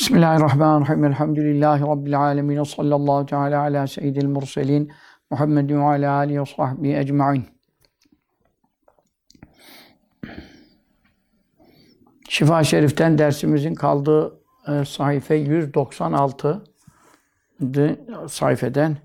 Bismillahirrahmanirrahim. 0.00 1.04
Elhamdülillahi 1.04 1.82
Rabbil 1.82 2.20
alemin. 2.20 2.62
Sallallahu 2.62 3.26
teala 3.26 3.60
ala 3.60 3.86
seyyidil 3.86 4.26
murselin. 4.26 4.92
Muhammedin 5.30 5.80
ve 5.80 5.84
ala 5.84 6.12
alihi 6.12 6.40
ve 6.40 6.46
sahbihi 6.46 6.96
ecma'in. 6.96 7.46
Şifa 12.28 12.64
Şerif'ten 12.64 13.18
dersimizin 13.18 13.74
kaldığı 13.74 14.40
e, 14.68 14.84
sayfa 14.84 15.34
196 15.34 16.64
sayfeden 18.28 18.96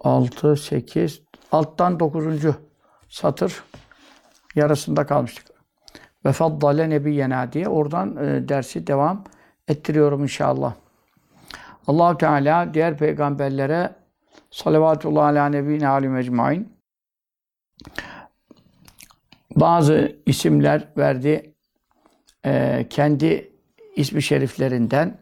6, 0.00 0.56
8, 0.56 1.22
alttan 1.52 2.00
9. 2.00 2.24
satır 3.08 3.64
yarısında 4.54 5.06
kalmıştık. 5.06 5.53
Ve 6.24 6.32
faddale 6.32 6.90
nebiyyena 6.90 7.52
diye 7.52 7.68
oradan 7.68 8.16
e, 8.16 8.48
dersi 8.48 8.86
devam 8.86 9.24
ettiriyorum 9.68 10.22
inşallah. 10.22 10.74
allah 11.86 12.18
Teala 12.18 12.74
diğer 12.74 12.98
peygamberlere 12.98 13.90
salavatullah 14.50 15.24
ala 15.24 15.46
nebine 15.46 15.88
alim 15.88 16.16
ecmain 16.16 16.72
bazı 19.56 20.16
isimler 20.26 20.88
verdi. 20.96 21.54
E, 22.46 22.86
kendi 22.90 23.52
ismi 23.96 24.22
şeriflerinden 24.22 25.18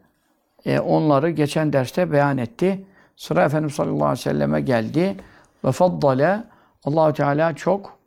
e, 0.64 0.80
onları 0.80 1.30
geçen 1.30 1.72
derste 1.72 2.12
beyan 2.12 2.38
etti. 2.38 2.86
Sıra 3.16 3.44
Efendimiz 3.44 3.74
sallallahu 3.74 4.04
aleyhi 4.04 4.18
ve 4.18 4.22
selleme 4.22 4.60
geldi. 4.60 5.16
Ve 5.64 5.72
faddale 5.72 6.44
allah 6.84 7.12
Teala 7.12 7.56
çok 7.56 7.98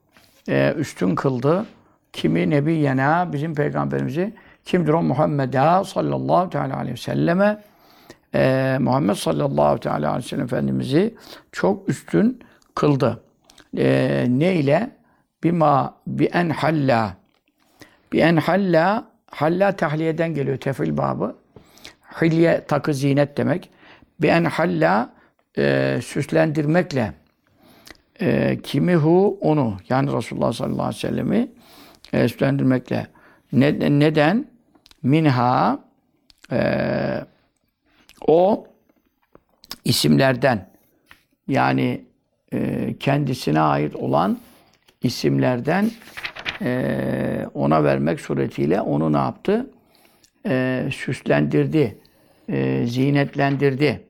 üstün 0.78 1.16
kıldı. 1.16 1.66
Kimi 2.16 2.50
nebiyena 2.50 3.34
bizim 3.34 3.56
peygamberimizi 3.56 4.34
kimdir 4.66 4.94
o 4.94 5.04
Muhammed'a 5.04 5.84
sallallahu 5.84 6.50
teala 6.50 6.78
aleyhi 6.78 6.94
ve 6.94 6.98
selleme 6.98 7.64
e, 8.36 8.78
Muhammed 8.80 9.16
sallallahu 9.16 9.80
teala 9.80 10.10
aleyhi 10.10 10.26
ve 10.26 10.30
sellem 10.30 10.46
Efendimiz'i 10.46 11.16
çok 11.52 11.90
üstün 11.90 12.40
kıldı. 12.76 13.24
E, 13.78 14.26
ne 14.30 14.56
ile? 14.56 14.90
Bima 15.44 15.96
bi 16.08 16.26
en 16.26 16.50
halla. 16.50 17.14
Bi 18.14 18.20
en 18.20 18.38
halla 18.38 19.08
halla 19.32 19.72
tahliyeden 19.72 20.34
geliyor 20.34 20.58
tefil 20.58 20.98
babı. 20.98 21.36
Hilye 22.22 22.66
takı 22.68 22.94
zinet 22.94 23.38
demek. 23.38 23.70
Bi 24.22 24.28
en 24.28 24.44
halla 24.44 25.14
e, 25.58 25.98
süslendirmekle 26.04 27.14
e, 28.22 28.58
kimi 28.64 28.96
hu 28.96 29.38
onu 29.42 29.78
yani 29.90 30.14
Resulullah 30.14 30.54
sallallahu 30.54 30.84
aleyhi 30.84 30.96
ve 30.96 31.08
sellemi 31.08 31.48
üstlendirmekle. 32.14 33.08
Ne, 33.54 34.00
neden? 34.00 34.48
Minha 35.04 35.80
e, 36.52 36.60
o 38.28 38.68
isimlerden 39.86 40.70
yani 41.48 42.06
e, 42.54 42.90
kendisine 43.00 43.62
ait 43.62 43.96
olan 43.96 44.40
isimlerden 45.04 45.92
e, 46.62 47.48
ona 47.54 47.84
vermek 47.84 48.22
suretiyle 48.22 48.82
onu 48.82 49.14
ne 49.14 49.18
yaptı? 49.18 49.70
E, 50.46 50.88
süslendirdi, 50.92 52.02
e, 52.50 52.86
zinetlendirdi. 52.88 54.08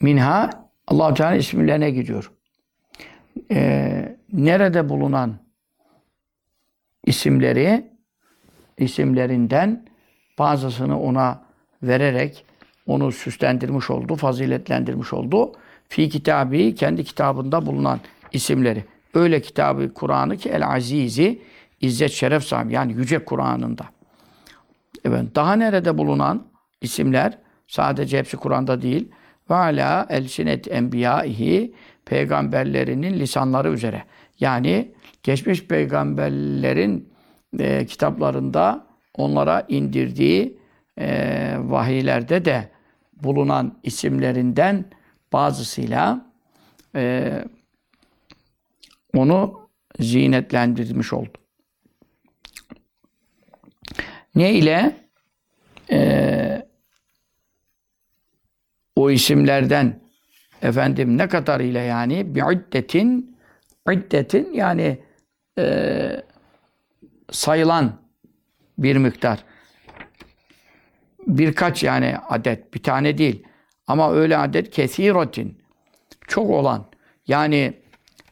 Minha 0.00 0.61
allah 0.92 1.14
Teala 1.14 1.36
isimlerine 1.36 1.90
gidiyor. 1.90 2.30
Ee, 3.50 4.16
nerede 4.32 4.88
bulunan 4.88 5.34
isimleri 7.04 7.90
isimlerinden 8.78 9.86
bazısını 10.38 11.00
ona 11.00 11.42
vererek 11.82 12.44
onu 12.86 13.12
süslendirmiş 13.12 13.90
oldu, 13.90 14.16
faziletlendirmiş 14.16 15.12
oldu. 15.12 15.52
Fi 15.88 16.08
kitabı 16.08 16.74
kendi 16.74 17.04
kitabında 17.04 17.66
bulunan 17.66 18.00
isimleri. 18.32 18.84
Öyle 19.14 19.42
kitabı 19.42 19.94
Kur'an'ı 19.94 20.36
ki 20.36 20.48
El 20.48 20.68
Azizi 20.68 21.42
İzzet 21.80 22.10
Şeref 22.10 22.44
sahibi 22.44 22.72
yani 22.72 22.92
yüce 22.92 23.24
Kur'an'ında. 23.24 23.84
Evet, 25.04 25.34
daha 25.34 25.52
nerede 25.52 25.98
bulunan 25.98 26.46
isimler 26.80 27.38
sadece 27.66 28.18
hepsi 28.18 28.36
Kur'an'da 28.36 28.82
değil 28.82 29.08
ve 29.50 29.54
ala 29.54 30.06
elsinet 30.10 30.72
enbiyaihi 30.72 31.74
peygamberlerinin 32.04 33.20
lisanları 33.20 33.72
üzere. 33.72 34.04
Yani 34.40 34.92
geçmiş 35.22 35.66
peygamberlerin 35.66 37.12
e, 37.58 37.86
kitaplarında 37.86 38.86
onlara 39.14 39.66
indirdiği 39.68 40.58
e, 40.98 41.54
vahiylerde 41.58 42.44
de 42.44 42.68
bulunan 43.22 43.78
isimlerinden 43.82 44.84
bazısıyla 45.32 46.26
e, 46.96 47.32
onu 49.14 49.68
zinetlendirmiş 50.00 51.12
oldu. 51.12 51.38
Ne 54.34 54.52
ile? 54.52 54.96
E, 55.90 56.66
o 59.02 59.10
isimlerden 59.10 60.00
efendim 60.62 61.18
ne 61.18 61.28
kadar 61.28 61.60
ile 61.60 61.80
yani 61.80 62.34
bi'iddetin 62.34 63.36
iddetin 63.92 64.52
yani 64.52 64.98
e, 65.58 66.22
sayılan 67.30 67.92
bir 68.78 68.96
miktar. 68.96 69.44
Birkaç 71.26 71.82
yani 71.82 72.16
adet, 72.28 72.74
bir 72.74 72.82
tane 72.82 73.18
değil. 73.18 73.42
Ama 73.86 74.12
öyle 74.12 74.36
adet 74.36 74.70
kesirotin. 74.70 75.58
Çok 76.28 76.50
olan. 76.50 76.86
Yani 77.26 77.74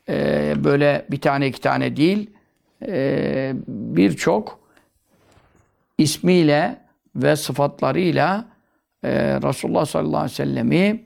e, 0.09 0.55
böyle 0.65 1.07
bir 1.11 1.21
tane 1.21 1.47
iki 1.47 1.61
tane 1.61 1.97
değil. 1.97 2.31
E, 2.87 3.53
Birçok 3.69 4.61
ismiyle 5.99 6.81
ve 7.17 7.37
sıfatlarıyla 7.37 8.50
e, 9.05 9.11
Resulullah 9.43 9.87
sallallahu 9.87 10.17
aleyhi 10.17 10.33
ve 10.33 10.35
sellemi 10.35 11.05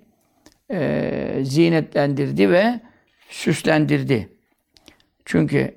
e, 0.70 1.38
zinetlendirdi 1.42 2.50
ve 2.50 2.80
süslendirdi. 3.28 4.28
Çünkü 5.24 5.74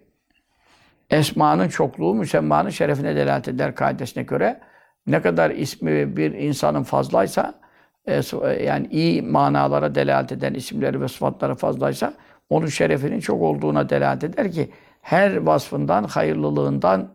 esmanın 1.09 1.67
çokluğu 1.67 2.13
müsemmanın 2.13 2.69
şerefine 2.69 3.15
delalet 3.15 3.47
eder 3.47 3.75
kaidesine 3.75 4.23
göre. 4.23 4.59
Ne 5.07 5.21
kadar 5.21 5.51
ismi 5.51 6.17
bir 6.17 6.31
insanın 6.31 6.83
fazlaysa, 6.83 7.59
e, 8.05 8.21
yani 8.63 8.87
iyi 8.91 9.21
manalara 9.21 9.95
delalet 9.95 10.31
eden 10.31 10.53
isimleri 10.53 11.01
ve 11.01 11.07
sıfatları 11.07 11.55
fazlaysa, 11.55 12.13
onun 12.49 12.67
şerefinin 12.67 13.19
çok 13.19 13.41
olduğuna 13.41 13.89
delalet 13.89 14.23
eder 14.23 14.51
ki, 14.51 14.71
her 15.01 15.37
vasfından, 15.37 16.03
hayırlılığından, 16.03 17.13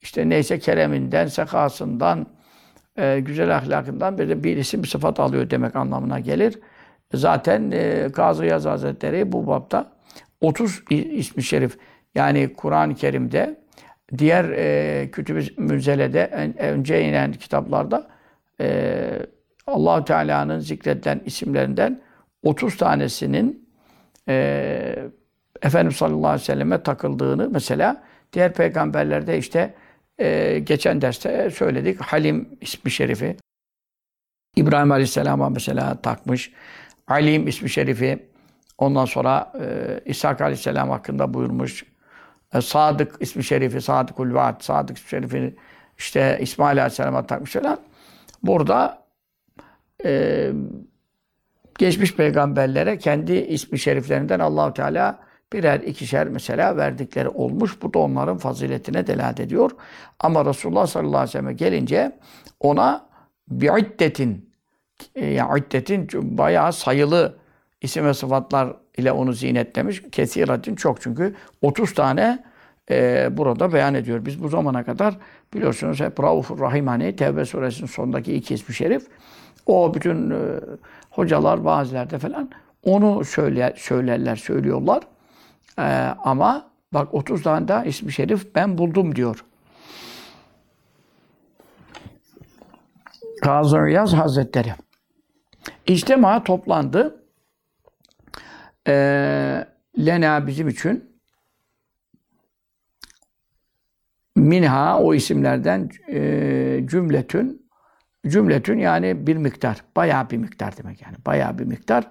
işte 0.00 0.28
neyse 0.28 0.58
kereminden, 0.58 1.26
sekasından, 1.26 2.26
e, 2.98 3.20
güzel 3.20 3.56
ahlakından 3.56 4.18
bir, 4.18 4.44
bir 4.44 4.56
isim 4.56 4.82
bir 4.82 4.88
sıfat 4.88 5.20
alıyor 5.20 5.50
demek 5.50 5.76
anlamına 5.76 6.20
gelir. 6.20 6.58
Zaten 7.14 7.70
e, 7.70 8.08
Kazı 8.12 8.46
Yaz 8.46 8.64
Hazretleri 8.64 9.32
bu 9.32 9.46
babda 9.46 9.92
30 10.40 10.82
ismi 10.90 11.42
şerif 11.42 11.78
yani 12.14 12.52
Kur'an-ı 12.52 12.94
Kerim'de 12.94 13.60
diğer 14.18 14.44
e, 14.44 15.10
kütüb-i 15.10 15.60
münzelede 15.62 16.26
önce 16.58 17.04
inen 17.08 17.32
kitaplarda 17.32 18.08
e, 18.60 19.26
allah 19.66 20.04
Teala'nın 20.04 20.58
zikredilen 20.58 21.20
isimlerinden 21.24 22.02
30 22.42 22.76
tanesinin 22.76 23.68
e, 24.28 24.96
Efendimiz 25.62 25.96
sallallahu 25.96 26.26
aleyhi 26.26 26.42
ve 26.42 26.44
selleme 26.44 26.82
takıldığını 26.82 27.50
mesela 27.50 28.02
diğer 28.32 28.54
peygamberlerde 28.54 29.38
işte 29.38 29.74
ee, 30.18 30.58
geçen 30.64 31.00
derste 31.00 31.50
söyledik. 31.50 32.00
Halim 32.00 32.58
ismi 32.60 32.90
şerifi. 32.90 33.36
İbrahim 34.56 34.92
Aleyhisselam'a 34.92 35.48
mesela 35.48 36.02
takmış. 36.02 36.52
Alim 37.08 37.48
ismi 37.48 37.70
şerifi. 37.70 38.28
Ondan 38.78 39.04
sonra 39.04 39.52
e, 39.60 40.00
İshak 40.10 40.40
Aleyhisselam 40.40 40.90
hakkında 40.90 41.34
buyurmuş. 41.34 41.84
E, 42.54 42.60
Sadık 42.60 43.16
ismi 43.20 43.44
şerifi, 43.44 43.80
Sadıkul 43.80 44.34
Vaad, 44.34 44.62
Sadık 44.62 44.98
ismi 44.98 45.08
şerifi 45.08 45.56
işte 45.98 46.38
İsmail 46.40 46.78
Aleyhisselam'a 46.78 47.26
takmış 47.26 47.52
falan. 47.52 47.78
Burada 48.42 49.04
e, 50.04 50.50
geçmiş 51.78 52.16
peygamberlere 52.16 52.98
kendi 52.98 53.32
ismi 53.32 53.78
şeriflerinden 53.78 54.40
Allahu 54.40 54.74
Teala 54.74 55.18
birer 55.52 55.80
ikişer 55.80 56.28
mesela 56.28 56.76
verdikleri 56.76 57.28
olmuş. 57.28 57.82
Bu 57.82 57.94
da 57.94 57.98
onların 57.98 58.38
faziletine 58.38 59.06
delalet 59.06 59.40
ediyor. 59.40 59.70
Ama 60.20 60.44
Resulullah 60.44 60.86
sallallahu 60.86 61.16
aleyhi 61.16 61.28
ve 61.28 61.32
selleme 61.32 61.52
gelince 61.52 62.18
ona 62.60 63.06
bir 63.48 63.78
iddetin 63.78 64.52
e, 65.14 65.26
yani 65.26 65.60
iddetin 65.60 66.08
bayağı 66.38 66.72
sayılı 66.72 67.38
isim 67.80 68.06
ve 68.06 68.14
sıfatlar 68.14 68.76
ile 68.96 69.12
onu 69.12 69.32
zinetlemiş. 69.32 70.02
Kesiratin 70.12 70.74
çok 70.74 71.00
çünkü 71.00 71.34
30 71.62 71.94
tane 71.94 72.44
e, 72.90 73.28
burada 73.36 73.72
beyan 73.72 73.94
ediyor. 73.94 74.26
Biz 74.26 74.42
bu 74.42 74.48
zamana 74.48 74.84
kadar 74.84 75.18
biliyorsunuz 75.54 76.00
hep 76.00 76.20
Raufur 76.20 76.60
Rahim 76.60 77.16
Tevbe 77.16 77.44
suresinin 77.44 77.88
sonundaki 77.88 78.34
iki 78.34 78.54
ismi 78.54 78.74
şerif. 78.74 79.06
O 79.66 79.94
bütün 79.94 80.30
e, 80.30 80.36
hocalar 81.10 81.64
bazılarda 81.64 82.18
falan 82.18 82.50
onu 82.82 83.24
söyle, 83.24 83.74
söylerler, 83.76 84.36
söylüyorlar. 84.36 85.02
E, 85.78 85.82
ama 86.24 86.70
bak 86.92 87.14
30 87.14 87.42
tane 87.42 87.68
daha 87.68 87.84
ismi 87.84 88.12
şerif 88.12 88.54
ben 88.54 88.78
buldum 88.78 89.16
diyor. 89.16 89.44
Kazım 93.42 93.86
Riyaz 93.86 94.12
Hazretleri. 94.12 94.74
İçtima 95.86 96.44
toplandı. 96.44 97.24
E, 98.88 98.94
Lena 99.98 100.46
bizim 100.46 100.68
için 100.68 101.12
minha 104.36 104.98
o 104.98 105.14
isimlerden 105.14 105.90
e, 106.08 106.80
cümletün 106.86 107.62
cümletün 108.26 108.78
yani 108.78 109.26
bir 109.26 109.36
miktar. 109.36 109.84
Bayağı 109.96 110.30
bir 110.30 110.36
miktar 110.36 110.76
demek 110.76 111.02
yani. 111.02 111.16
Bayağı 111.26 111.58
bir 111.58 111.64
miktar. 111.64 112.10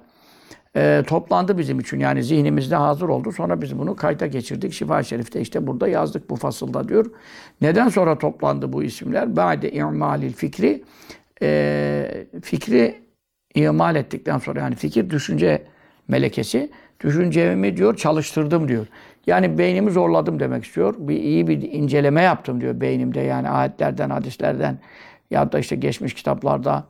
E, 0.76 1.04
toplandı 1.08 1.58
bizim 1.58 1.80
için. 1.80 2.00
Yani 2.00 2.24
zihnimizde 2.24 2.76
hazır 2.76 3.10
oldu. 3.10 3.32
Sonra 3.32 3.62
biz 3.62 3.80
bunu 3.80 3.96
kayda 3.96 4.28
geçirdik. 4.28 4.74
Şifa 4.74 5.04
Şerif'te 5.04 5.42
işte 5.42 5.68
burada 5.68 5.88
yazdık 5.88 6.30
bu 6.30 6.36
fasılda 6.36 6.90
diyor. 6.90 7.06
Neden 7.62 7.90
sonra 7.90 8.18
toplandı 8.18 8.74
bu 8.74 8.84
isimler? 8.84 9.36
Ba'de 9.36 9.72
i'malil 9.72 10.34
fikri 10.34 10.84
e, 11.42 12.28
fikri 12.44 13.02
imal 13.56 13.96
ettikten 13.96 14.38
sonra 14.38 14.60
yani 14.60 14.76
fikir 14.76 15.10
düşünce 15.10 15.64
melekesi 16.08 16.72
düşüncemi 17.00 17.78
diyor 17.78 17.96
çalıştırdım 17.98 18.68
diyor. 18.68 18.88
Yani 19.28 19.58
beynimi 19.58 19.92
zorladım 19.92 20.40
demek 20.40 20.66
istiyor. 20.66 20.96
Bir 20.98 21.16
iyi 21.16 21.48
bir 21.48 21.62
inceleme 21.62 22.22
yaptım 22.22 22.62
diyor 22.62 22.82
beynimde 22.82 23.20
yani 23.20 23.50
ayetlerden, 23.50 24.10
hadislerden 24.10 24.80
ya 25.32 25.52
da 25.52 25.60
işte 25.60 25.76
geçmiş 25.76 26.14
kitaplardan 26.14 26.84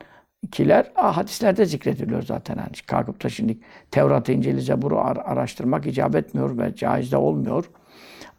kiler 0.51 0.91
hadislerde 0.95 1.65
zikrediliyor 1.65 2.21
zaten. 2.21 2.57
Yani 2.57 2.69
kalkıp 2.88 3.23
da 3.23 3.29
şimdi 3.29 3.57
Tevrat'ı, 3.91 4.31
İncil'i, 4.31 4.61
Zebur'u 4.61 4.99
araştırmak 4.99 5.88
icap 5.88 6.15
etmiyor 6.15 6.57
ve 6.57 6.75
caiz 6.75 7.11
de 7.11 7.17
olmuyor. 7.17 7.69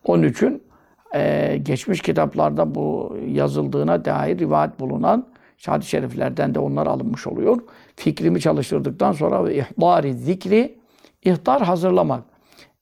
Onun 0.05 0.23
için 0.23 0.63
e, 1.15 1.57
geçmiş 1.63 2.01
kitaplarda 2.01 2.75
bu 2.75 3.17
yazıldığına 3.27 4.05
dair 4.05 4.39
rivayet 4.39 4.81
bulunan 4.81 5.27
hadis-i 5.67 5.91
şeriflerden 5.91 6.55
de 6.55 6.59
onlar 6.59 6.87
alınmış 6.87 7.27
oluyor. 7.27 7.59
Fikrimi 7.97 8.41
çalıştırdıktan 8.41 9.13
sonra 9.13 9.45
ve 9.45 9.57
ihdari 9.57 10.15
zikri 10.15 10.79
ihtar 11.23 11.63
hazırlamak. 11.63 12.25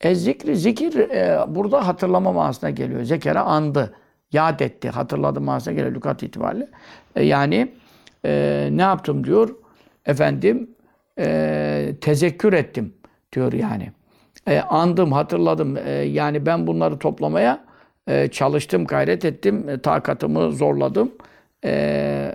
E 0.01 0.15
zikri, 0.15 0.57
zikir 0.57 0.99
e, 0.99 1.45
burada 1.49 1.87
hatırlama 1.87 2.33
manasına 2.33 2.71
geliyor. 2.71 3.03
Zekere 3.03 3.39
andı, 3.39 3.95
yad 4.33 4.61
etti, 4.61 4.89
hatırladı 4.91 5.41
manasına 5.41 5.75
geliyor 5.75 5.95
lükat 5.95 6.23
itibariyle. 6.23 6.69
E, 7.17 7.25
yani 7.25 7.73
e, 8.25 8.69
ne 8.73 8.83
yaptım 8.83 9.25
diyor, 9.25 9.55
efendim 10.07 10.71
e, 11.19 11.95
tezekkür 12.01 12.53
ettim 12.53 12.95
diyor 13.33 13.53
yani. 13.53 13.93
E, 14.49 14.61
andım, 14.61 15.13
hatırladım. 15.13 15.77
E, 15.77 15.91
yani 15.91 16.47
ben 16.47 16.67
bunları 16.67 16.99
toplamaya 16.99 17.65
e, 18.07 18.29
çalıştım, 18.29 18.85
gayret 18.85 19.25
ettim, 19.25 19.69
e, 19.69 19.79
takatımı 19.79 20.53
zorladım. 20.53 21.13
E, 21.65 22.35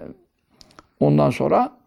ondan 0.99 1.29
sonra 1.29 1.77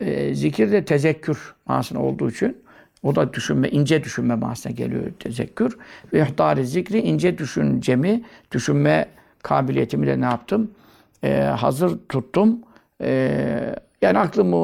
e, 0.00 0.34
zikir 0.34 0.72
de 0.72 0.84
tezekkür 0.84 1.54
manasına 1.66 2.02
olduğu 2.02 2.30
için 2.30 2.62
o 3.02 3.16
da 3.16 3.32
düşünme, 3.32 3.68
ince 3.68 4.04
düşünme 4.04 4.34
manasına 4.34 4.72
geliyor 4.72 5.02
tezekkür. 5.18 5.78
Ve 6.12 6.20
ihdari 6.20 6.66
zikri 6.66 6.98
ince 6.98 7.38
düşüncemi, 7.38 8.22
düşünme 8.52 9.08
kabiliyetimi 9.42 10.06
de 10.06 10.20
ne 10.20 10.24
yaptım? 10.24 10.70
Ee, 11.24 11.40
hazır 11.40 11.98
tuttum. 12.08 12.58
Ee, 13.02 13.74
yani 14.02 14.18
aklımı 14.18 14.54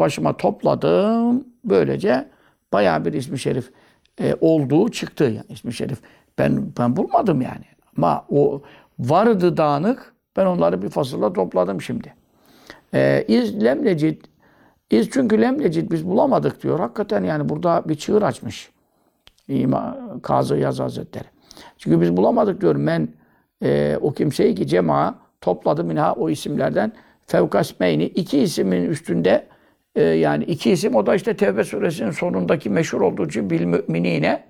başıma 0.00 0.36
topladım. 0.36 1.44
Böylece 1.64 2.28
bayağı 2.72 3.04
bir 3.04 3.12
ismi 3.12 3.38
şerif 3.38 3.70
e, 4.20 4.34
olduğu 4.40 4.88
çıktı. 4.88 5.24
Yani 5.24 5.46
ismi 5.48 5.72
şerif 5.72 5.98
ben 6.38 6.72
ben 6.78 6.96
bulmadım 6.96 7.40
yani. 7.40 7.64
Ama 7.96 8.24
o 8.30 8.62
vardı 8.98 9.56
dağınık. 9.56 10.14
Ben 10.36 10.46
onları 10.46 10.82
bir 10.82 10.88
fasıla 10.88 11.32
topladım 11.32 11.82
şimdi. 11.82 12.14
Ee, 12.94 13.24
İz 13.28 13.64
lemlecid 13.64 14.24
İz 14.90 15.10
çünkü 15.10 15.40
lemlecid 15.40 15.90
biz 15.90 16.06
bulamadık 16.06 16.62
diyor. 16.62 16.80
Hakikaten 16.80 17.24
yani 17.24 17.48
burada 17.48 17.82
bir 17.88 17.94
çığır 17.94 18.22
açmış. 18.22 18.70
İma, 19.48 19.98
Kazı 20.22 20.56
Yaz 20.56 20.80
Hazretleri. 20.80 21.24
Çünkü 21.78 22.00
biz 22.00 22.16
bulamadık 22.16 22.60
diyor. 22.60 22.76
Men 22.76 23.08
e, 23.62 23.98
o 24.00 24.12
kimseyi 24.12 24.54
ki 24.54 24.66
cema 24.66 25.18
topladı 25.40 25.84
minha 25.84 26.12
o 26.12 26.30
isimlerden 26.30 26.92
fevkasmeyni 27.28 28.04
iki 28.04 28.38
ismin 28.38 28.82
üstünde 28.82 29.46
e, 29.96 30.02
yani 30.02 30.44
iki 30.44 30.70
isim 30.70 30.94
o 30.94 31.06
da 31.06 31.14
işte 31.14 31.36
Tevbe 31.36 31.64
suresinin 31.64 32.10
sonundaki 32.10 32.70
meşhur 32.70 33.00
olduğu 33.00 33.26
için 33.26 33.50
bil 33.50 33.64
müminine 33.64 34.44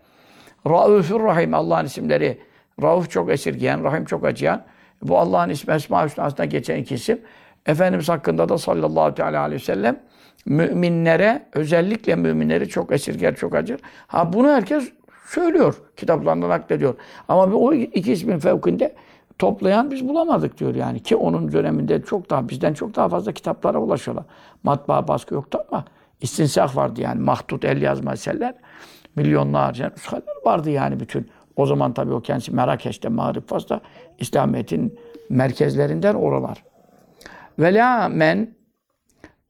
Raufur 0.67 1.25
Rahim 1.25 1.55
Allah'ın 1.55 1.85
isimleri 1.85 2.39
Rauf 2.83 3.11
çok 3.11 3.31
esirgeyen, 3.31 3.85
Rahim 3.85 4.05
çok 4.05 4.25
acıyan. 4.25 4.65
Bu 5.03 5.19
Allah'ın 5.19 5.49
ismi 5.51 5.75
Esma 5.75 6.07
Hüsna'sında 6.07 6.45
geçen 6.45 6.77
iki 6.77 6.95
isim. 6.95 7.21
Efendimiz 7.67 8.09
hakkında 8.09 8.49
da 8.49 8.59
sallallahu 8.59 9.15
teala 9.15 9.41
aleyhi 9.41 9.61
ve 9.61 9.65
sellem 9.65 10.01
müminlere, 10.47 11.43
özellikle 11.53 12.17
müminleri 12.17 12.69
çok 12.69 12.93
esirger, 12.93 13.37
çok 13.37 13.55
acır. 13.55 13.81
Ha 14.07 14.33
bunu 14.33 14.49
herkes 14.49 14.93
söylüyor. 15.27 15.75
Kitaplarından 15.97 16.51
naklediyor. 16.51 16.95
Ama 17.29 17.45
o 17.45 17.73
iki 17.75 18.13
ismin 18.13 18.39
fevkinde 18.39 18.95
toplayan 19.39 19.91
biz 19.91 20.09
bulamadık 20.09 20.59
diyor 20.59 20.75
yani. 20.75 21.03
Ki 21.03 21.17
onun 21.17 21.53
döneminde 21.53 22.03
çok 22.03 22.31
daha, 22.31 22.49
bizden 22.49 22.75
çok 22.75 22.97
daha 22.97 23.09
fazla 23.09 23.33
kitaplara 23.33 23.79
ulaşıyorlar. 23.79 24.25
Matbaa 24.63 25.09
baskı 25.09 25.35
yoktu 25.35 25.59
ama 25.69 25.85
istinsah 26.21 26.77
vardı 26.77 27.01
yani. 27.01 27.21
Mahdut 27.21 27.65
el 27.65 27.83
yazma 27.83 28.13
eserler. 28.13 28.55
Milyonlarca 29.17 29.91
nuskalar 29.91 30.25
vardı 30.45 30.71
yani 30.71 31.01
bütün. 31.01 31.29
O 31.57 31.67
zaman 31.67 31.95
tabii 31.95 32.13
o 32.13 32.21
kendisi 32.21 32.55
Merakeş'te, 32.55 33.09
Mağrib 33.09 33.43
Fas'ta 33.47 33.81
İslamiyet'in 34.19 34.99
merkezlerinden 35.31 36.15
oralar. 36.15 36.65
Vela 37.59 38.09
men 38.09 38.55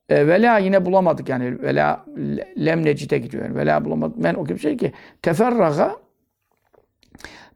e, 0.09 0.27
vela 0.27 0.59
yine 0.59 0.87
bulamadık 0.87 1.29
yani. 1.29 1.63
Vela 1.63 2.05
lemnecite 2.59 3.19
gidiyor. 3.19 3.45
Yani. 3.45 3.57
Vela 3.57 3.85
bulamadık. 3.85 4.23
Ben 4.23 4.35
o 4.35 4.45
kimse 4.45 4.77
ki 4.77 4.93
teferraga 5.23 5.97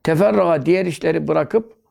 teferraga 0.03 0.67
diğer 0.67 0.87
işleri 0.87 1.29
bırakıp 1.29 1.82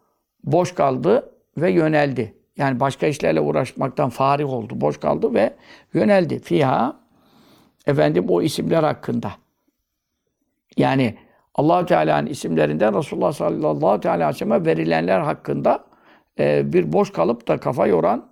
boş 0.43 0.75
kaldı 0.75 1.31
ve 1.57 1.71
yöneldi. 1.71 2.33
Yani 2.57 2.79
başka 2.79 3.07
işlerle 3.07 3.41
uğraşmaktan 3.41 4.10
farih 4.10 4.50
oldu. 4.50 4.81
Boş 4.81 4.98
kaldı 5.00 5.33
ve 5.33 5.53
yöneldi. 5.93 6.39
Fiha 6.39 7.00
efendim 7.88 8.25
o 8.29 8.41
isimler 8.41 8.83
hakkında. 8.83 9.31
Yani 10.77 11.17
allah 11.55 11.86
Teala'nın 11.86 12.27
isimlerinden 12.27 12.98
Resulullah 12.98 13.33
sallallahu 13.33 14.10
aleyhi 14.10 14.29
ve 14.29 14.33
sellem'e 14.33 14.65
verilenler 14.65 15.19
hakkında 15.19 15.86
e, 16.39 16.74
bir 16.74 16.93
boş 16.93 17.12
kalıp 17.12 17.48
da 17.48 17.57
kafa 17.57 17.88
yoran 17.88 18.31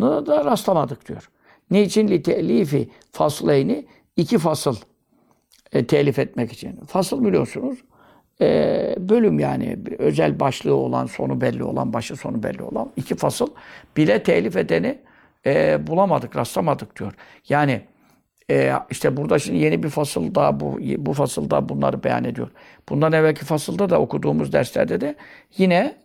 da 0.00 0.44
rastlamadık 0.44 1.08
diyor. 1.08 1.30
Niçin? 1.70 2.08
Li 2.08 2.22
te'lifi 2.22 2.90
fasleyni 3.12 3.86
iki 4.16 4.38
fasıl 4.38 4.76
e, 5.72 5.86
telif 5.86 6.18
etmek 6.18 6.52
için. 6.52 6.76
Fasıl 6.76 7.24
biliyorsunuz 7.24 7.78
e, 8.40 8.94
bölüm 8.98 9.38
yani 9.38 9.78
özel 9.98 10.40
başlığı 10.40 10.74
olan, 10.74 11.06
sonu 11.06 11.40
belli 11.40 11.64
olan, 11.64 11.92
başı 11.92 12.16
sonu 12.16 12.42
belli 12.42 12.62
olan 12.62 12.90
iki 12.96 13.14
fasıl 13.16 13.48
bile 13.96 14.22
telif 14.22 14.56
edeni 14.56 14.98
e, 15.46 15.86
bulamadık, 15.86 16.36
rastlamadık 16.36 16.98
diyor. 16.98 17.12
Yani 17.48 17.80
e, 18.50 18.72
işte 18.90 19.16
burada 19.16 19.38
şimdi 19.38 19.58
yeni 19.58 19.82
bir 19.82 19.88
fasılda 19.88 20.60
bu 20.60 20.78
bu 20.98 21.12
fasılda 21.12 21.68
bunları 21.68 22.04
beyan 22.04 22.24
ediyor. 22.24 22.48
Bundan 22.88 23.12
evvelki 23.12 23.44
fasılda 23.44 23.90
da 23.90 24.00
okuduğumuz 24.00 24.52
derslerde 24.52 25.00
de 25.00 25.14
yine 25.58 25.96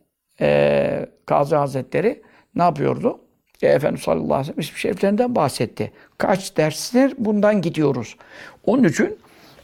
e, 0.42 1.06
Gazi 1.28 1.56
Hazretleri 1.56 2.22
ne 2.56 2.64
yapıyordu? 2.64 3.20
E, 3.62 3.68
Efendimiz 3.68 4.02
sallallahu 4.02 4.34
aleyhi 4.34 4.58
ve 4.58 4.64
sellem 4.64 4.78
şeriflerinden 4.78 5.36
bahsetti. 5.36 5.92
Kaç 6.18 6.58
dersler 6.58 7.12
bundan 7.18 7.62
gidiyoruz. 7.62 8.16
Onun 8.66 8.84
için 8.84 9.18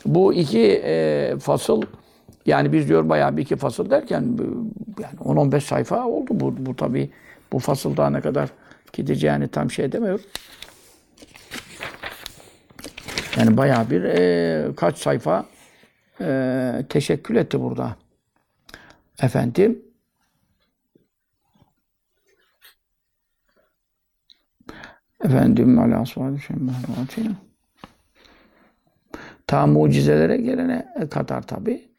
bu 0.05 0.33
iki 0.33 0.81
e, 0.85 1.33
fasıl 1.41 1.81
yani 2.45 2.74
biz 2.74 2.89
diyor 2.89 3.10
bayağı 3.10 3.38
bir 3.38 3.41
iki 3.41 3.55
fasıl 3.55 3.89
derken 3.89 4.38
yani 5.00 5.15
10-15 5.19 5.62
sayfa 5.62 6.05
oldu. 6.05 6.27
Bu, 6.31 6.65
bu 6.65 6.75
tabi 6.75 7.10
bu 7.51 7.60
fasılda 7.60 8.10
ne 8.10 8.21
kadar 8.21 8.50
gideceğini 8.93 9.48
tam 9.48 9.71
şey 9.71 9.91
demiyorum. 9.91 10.25
Yani 13.38 13.57
bayağı 13.57 13.89
bir 13.89 14.03
e, 14.03 14.75
kaç 14.75 14.98
sayfa 14.98 15.45
e, 16.21 16.86
teşekkül 16.89 17.36
etti 17.36 17.62
burada. 17.62 17.95
Efendim 19.21 19.81
Efendim 25.24 25.79
ala 25.79 26.03
Ta 29.48 29.67
mucizelere 29.67 30.38
gelene 30.38 30.93
kadar 31.12 31.41
tabi 31.41 31.90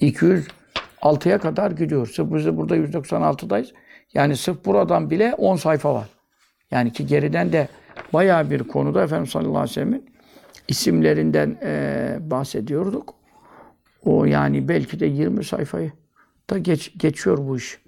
206'ya 0.00 1.38
kadar 1.38 1.70
gidiyor. 1.70 2.06
Sırf 2.06 2.34
biz 2.34 2.56
burada 2.56 2.76
196'dayız. 2.76 3.72
Yani 4.14 4.36
sırf 4.36 4.64
buradan 4.64 5.10
bile 5.10 5.34
10 5.34 5.56
sayfa 5.56 5.94
var. 5.94 6.08
Yani 6.70 6.92
ki 6.92 7.06
geriden 7.06 7.52
de 7.52 7.68
bayağı 8.12 8.50
bir 8.50 8.58
konuda 8.62 9.02
Efendimiz 9.04 9.30
sallallahu 9.30 9.50
aleyhi 9.58 9.70
ve 9.70 9.74
sellem'in 9.74 10.10
isimlerinden 10.68 11.58
e, 11.62 12.16
bahsediyorduk. 12.20 13.14
O 14.04 14.24
yani 14.24 14.68
belki 14.68 15.00
de 15.00 15.06
20 15.06 15.44
sayfayı 15.44 15.92
da 16.50 16.58
geç, 16.58 16.98
geçiyor 16.98 17.38
bu 17.38 17.56
iş. 17.56 17.78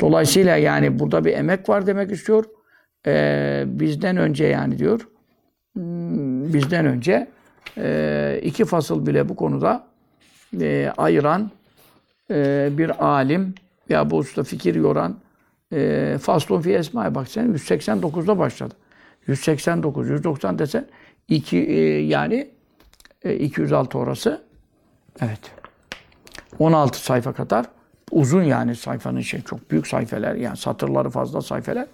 Dolayısıyla 0.00 0.56
yani 0.56 0.98
burada 0.98 1.24
bir 1.24 1.32
emek 1.32 1.68
var 1.68 1.86
demek 1.86 2.10
istiyor. 2.10 2.44
Ee, 3.06 3.64
bizden 3.66 4.16
önce 4.16 4.44
yani 4.46 4.78
diyor. 4.78 5.08
hmm, 5.72 6.54
Bizden 6.54 6.86
önce 6.86 7.28
e, 7.76 8.40
iki 8.42 8.64
fasıl 8.64 9.06
bile 9.06 9.28
bu 9.28 9.36
konuda 9.36 9.86
e, 10.60 10.92
ayıran 10.96 11.50
e, 12.30 12.68
bir 12.72 13.04
alim 13.04 13.54
ya 13.88 14.10
bu 14.10 14.16
usta 14.16 14.42
fikir 14.42 14.74
yoran 14.74 15.16
e, 15.72 16.16
Faslun 16.22 16.60
fi 16.60 16.74
esma'ya 16.74 17.14
bak 17.14 17.28
sen 17.28 17.46
189'da 17.46 18.38
başladı. 18.38 18.74
189, 19.26 20.10
190 20.10 20.58
desen 20.58 20.86
iki, 21.28 21.58
e, 21.58 22.00
yani 22.00 22.50
e, 23.22 23.34
206 23.34 23.98
orası. 23.98 24.42
Evet. 25.20 25.40
16 26.58 27.00
sayfa 27.00 27.32
kadar 27.32 27.66
uzun 28.10 28.42
yani 28.42 28.76
sayfanın 28.76 29.20
şey 29.20 29.42
çok 29.42 29.70
büyük 29.70 29.86
sayfeler 29.86 30.34
yani 30.34 30.56
satırları 30.56 31.10
fazla 31.10 31.42
sayfeler. 31.42 31.86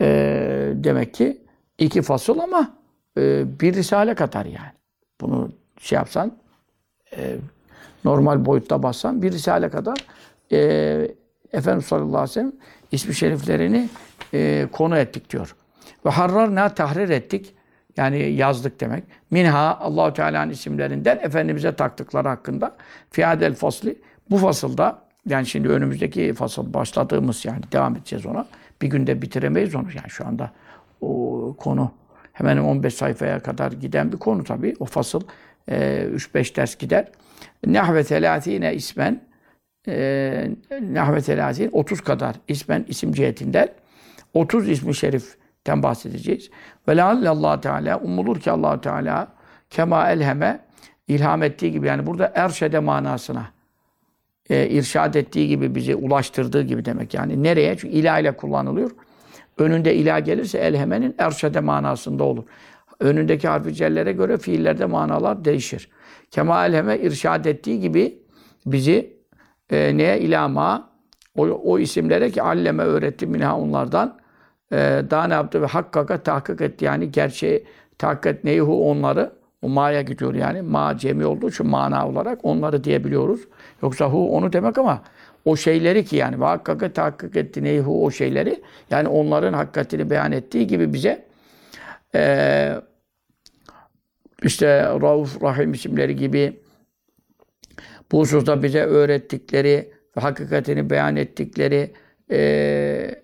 Ee, 0.00 0.72
demek 0.74 1.14
ki 1.14 1.38
iki 1.78 2.02
fasıl 2.02 2.38
ama 2.38 2.77
e, 3.18 3.44
bir 3.60 3.74
risale 3.74 4.14
kadar 4.14 4.44
yani. 4.44 4.72
Bunu 5.20 5.52
şey 5.80 5.96
yapsan 5.96 6.32
e, 7.16 7.36
normal 8.04 8.44
boyutta 8.44 8.82
bassan 8.82 9.22
bir 9.22 9.32
risale 9.32 9.68
kadar 9.68 9.98
e, 10.52 10.58
Efendimiz 11.52 11.86
sallallahu 11.86 12.08
aleyhi 12.08 12.22
ve 12.22 12.32
sellem 12.32 12.52
ismi 12.92 13.14
şeriflerini 13.14 13.88
e, 14.34 14.68
konu 14.72 14.98
ettik 14.98 15.30
diyor. 15.30 15.56
Ve 16.06 16.10
harrarna 16.10 16.74
tahrir 16.74 17.08
ettik. 17.08 17.54
Yani 17.96 18.30
yazdık 18.30 18.80
demek. 18.80 19.04
Minha 19.30 19.78
Allahu 19.78 20.12
Teala'nın 20.12 20.50
isimlerinden 20.50 21.18
Efendimiz'e 21.22 21.76
taktıkları 21.76 22.28
hakkında 22.28 22.76
fiadel 23.10 23.54
fasli 23.54 23.98
bu 24.30 24.36
fasılda 24.38 25.02
yani 25.26 25.46
şimdi 25.46 25.68
önümüzdeki 25.68 26.34
fasıl 26.34 26.74
başladığımız 26.74 27.44
yani 27.44 27.60
devam 27.72 27.96
edeceğiz 27.96 28.26
ona. 28.26 28.46
Bir 28.82 28.86
günde 28.86 29.22
bitiremeyiz 29.22 29.74
onu 29.74 29.86
yani 29.94 30.10
şu 30.10 30.26
anda 30.26 30.50
o 31.00 31.54
konu 31.58 31.92
hemen 32.38 32.58
15 32.58 32.94
sayfaya 32.94 33.40
kadar 33.40 33.72
giden 33.72 34.12
bir 34.12 34.16
konu 34.16 34.44
tabii. 34.44 34.74
O 34.80 34.84
fasıl 34.84 35.22
e, 35.68 36.06
3-5 36.14 36.56
ders 36.56 36.76
gider. 36.76 37.08
Nahve 37.66 38.04
telâthine 38.04 38.74
ismen 38.74 39.20
e, 39.88 40.50
nahve 40.80 41.20
telâthine 41.20 41.68
30 41.72 42.00
kadar 42.00 42.36
ismen 42.48 42.84
isim 42.88 43.12
cihetinden 43.12 43.68
30 44.34 44.68
ismi 44.68 44.94
şeriften 44.94 45.82
bahsedeceğiz. 45.82 46.50
Ve 46.88 47.02
Allah 47.02 47.60
Teala 47.60 47.98
umulur 47.98 48.40
ki 48.40 48.50
Allah 48.50 48.80
Teala 48.80 49.28
kema 49.70 50.10
elheme 50.10 50.60
ilham 51.08 51.42
ettiği 51.42 51.72
gibi 51.72 51.86
yani 51.86 52.06
burada 52.06 52.32
erşede 52.34 52.78
manasına 52.78 53.46
e, 54.50 54.68
irşad 54.68 55.14
ettiği 55.14 55.48
gibi 55.48 55.74
bizi 55.74 55.94
ulaştırdığı 55.94 56.62
gibi 56.62 56.84
demek 56.84 57.14
yani. 57.14 57.42
Nereye? 57.42 57.76
Çünkü 57.78 57.94
ilah 57.94 58.20
ile 58.20 58.36
kullanılıyor. 58.36 58.90
Önünde 59.58 59.94
ilah 59.94 60.24
gelirse 60.24 60.58
elhemenin 60.58 61.14
erşede 61.18 61.60
manasında 61.60 62.24
olur. 62.24 62.44
Önündeki 63.00 63.48
harfi 63.48 63.74
cellere 63.74 64.12
göre 64.12 64.38
fiillerde 64.38 64.86
manalar 64.86 65.44
değişir. 65.44 65.88
Kema 66.30 66.66
elheme 66.66 66.98
irşad 66.98 67.44
ettiği 67.44 67.80
gibi 67.80 68.18
bizi 68.66 69.16
e, 69.70 69.96
neye 69.96 70.20
ilama 70.20 70.90
o, 71.36 71.42
o 71.42 71.78
isimlere 71.78 72.30
ki 72.30 72.42
alleme 72.42 72.82
öğretti 72.82 73.26
minha 73.26 73.58
onlardan 73.58 74.18
e, 74.72 74.76
daha 75.10 75.26
ne 75.26 75.34
yaptı 75.34 75.62
ve 75.62 75.66
hakkaka 75.66 76.22
tahkik 76.22 76.60
etti 76.60 76.84
yani 76.84 77.12
gerçeği 77.12 77.66
tahkik 77.98 78.44
neyhu 78.44 78.90
onları 78.90 79.32
o 79.62 79.68
ma'ya 79.68 80.02
gidiyor 80.02 80.34
yani. 80.34 80.62
Ma 80.62 80.96
cemi 80.98 81.26
olduğu 81.26 81.48
için 81.48 81.66
mana 81.66 82.08
olarak 82.08 82.38
onları 82.42 82.84
diyebiliyoruz. 82.84 83.40
Yoksa 83.82 84.06
hu 84.06 84.36
onu 84.36 84.52
demek 84.52 84.78
ama 84.78 85.02
o 85.48 85.56
şeyleri 85.56 86.04
ki 86.04 86.16
yani 86.16 86.36
hakikate 86.36 86.92
tahakkuk 86.92 87.36
etti 87.36 87.64
neyhu 87.64 88.04
o 88.04 88.10
şeyleri 88.10 88.62
yani 88.90 89.08
onların 89.08 89.52
hakikatini 89.52 90.10
beyan 90.10 90.32
ettiği 90.32 90.66
gibi 90.66 90.92
bize 90.92 91.24
e, 92.14 92.74
işte 94.42 94.82
Rauf 94.82 95.42
Rahim 95.42 95.72
isimleri 95.72 96.16
gibi 96.16 96.60
bu 98.12 98.20
hususta 98.20 98.62
bize 98.62 98.82
öğrettikleri 98.82 99.92
ve 100.16 100.20
hakikatini 100.20 100.90
beyan 100.90 101.16
ettikleri 101.16 101.90
e, 102.30 103.22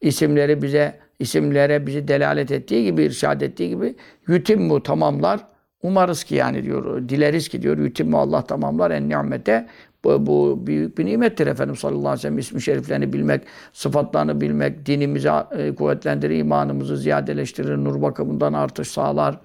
isimleri 0.00 0.62
bize 0.62 0.98
isimlere 1.18 1.86
bizi 1.86 2.08
delalet 2.08 2.50
ettiği 2.50 2.84
gibi, 2.84 3.02
irşad 3.02 3.40
ettiği 3.40 3.68
gibi 3.68 3.94
yütim 4.28 4.70
bu 4.70 4.82
tamamlar. 4.82 5.40
Umarız 5.82 6.24
ki 6.24 6.34
yani 6.34 6.64
diyor, 6.64 7.08
dileriz 7.08 7.48
ki 7.48 7.62
diyor, 7.62 7.78
yütim 7.78 8.14
Allah 8.14 8.42
tamamlar 8.42 8.90
en 8.90 9.08
nimete. 9.08 9.66
Bu, 10.04 10.26
bu 10.26 10.66
büyük 10.66 10.98
bir 10.98 11.06
nimettir 11.06 11.46
efendim 11.46 11.76
sallallahu 11.76 12.00
aleyhi 12.00 12.18
ve 12.18 12.22
sellem 12.22 12.38
ismi 12.38 12.62
şeriflerini 12.62 13.12
bilmek, 13.12 13.42
sıfatlarını 13.72 14.40
bilmek, 14.40 14.86
dinimizi 14.86 15.28
e, 15.28 15.74
kuvvetlendirir, 15.74 16.38
imanımızı 16.38 16.96
ziyadeleştirir, 16.96 17.76
nur 17.76 18.02
bakımından 18.02 18.52
artış 18.52 18.88
sağlar. 18.88 19.38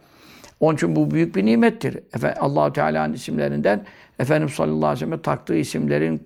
Onun 0.59 0.75
için 0.75 0.95
bu 0.95 1.11
büyük 1.11 1.35
bir 1.35 1.45
nimettir. 1.45 1.95
Efendim, 1.95 2.37
allah 2.41 2.73
Teala'nın 2.73 3.13
isimlerinden 3.13 3.85
Efendimiz 4.19 4.53
sallallahu 4.53 4.85
aleyhi 4.85 4.95
ve 4.95 5.05
sellem 5.05 5.21
taktığı 5.21 5.55
isimlerin 5.55 6.21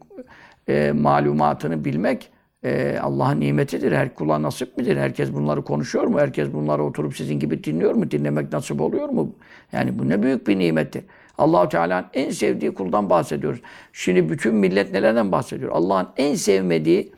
e, 0.68 0.92
malumatını 0.92 1.86
bilmek 1.86 2.30
e, 2.64 3.00
Allah'ın 3.02 3.40
nimetidir. 3.40 3.92
Her 3.92 4.16
kula 4.16 4.42
nasip 4.42 4.78
midir? 4.78 4.98
Herkes 4.98 5.34
bunları 5.34 5.64
konuşuyor 5.64 6.06
mu? 6.06 6.20
Herkes 6.20 6.54
bunları 6.54 6.84
oturup 6.84 7.16
sizin 7.16 7.40
gibi 7.40 7.64
dinliyor 7.64 7.94
mu? 7.94 8.12
Dinlemek 8.12 8.54
nasip 8.54 8.82
oluyor 8.82 9.10
mu? 9.10 9.36
Yani 9.72 10.00
bu 10.00 10.10
ne 10.10 10.24
büyük 10.24 10.48
bir 10.48 10.60
nimettir. 10.60 11.04
Allahu 11.41 11.69
Teala'nın 11.69 12.05
en 12.13 12.29
sevdiği 12.29 12.74
kuldan 12.74 13.10
bahsediyoruz. 13.10 13.62
Şimdi 13.93 14.29
bütün 14.29 14.55
millet 14.55 14.91
nelerden 14.91 15.31
bahsediyor? 15.31 15.71
Allah'ın 15.71 16.07
en 16.17 16.36
sevmediği 16.36 17.12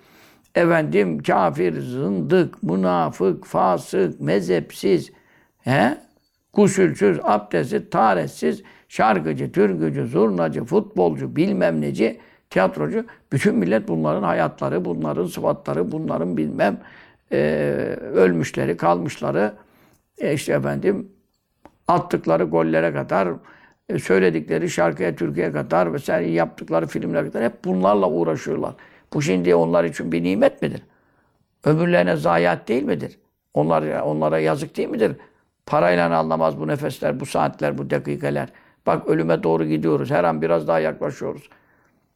efendim 0.56 1.24
kafir, 1.24 1.82
zındık, 1.82 2.64
münafık, 2.64 3.46
fasık, 3.46 4.22
mezhepsiz, 4.22 5.12
he? 5.60 5.98
gusülsüz, 6.54 7.20
abdestsiz, 7.24 7.90
taharetsiz, 7.90 8.64
şarkıcı, 8.90 9.52
türkücü, 9.52 10.08
zurnacı, 10.08 10.66
futbolcu, 10.66 11.36
bilmem 11.36 11.82
neci, 11.82 12.20
tiyatrocu. 12.50 13.06
Bütün 13.32 13.56
millet 13.56 13.88
bunların 13.88 14.24
hayatları, 14.24 14.86
bunların 14.86 15.26
sıfatları, 15.26 15.92
bunların 15.92 16.38
bilmem 16.38 16.78
e, 17.32 17.38
ölmüşleri, 18.14 18.78
kalmışları, 18.78 19.54
e, 20.18 20.34
işte 20.34 20.54
efendim 20.54 21.08
attıkları 21.88 22.44
gollere 22.44 22.94
kadar, 22.94 23.30
söyledikleri 24.00 24.70
şarkıya, 24.70 25.16
türküye 25.16 25.52
kadar 25.52 25.94
vesaire 25.94 26.32
yaptıkları 26.32 26.88
filmlere 26.88 27.28
kadar 27.28 27.44
hep 27.44 27.66
bunlarla 27.66 28.10
uğraşıyorlar. 28.10 28.74
Bu 29.14 29.22
şimdi 29.22 29.56
onlar 29.56 29.84
için 29.84 30.12
bir 30.12 30.24
nimet 30.24 30.62
midir? 30.62 30.82
Ömürlerine 31.64 32.16
zayiat 32.16 32.68
değil 32.68 32.84
midir? 32.84 33.20
Onlar, 33.54 34.02
onlara 34.02 34.40
yazık 34.40 34.78
değil 34.78 34.90
midir? 34.90 35.16
Parayla 35.66 36.18
anlamaz 36.18 36.60
bu 36.60 36.68
nefesler, 36.68 37.20
bu 37.20 37.26
saatler, 37.26 37.78
bu 37.78 37.90
dakikalar. 37.90 38.50
Bak 38.86 39.08
ölüme 39.08 39.44
doğru 39.44 39.66
gidiyoruz. 39.66 40.12
Her 40.12 40.24
an 40.24 40.42
biraz 40.42 40.68
daha 40.68 40.80
yaklaşıyoruz. 40.80 41.50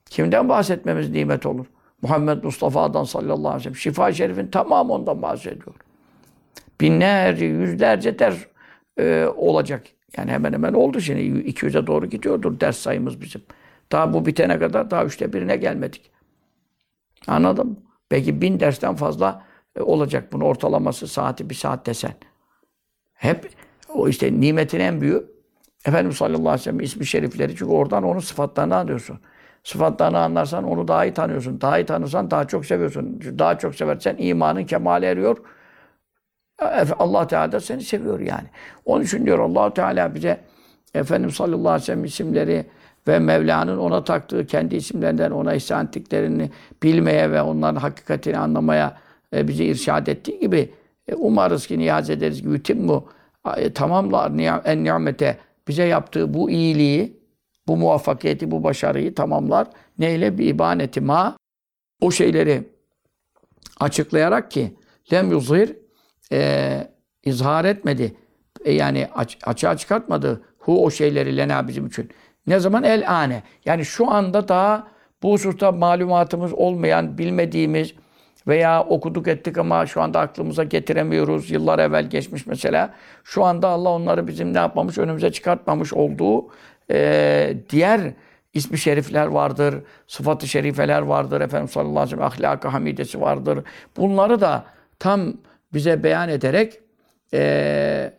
Kimden 0.05 0.50
bahsetmemiz 0.50 1.10
nimet 1.10 1.46
olur? 1.46 1.65
Muhammed 2.01 2.43
Mustafa'dan 2.43 3.03
sallallahu 3.03 3.48
aleyhi 3.48 3.57
ve 3.57 3.63
sellem. 3.63 3.75
Şifa-i 3.75 4.15
Şerif'in 4.15 4.48
tamamı 4.48 4.93
ondan 4.93 5.22
bahsediyor. 5.22 5.75
Binlerce, 6.81 7.46
yüzlerce 7.46 8.19
ders 8.19 8.38
e, 9.00 9.25
olacak. 9.36 9.84
Yani 10.17 10.31
hemen 10.31 10.53
hemen 10.53 10.73
oldu 10.73 11.01
şimdi. 11.01 11.21
200'e 11.21 11.87
doğru 11.87 12.05
gidiyordur 12.05 12.59
ders 12.59 12.77
sayımız 12.77 13.21
bizim. 13.21 13.41
Daha 13.91 14.13
bu 14.13 14.25
bitene 14.25 14.59
kadar 14.59 14.91
daha 14.91 15.05
üçte 15.05 15.33
birine 15.33 15.55
gelmedik. 15.55 16.11
Anladın 17.27 17.67
mı? 17.67 17.75
Peki 18.09 18.41
bin 18.41 18.59
dersten 18.59 18.95
fazla 18.95 19.45
e, 19.75 19.81
olacak 19.81 20.33
bunun 20.33 20.45
ortalaması 20.45 21.07
saati 21.07 21.49
bir 21.49 21.55
saat 21.55 21.85
desen. 21.85 22.13
Hep 23.13 23.49
o 23.89 24.07
işte 24.07 24.39
nimetin 24.39 24.79
en 24.79 25.01
büyüğü 25.01 25.37
Efendimiz 25.85 26.17
sallallahu 26.17 26.39
aleyhi 26.39 26.59
ve 26.59 26.63
sellem 26.63 26.79
ismi 26.79 27.05
şerifleri 27.05 27.55
çünkü 27.55 27.71
oradan 27.71 28.03
onun 28.03 28.19
sıfatlarını 28.19 28.75
anlıyorsun. 28.75 29.19
Sıfatlarını 29.63 30.19
anlarsan 30.19 30.63
onu 30.63 30.87
daha 30.87 31.05
iyi 31.05 31.13
tanıyorsun. 31.13 31.61
Daha 31.61 31.79
iyi 31.79 31.85
tanırsan 31.85 32.31
daha 32.31 32.47
çok 32.47 32.65
seviyorsun. 32.65 33.21
Daha 33.39 33.57
çok 33.57 33.75
seversen 33.75 34.15
imanın 34.19 34.65
kemale 34.65 35.07
eriyor. 35.07 35.37
Allah 36.99 37.27
Teala 37.27 37.51
da 37.51 37.59
seni 37.59 37.81
seviyor 37.81 38.19
yani. 38.19 38.47
Onun 38.85 39.03
için 39.03 39.25
diyor 39.25 39.39
Allah 39.39 39.73
Teala 39.73 40.15
bize 40.15 40.39
Efendimiz 40.93 41.35
sallallahu 41.35 41.69
aleyhi 41.69 41.81
ve 41.81 41.85
sellem 41.85 42.05
isimleri 42.05 42.65
ve 43.07 43.19
Mevla'nın 43.19 43.77
ona 43.77 44.03
taktığı 44.03 44.47
kendi 44.47 44.75
isimlerinden 44.75 45.31
ona 45.31 45.53
ihsan 45.53 45.85
ettiklerini 45.85 46.51
bilmeye 46.83 47.31
ve 47.31 47.41
onların 47.41 47.79
hakikatini 47.79 48.37
anlamaya 48.37 48.97
e, 49.33 49.47
bizi 49.47 49.65
irşad 49.65 50.07
ettiği 50.07 50.39
gibi 50.39 50.73
e, 51.07 51.15
umarız 51.15 51.67
ki 51.67 51.79
niyaz 51.79 52.09
ederiz 52.09 52.63
ki 52.63 52.87
bu 52.87 53.09
e, 53.57 53.73
tamamlar 53.73 54.31
en 54.65 54.83
nimete 54.83 55.37
bize 55.67 55.83
yaptığı 55.83 56.33
bu 56.33 56.49
iyiliği, 56.49 57.17
bu 57.67 57.77
muvaffakiyeti, 57.77 58.51
bu 58.51 58.63
başarıyı 58.63 59.15
tamamlar. 59.15 59.67
Neyle? 59.99 60.37
Bir 60.37 60.45
ibaneti 60.45 61.01
ma. 61.01 61.37
O 62.01 62.11
şeyleri 62.11 62.63
açıklayarak 63.79 64.51
ki 64.51 64.73
lem 65.13 65.31
yuzhir 65.31 65.75
e, 66.31 66.88
izhar 67.24 67.65
etmedi. 67.65 68.15
E, 68.65 68.72
yani 68.74 69.07
aç, 69.15 69.38
açığa 69.43 69.77
çıkartmadı. 69.77 70.41
Hu 70.57 70.86
o 70.86 70.91
şeyleri 70.91 71.38
lena 71.38 71.67
bizim 71.67 71.88
için. 71.88 72.10
Ne 72.48 72.60
zaman? 72.60 72.84
El 72.84 73.12
ane. 73.12 73.43
Yani 73.65 73.86
şu 73.86 74.12
anda 74.12 74.48
daha 74.48 74.88
bu 75.24 75.31
hususta 75.31 75.72
malumatımız 75.72 76.53
olmayan, 76.53 77.17
bilmediğimiz 77.17 77.93
veya 78.48 78.84
okuduk 78.84 79.27
ettik 79.27 79.57
ama 79.57 79.86
şu 79.86 80.01
anda 80.01 80.19
aklımıza 80.19 80.63
getiremiyoruz. 80.63 81.51
Yıllar 81.51 81.79
evvel 81.79 82.10
geçmiş 82.10 82.46
mesela. 82.48 82.93
Şu 83.24 83.43
anda 83.43 83.67
Allah 83.67 83.89
onları 83.89 84.27
bizim 84.27 84.53
ne 84.53 84.57
yapmamış, 84.57 84.98
önümüze 84.98 85.31
çıkartmamış 85.31 85.93
olduğu 85.93 86.48
e, 86.91 87.57
diğer 87.69 88.01
ismi 88.53 88.77
şerifler 88.77 89.27
vardır, 89.27 89.75
sıfatı 90.07 90.48
şerifeler 90.48 91.01
vardır, 91.01 91.41
Efendimiz 91.41 91.72
sallallahu 91.72 92.00
aleyhi 92.00 92.17
ve 92.17 92.22
sellem 92.22 92.25
ahlakı 92.25 92.67
hamidesi 92.67 93.22
vardır. 93.22 93.63
Bunları 93.98 94.41
da 94.41 94.65
tam 95.00 95.34
bize 95.74 96.03
beyan 96.03 96.29
ederek 96.29 96.79
e, 97.33 98.13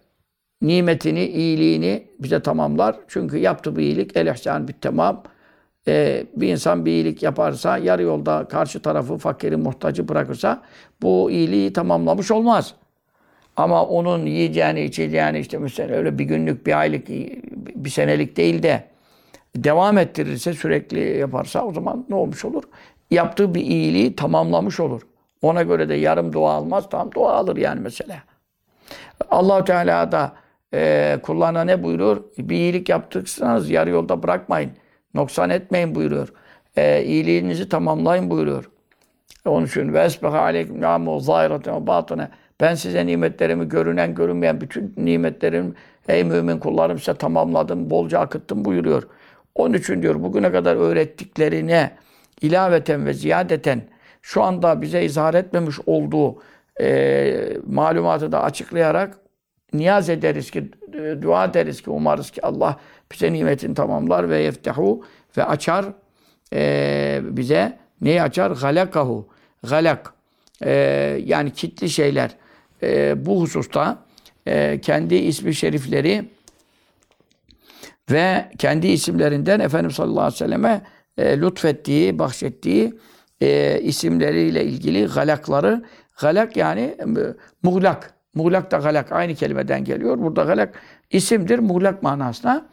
nimetini, 0.62 1.24
iyiliğini 1.24 2.06
bize 2.18 2.42
tamamlar. 2.42 2.96
Çünkü 3.08 3.38
yaptığı 3.38 3.76
bir 3.76 3.82
iyilik 3.82 4.16
el 4.16 4.26
ihsan 4.26 4.68
bit 4.68 4.76
tamam. 4.80 5.22
Ee, 5.88 6.26
bir 6.36 6.48
insan 6.48 6.86
bir 6.86 6.92
iyilik 6.92 7.22
yaparsa, 7.22 7.78
yarı 7.78 8.02
yolda 8.02 8.44
karşı 8.48 8.82
tarafı 8.82 9.16
fakiri, 9.16 9.56
muhtacı 9.56 10.08
bırakırsa 10.08 10.62
bu 11.02 11.30
iyiliği 11.30 11.72
tamamlamış 11.72 12.30
olmaz. 12.30 12.74
Ama 13.56 13.84
onun 13.86 14.26
yiyeceğini, 14.26 14.82
içeceğini 14.82 15.38
işte 15.38 15.58
mesela 15.58 15.96
öyle 15.96 16.18
bir 16.18 16.24
günlük, 16.24 16.66
bir 16.66 16.78
aylık, 16.80 17.08
bir 17.76 17.90
senelik 17.90 18.36
değil 18.36 18.62
de 18.62 18.84
devam 19.56 19.98
ettirirse, 19.98 20.54
sürekli 20.54 21.18
yaparsa 21.18 21.64
o 21.64 21.72
zaman 21.72 22.06
ne 22.08 22.14
olmuş 22.14 22.44
olur? 22.44 22.62
Yaptığı 23.10 23.54
bir 23.54 23.60
iyiliği 23.60 24.16
tamamlamış 24.16 24.80
olur. 24.80 25.02
Ona 25.42 25.62
göre 25.62 25.88
de 25.88 25.94
yarım 25.94 26.32
dua 26.32 26.52
almaz, 26.52 26.88
tam 26.90 27.12
dua 27.12 27.32
alır 27.32 27.56
yani 27.56 27.80
mesela. 27.80 28.16
allah 29.30 29.64
Teala 29.64 30.12
da 30.12 30.32
e, 30.74 31.18
kullarına 31.22 31.64
ne 31.64 31.82
buyuruyor? 31.82 32.24
Bir 32.38 32.56
iyilik 32.56 32.88
yaptıysanız 32.88 33.70
yarı 33.70 33.90
yolda 33.90 34.22
bırakmayın. 34.22 34.70
Noksan 35.14 35.50
etmeyin 35.50 35.94
buyuruyor. 35.94 36.32
E, 36.76 37.04
iyiliğinizi 37.04 37.68
tamamlayın 37.68 38.30
buyuruyor. 38.30 38.70
Onun 39.46 39.66
için 39.66 39.92
ve 39.92 40.00
esbeha 40.00 40.40
aleyküm 40.40 40.80
ni'amu 40.80 41.20
zahireten 41.20 41.74
ve. 41.74 42.28
Ben 42.60 42.74
size 42.74 43.06
nimetlerimi 43.06 43.68
görünen 43.68 44.14
görünmeyen 44.14 44.60
bütün 44.60 44.94
nimetlerim 44.96 45.74
ey 46.08 46.24
mümin 46.24 46.58
kullarım 46.58 46.98
size 46.98 47.14
tamamladım, 47.14 47.90
bolca 47.90 48.20
akıttım 48.20 48.64
buyuruyor. 48.64 49.02
Onun 49.54 49.74
için 49.74 50.02
diyor 50.02 50.22
bugüne 50.22 50.52
kadar 50.52 50.76
öğrettiklerine 50.76 51.90
ilaveten 52.40 53.06
ve 53.06 53.12
ziyadeten 53.12 53.82
şu 54.22 54.42
anda 54.42 54.82
bize 54.82 55.04
izhar 55.04 55.34
etmemiş 55.34 55.76
olduğu 55.86 56.42
e, 56.80 57.56
malumatı 57.66 58.32
da 58.32 58.42
açıklayarak 58.42 59.18
niyaz 59.72 60.08
ederiz 60.08 60.50
ki, 60.50 60.70
dua 61.22 61.44
ederiz 61.44 61.82
ki, 61.82 61.90
umarız 61.90 62.30
ki 62.30 62.46
Allah 62.46 62.76
bize 63.12 63.32
nimetini 63.32 63.74
tamamlar 63.74 64.30
ve 64.30 64.42
yeftehu 64.42 65.04
ve 65.36 65.44
açar 65.44 65.84
e, 66.52 67.20
bize 67.22 67.78
neyi 68.00 68.22
açar? 68.22 68.50
Galakahu. 68.50 69.28
Galak. 69.68 70.12
E, 70.64 70.72
yani 71.24 71.50
kitli 71.50 71.90
şeyler. 71.90 72.30
E, 72.82 73.26
bu 73.26 73.40
hususta 73.40 73.98
e, 74.46 74.80
kendi 74.80 75.14
ismi 75.14 75.54
şerifleri 75.54 76.24
ve 78.10 78.50
kendi 78.58 78.86
isimlerinden 78.86 79.60
Efendimiz 79.60 79.96
sallallahu 79.96 80.20
aleyhi 80.20 80.34
ve 80.34 80.38
selleme 80.38 80.82
e, 81.18 81.40
lütfettiği, 81.40 82.18
bahşettiği 82.18 82.94
e, 83.40 83.80
isimleriyle 83.80 84.64
ilgili 84.64 85.06
galakları, 85.06 85.84
galak 86.20 86.56
yani 86.56 86.80
e, 86.80 87.06
muğlak, 87.62 88.14
muğlak 88.34 88.70
da 88.70 88.76
galak 88.76 89.12
aynı 89.12 89.34
kelimeden 89.34 89.84
geliyor. 89.84 90.18
Burada 90.18 90.44
galak 90.44 90.74
isimdir, 91.10 91.58
muğlak 91.58 92.02
manasına. 92.02 92.66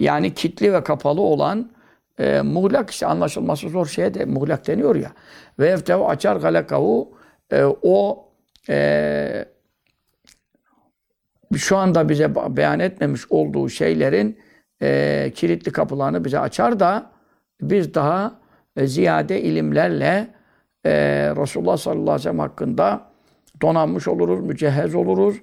Yani 0.00 0.34
kitli 0.34 0.72
ve 0.72 0.84
kapalı 0.84 1.20
olan 1.20 1.70
e, 2.18 2.40
muğlak 2.40 2.90
işte 2.90 3.06
anlaşılması 3.06 3.68
zor 3.68 3.86
şeye 3.86 4.14
de 4.14 4.24
muğlak 4.24 4.66
deniyor 4.66 4.96
ya. 4.96 5.12
Ve 5.58 5.68
eftehu 5.68 6.08
açar 6.08 6.36
galakahu 6.36 7.12
e, 7.52 7.64
o 7.82 8.28
e, 8.68 9.44
şu 11.56 11.76
anda 11.76 12.08
bize 12.08 12.34
beyan 12.34 12.80
etmemiş 12.80 13.30
olduğu 13.30 13.68
şeylerin 13.68 14.38
e, 14.82 15.32
kilitli 15.34 15.72
kapılarını 15.72 16.24
bize 16.24 16.38
açar 16.38 16.80
da 16.80 17.10
biz 17.60 17.94
daha 17.94 18.43
ziyade 18.76 19.40
ilimlerle 19.40 20.28
e, 20.84 20.92
Resulullah 21.36 21.76
sallallahu 21.76 22.02
aleyhi 22.02 22.18
ve 22.18 22.22
sellem 22.22 22.38
hakkında 22.38 23.02
donanmış 23.62 24.08
oluruz, 24.08 24.40
mücehhez 24.40 24.94
oluruz 24.94 25.36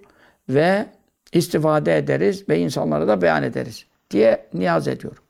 ve 0.49 0.85
istifade 1.33 1.97
ederiz 1.97 2.49
ve 2.49 2.59
insanlara 2.59 3.07
da 3.07 3.21
beyan 3.21 3.43
ederiz 3.43 3.85
diye 4.11 4.45
niyaz 4.53 4.87
ediyorum. 4.87 5.23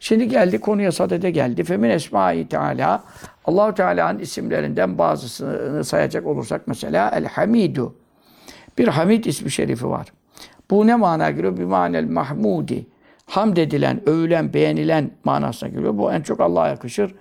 Şimdi 0.00 0.28
geldi 0.28 0.60
konuya 0.60 0.92
sadede 0.92 1.30
geldi. 1.30 1.64
Femin 1.64 1.90
esmai 1.90 2.48
teala 2.48 3.04
Allahu 3.44 3.74
Teala'nın 3.74 4.18
isimlerinden 4.18 4.98
bazısını 4.98 5.84
sayacak 5.84 6.26
olursak 6.26 6.62
mesela 6.66 7.10
El 7.14 7.24
Hamidu. 7.24 7.94
Bir 8.78 8.88
Hamid 8.88 9.24
ismi 9.24 9.50
şerifi 9.50 9.88
var. 9.88 10.06
Bu 10.70 10.86
ne 10.86 10.96
mana 10.96 11.30
geliyor? 11.30 11.56
Bir 11.56 11.64
manel 11.64 12.10
mahmudi. 12.10 12.86
Hamd 13.26 13.56
edilen, 13.56 14.08
övülen, 14.08 14.54
beğenilen 14.54 15.10
manasına 15.24 15.68
geliyor. 15.68 15.98
Bu 15.98 16.12
en 16.12 16.20
çok 16.20 16.40
Allah'a 16.40 16.68
yakışır. 16.68 17.14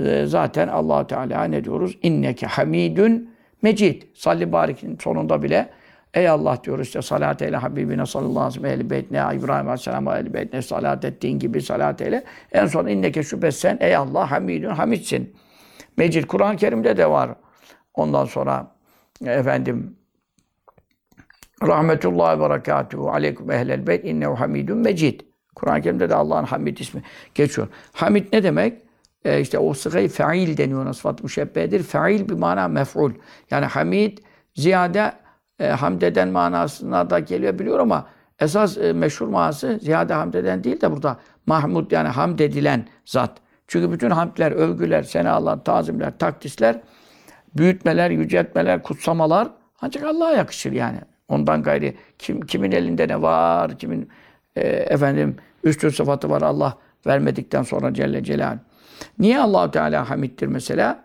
Ee, 0.00 0.26
zaten 0.26 0.68
allah 0.68 1.06
Teala 1.06 1.44
ne 1.44 1.64
diyoruz? 1.64 1.98
İnneke 2.02 2.46
hamidun 2.46 3.30
mecid. 3.62 4.02
Salli 4.14 4.52
barikin 4.52 4.98
sonunda 5.00 5.42
bile 5.42 5.70
Ey 6.14 6.28
Allah 6.28 6.58
diyoruz 6.64 6.86
işte 6.86 7.02
salat 7.02 7.42
eyle 7.42 7.56
Habibine 7.56 8.06
sallallahu 8.06 8.40
aleyhi 8.40 8.62
ve 8.62 8.68
sellem 8.68 8.80
ehl 8.80 8.90
beytine 8.90 9.18
İbrahim 9.18 9.66
aleyhisselam 9.66 10.08
ehl 10.08 10.34
beytine 10.34 10.62
salat 10.62 11.04
ettiğin 11.04 11.38
gibi 11.38 11.62
salat 11.62 12.00
eyle. 12.00 12.24
En 12.52 12.66
son 12.66 12.86
inneke 12.86 13.22
şüphes 13.22 13.56
sen 13.56 13.78
ey 13.80 13.96
Allah 13.96 14.30
hamidun 14.30 14.70
hamidsin. 14.70 15.36
Mecid 15.96 16.24
Kur'an-ı 16.24 16.56
Kerim'de 16.56 16.96
de 16.96 17.10
var. 17.10 17.30
Ondan 17.94 18.24
sonra 18.24 18.74
efendim 19.26 19.96
Rahmetullahi 21.66 22.40
ve 22.40 22.50
berekatuhu 22.50 23.10
aleyküm 23.10 23.50
ehlel 23.50 23.86
beyt 23.86 24.04
innehu 24.04 24.40
hamidun 24.40 24.78
mecid. 24.78 25.20
Kur'an-ı 25.54 25.82
Kerim'de 25.82 26.08
de 26.10 26.14
Allah'ın 26.14 26.44
Hamid 26.44 26.78
ismi 26.78 27.02
geçiyor. 27.34 27.68
Hamid 27.92 28.26
ne 28.32 28.42
demek? 28.42 28.82
E 29.24 29.40
işte 29.40 29.58
o 29.58 29.74
sıgayı 29.74 30.08
feil 30.08 30.56
deniyor 30.56 30.82
ona 30.82 30.94
sıfat 30.94 31.22
müşebbehedir. 31.22 31.82
Feil 31.82 32.28
bir 32.28 32.34
mana 32.34 32.68
mef'ul. 32.68 33.12
Yani 33.50 33.66
Hamid 33.66 34.18
ziyade 34.54 35.12
e, 35.58 35.68
hamd 35.68 36.26
manasına 36.32 37.10
da 37.10 37.18
geliyor 37.18 37.58
biliyor 37.58 37.78
ama 37.78 38.06
esas 38.40 38.78
e, 38.78 38.92
meşhur 38.92 39.28
manası 39.28 39.78
ziyade 39.82 40.14
hamd 40.14 40.34
eden 40.34 40.64
değil 40.64 40.80
de 40.80 40.92
burada 40.92 41.16
Mahmud 41.46 41.90
yani 41.90 42.08
hamd 42.08 42.38
edilen 42.38 42.88
zat. 43.04 43.38
Çünkü 43.68 43.92
bütün 43.92 44.10
hamdler, 44.10 44.52
övgüler, 44.52 45.02
senalar, 45.02 45.64
tazimler, 45.64 46.18
takdisler, 46.18 46.80
büyütmeler, 47.56 48.10
yüceltmeler, 48.10 48.82
kutsamalar 48.82 49.48
ancak 49.80 50.04
Allah'a 50.04 50.32
yakışır 50.32 50.72
yani. 50.72 50.98
Ondan 51.28 51.62
gayri 51.62 51.96
kim, 52.18 52.40
kimin 52.40 52.72
elinde 52.72 53.08
ne 53.08 53.22
var, 53.22 53.78
kimin 53.78 54.08
e, 54.56 54.60
efendim 54.68 55.36
üstün 55.64 55.88
sıfatı 55.88 56.30
var 56.30 56.42
Allah 56.42 56.78
vermedikten 57.06 57.62
sonra 57.62 57.94
Celle 57.94 58.24
Celal. 58.24 58.58
Niye 59.18 59.40
Allahu 59.40 59.70
Teala 59.70 60.10
hamiddir 60.10 60.46
mesela? 60.46 61.04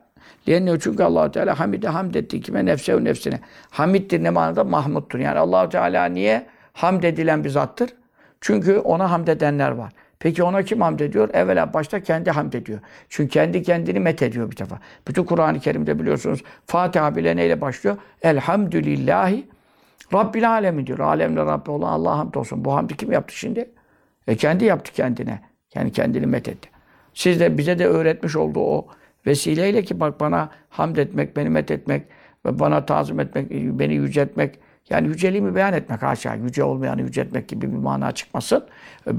Lenne 0.50 0.80
çünkü 0.80 1.04
Allahu 1.04 1.32
Teala 1.32 1.60
hamide 1.60 1.88
hamd 1.88 2.16
etti 2.16 2.42
kime 2.42 2.66
nefsehu 2.66 3.04
nefsine. 3.04 3.40
Hamiddir 3.70 4.24
ne 4.24 4.30
manada? 4.30 4.64
Mahmuttur. 4.64 5.20
Yani 5.20 5.40
Allahu 5.40 5.70
Teala 5.70 6.06
niye 6.06 6.46
hamd 6.74 7.04
edilen 7.04 7.44
bir 7.44 7.50
zattır? 7.50 7.90
Çünkü 8.42 8.78
ona 8.78 9.12
hamd 9.12 9.28
edenler 9.28 9.72
var. 9.72 9.94
Peki 10.20 10.44
ona 10.44 10.64
kim 10.64 10.82
hamd 10.82 11.00
ediyor? 11.00 11.30
Evvela 11.34 11.74
başta 11.74 12.00
kendi 12.00 12.32
hamd 12.32 12.54
ediyor. 12.54 12.80
Çünkü 13.10 13.30
kendi 13.30 13.64
kendini 13.64 14.00
met 14.00 14.22
ediyor 14.22 14.52
bir 14.52 14.58
defa. 14.58 14.80
Bütün 15.08 15.24
Kur'an-ı 15.24 15.60
Kerim'de 15.60 16.00
biliyorsunuz 16.00 16.44
Fatiha 16.66 17.16
bile 17.16 17.36
neyle 17.36 17.62
başlıyor? 17.62 17.98
Elhamdülillahi 18.22 19.46
Rabbil 20.14 20.52
alemin 20.52 20.88
diyor. 20.88 21.00
Alemle 21.00 21.46
Rabbi 21.46 21.72
olan 21.72 21.90
Allah'a 21.90 22.18
hamd 22.18 22.34
olsun. 22.34 22.66
Bu 22.66 22.76
hamdi 22.76 22.98
kim 22.98 23.12
yaptı 23.12 23.38
şimdi? 23.38 23.70
E 24.28 24.36
kendi 24.36 24.66
yaptı 24.66 24.92
kendine. 24.94 25.42
Yani 25.76 25.92
kendini 25.92 26.26
met 26.26 26.48
etti. 26.48 26.70
Siz 27.16 27.40
de 27.40 27.58
bize 27.58 27.80
de 27.80 27.88
öğretmiş 27.88 28.36
olduğu 28.36 28.60
o 28.60 28.88
vesileyle 29.26 29.84
ki 29.84 30.00
bak 30.00 30.20
bana 30.20 30.50
hamd 30.70 30.96
etmek, 30.96 31.38
beni 31.38 31.50
met 31.50 31.72
etmek 31.72 32.04
ve 32.46 32.60
bana 32.60 32.86
tazim 32.86 33.20
etmek, 33.20 33.52
beni 33.52 33.94
yüceltmek 33.94 34.60
yani 34.90 35.08
yüceliğimi 35.08 35.56
beyan 35.56 35.74
etmek 35.74 36.04
haşa. 36.04 36.36
Yüce 36.36 36.64
olmayanı 36.64 37.02
yüceltmek 37.02 37.48
gibi 37.48 37.72
bir 37.72 37.78
mana 37.78 38.12
çıkmasın. 38.12 38.66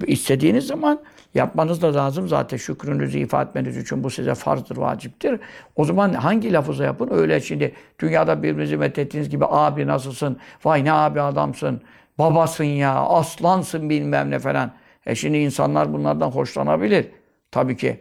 İstediğiniz 0.07 0.67
zaman 0.67 1.01
yapmanız 1.35 1.83
da 1.83 1.95
lazım 1.95 2.29
zaten. 2.29 2.57
Şükrünüzü 2.57 3.19
ifade 3.19 3.49
etmeniz 3.49 3.77
için 3.77 4.05
bu 4.05 4.11
size 4.11 4.35
farzdır, 4.35 4.77
vaciptir. 4.77 5.41
O 5.77 5.85
zaman 5.85 6.13
hangi 6.13 6.53
lafıza 6.53 6.85
yapın? 6.85 7.09
Öyle 7.13 7.41
şimdi 7.41 7.73
dünyada 7.99 8.43
birbirinizi 8.43 8.77
methettiğiniz 8.77 9.31
gibi 9.31 9.45
abi 9.49 9.87
nasılsın? 9.87 10.37
Vay 10.65 10.85
ne 10.85 10.93
abi 10.93 11.21
adamsın. 11.21 11.81
babasın 12.19 12.65
ya, 12.65 12.95
aslansın 12.95 13.91
bilmem 13.91 14.31
ne 14.31 14.39
falan. 14.39 14.73
E 15.07 15.15
şimdi 15.15 15.39
insanlar 15.39 15.93
bunlardan 15.93 16.31
hoşlanabilir. 16.31 17.07
Tabii 17.57 17.77
ki 17.77 18.01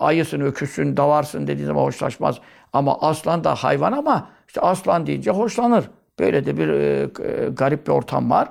ayısın, 0.00 0.40
öküzsün, 0.40 0.96
davarsın 0.96 1.46
dediği 1.46 1.64
zaman 1.64 1.82
hoşlaşmaz. 1.82 2.36
Ama 2.72 2.98
aslan 3.00 3.44
da 3.44 3.54
hayvan 3.54 3.92
ama 3.92 4.28
işte 4.48 4.60
aslan 4.60 5.06
deyince 5.06 5.30
hoşlanır. 5.30 5.84
Böyle 6.18 6.46
de 6.46 6.56
bir 6.56 6.68
e, 6.68 7.02
e, 7.02 7.48
garip 7.48 7.86
bir 7.86 7.92
ortam 7.92 8.30
var. 8.30 8.48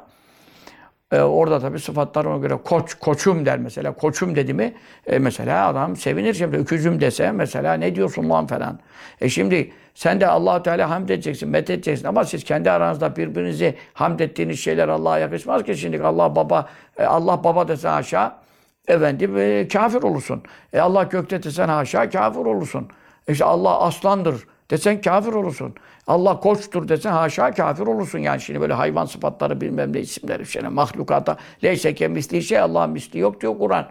E, 1.11 1.21
orada 1.21 1.59
tabii 1.59 1.79
sıfatlar 1.79 2.25
ona 2.25 2.37
göre 2.37 2.57
koç, 2.63 2.93
koçum 2.93 3.45
der 3.45 3.59
mesela. 3.59 3.93
Koçum 3.93 4.35
dedi 4.35 4.53
mi 4.53 4.73
e, 5.07 5.19
mesela 5.19 5.67
adam 5.67 5.95
sevinir. 5.95 6.33
Şimdi 6.33 6.57
öküzüm 6.57 7.01
dese 7.01 7.31
mesela 7.31 7.73
ne 7.73 7.95
diyorsun 7.95 8.29
lan 8.29 8.47
falan. 8.47 8.79
E 9.21 9.29
şimdi 9.29 9.71
sen 9.95 10.21
de 10.21 10.27
allah 10.27 10.63
Teala 10.63 10.89
hamd 10.89 11.09
edeceksin, 11.09 11.49
met 11.49 11.69
edeceksin 11.69 12.07
ama 12.07 12.25
siz 12.25 12.43
kendi 12.43 12.71
aranızda 12.71 13.15
birbirinizi 13.15 13.75
hamd 13.93 14.19
ettiğiniz 14.19 14.59
şeyler 14.59 14.87
Allah'a 14.87 15.19
yakışmaz 15.19 15.63
ki. 15.63 15.77
Şimdi 15.77 16.03
Allah 16.03 16.35
baba, 16.35 16.69
e, 16.97 17.03
Allah 17.03 17.43
baba 17.43 17.67
dese 17.67 17.89
aşağı 17.89 18.44
efendim 18.87 19.37
e, 19.37 19.67
kafir 19.67 20.03
olursun. 20.03 20.43
E 20.73 20.79
Allah 20.79 21.03
gökte 21.03 21.43
desen 21.43 21.67
haşa 21.67 22.09
kafir 22.09 22.39
olursun. 22.39 22.87
E 23.27 23.31
işte 23.31 23.45
Allah 23.45 23.81
aslandır 23.81 24.47
desen 24.71 25.01
kafir 25.01 25.33
olursun. 25.33 25.75
Allah 26.07 26.39
koçtur 26.39 26.87
desen 26.87 27.11
haşa 27.11 27.51
kafir 27.51 27.87
olursun. 27.87 28.19
Yani 28.19 28.41
şimdi 28.41 28.61
böyle 28.61 28.73
hayvan 28.73 29.05
sıfatları 29.05 29.61
bilmem 29.61 29.93
ne 29.93 29.99
isimleri 29.99 30.45
şeyler 30.45 30.69
mahlukata 30.69 31.37
leyse 31.63 31.95
ke 31.95 32.07
misli 32.07 32.43
şey 32.43 32.59
Allah'ın 32.59 32.89
misli 32.89 33.19
yok 33.19 33.41
diyor 33.41 33.57
Kur'an. 33.59 33.87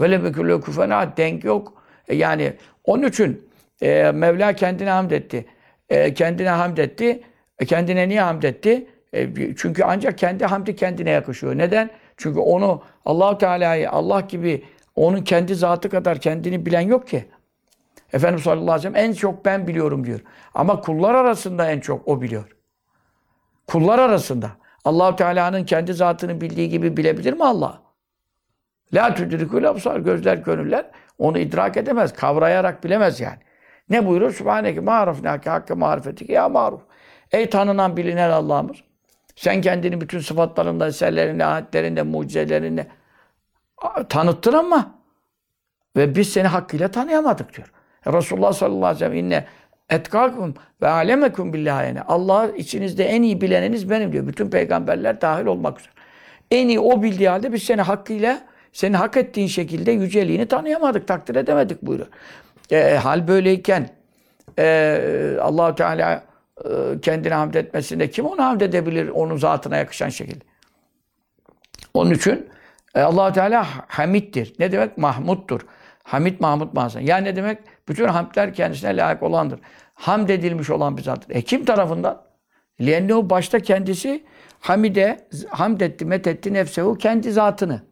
Böyle 0.00 0.18
mekülü 0.18 0.60
küfena 0.60 1.16
denk 1.16 1.44
yok. 1.44 1.72
E 2.08 2.16
yani 2.16 2.52
onun 2.84 3.02
için 3.02 3.48
e, 3.82 4.12
Mevla 4.14 4.52
kendine 4.52 4.90
hamd 4.90 5.10
etti. 5.10 5.46
E, 5.88 6.14
kendine 6.14 6.48
hamd 6.48 6.78
etti. 6.78 7.22
E, 7.58 7.64
kendine 7.64 8.08
niye 8.08 8.20
hamd 8.20 8.42
etti? 8.42 8.86
E, 9.12 9.28
çünkü 9.56 9.84
ancak 9.84 10.18
kendi 10.18 10.44
hamdi 10.44 10.76
kendine 10.76 11.10
yakışıyor. 11.10 11.58
Neden? 11.58 11.90
Çünkü 12.16 12.40
onu 12.40 12.82
Allahu 13.04 13.38
Teala'yı 13.38 13.90
Allah 13.90 14.20
gibi 14.20 14.64
onun 14.96 15.22
kendi 15.22 15.54
zatı 15.54 15.90
kadar 15.90 16.18
kendini 16.18 16.66
bilen 16.66 16.80
yok 16.80 17.08
ki. 17.08 17.28
Efendimiz 18.12 18.44
sallallahu 18.44 18.72
aleyhi 18.72 18.78
ve 18.78 18.98
sellem 18.98 19.10
en 19.10 19.12
çok 19.12 19.44
ben 19.44 19.66
biliyorum 19.66 20.06
diyor. 20.06 20.20
Ama 20.54 20.80
kullar 20.80 21.14
arasında 21.14 21.70
en 21.70 21.80
çok 21.80 22.08
o 22.08 22.20
biliyor. 22.20 22.56
Kullar 23.66 23.98
arasında. 23.98 24.50
Allahu 24.84 25.16
Teala'nın 25.16 25.64
kendi 25.64 25.94
zatını 25.94 26.40
bildiği 26.40 26.68
gibi 26.68 26.96
bilebilir 26.96 27.32
mi 27.32 27.44
Allah? 27.44 27.82
La 28.94 29.14
tudrikul 29.14 29.64
absar 29.64 30.00
gözler 30.00 30.36
gönüller 30.36 30.90
onu 31.18 31.38
idrak 31.38 31.76
edemez, 31.76 32.12
kavrayarak 32.12 32.84
bilemez 32.84 33.20
yani. 33.20 33.38
Ne 33.90 34.06
buyuruyor? 34.06 34.32
Sübhaneke 34.32 34.80
ma'rafnake 34.80 35.50
hakkı 35.50 35.76
marifetike 35.76 36.32
ya 36.32 36.48
maruf. 36.48 36.80
Ey 37.32 37.50
tanınan 37.50 37.96
bilinen 37.96 38.30
Allah'ımız. 38.30 38.76
Sen 39.36 39.60
kendini 39.60 40.00
bütün 40.00 40.18
sıfatlarında, 40.18 40.86
eserlerinde, 40.86 41.44
ayetlerinde, 41.44 42.02
mucizelerinde 42.02 42.86
tanıttın 44.08 44.52
ama 44.52 44.94
ve 45.96 46.14
biz 46.14 46.32
seni 46.32 46.46
hakkıyla 46.46 46.88
tanıyamadık 46.90 47.56
diyor. 47.56 47.72
Resulullah 48.06 48.52
sallallahu 48.52 48.86
aleyhi 48.86 48.94
ve 48.94 48.98
sellem 48.98 49.24
inne 49.24 49.44
etkakum 49.90 50.54
ve 50.82 50.88
alemekum 50.88 51.52
billahi. 51.52 52.00
Allah 52.08 52.48
içinizde 52.56 53.04
en 53.04 53.22
iyi 53.22 53.40
bileniniz 53.40 53.90
benim 53.90 54.12
diyor. 54.12 54.26
Bütün 54.26 54.50
peygamberler 54.50 55.20
dahil 55.20 55.46
olmak 55.46 55.80
üzere. 55.80 55.92
En 56.50 56.68
iyi 56.68 56.80
o 56.80 57.02
bildiği 57.02 57.28
halde 57.28 57.52
biz 57.52 57.62
seni 57.62 57.82
hakkıyla 57.82 58.40
senin 58.72 58.94
hak 58.94 59.16
ettiğin 59.16 59.48
şekilde 59.48 59.92
yüceliğini 59.92 60.46
tanıyamadık, 60.46 61.08
takdir 61.08 61.36
edemedik 61.36 61.82
buyuruyor. 61.82 62.08
E, 62.70 62.96
hal 62.96 63.28
böyleyken 63.28 63.88
e, 64.58 65.36
allah 65.40 65.74
Teala 65.74 66.22
e, 66.64 67.00
kendine 67.02 67.34
hamd 67.34 67.54
etmesinde 67.54 68.10
kim 68.10 68.26
onu 68.26 68.42
hamd 68.44 68.60
edebilir 68.60 69.08
onun 69.08 69.36
zatına 69.36 69.76
yakışan 69.76 70.08
şekilde? 70.08 70.44
Onun 71.94 72.10
için 72.10 72.48
e, 72.94 73.00
allah 73.00 73.32
Teala 73.32 73.66
hamiddir. 73.88 74.54
Ne 74.58 74.72
demek? 74.72 74.98
Mahmuttur. 74.98 75.60
Hamid 76.02 76.40
Mahmud 76.40 76.72
manasında. 76.72 77.02
Yani 77.02 77.24
ne 77.24 77.36
demek? 77.36 77.58
Bütün 77.88 78.08
hamdler 78.08 78.54
kendisine 78.54 78.96
layık 78.96 79.22
olandır. 79.22 79.60
Hamd 79.94 80.28
edilmiş 80.28 80.70
olan 80.70 80.96
bir 80.96 81.02
zattır. 81.02 81.34
E 81.34 81.42
kim 81.42 81.64
tarafından? 81.64 82.22
Liennehu 82.80 83.30
başta 83.30 83.60
kendisi 83.60 84.24
hamide, 84.60 85.28
hamd 85.48 85.80
etti, 85.80 86.04
met 86.04 86.26
etti 86.26 86.52
nefsehu, 86.52 86.98
kendi 86.98 87.32
zatını. 87.32 87.82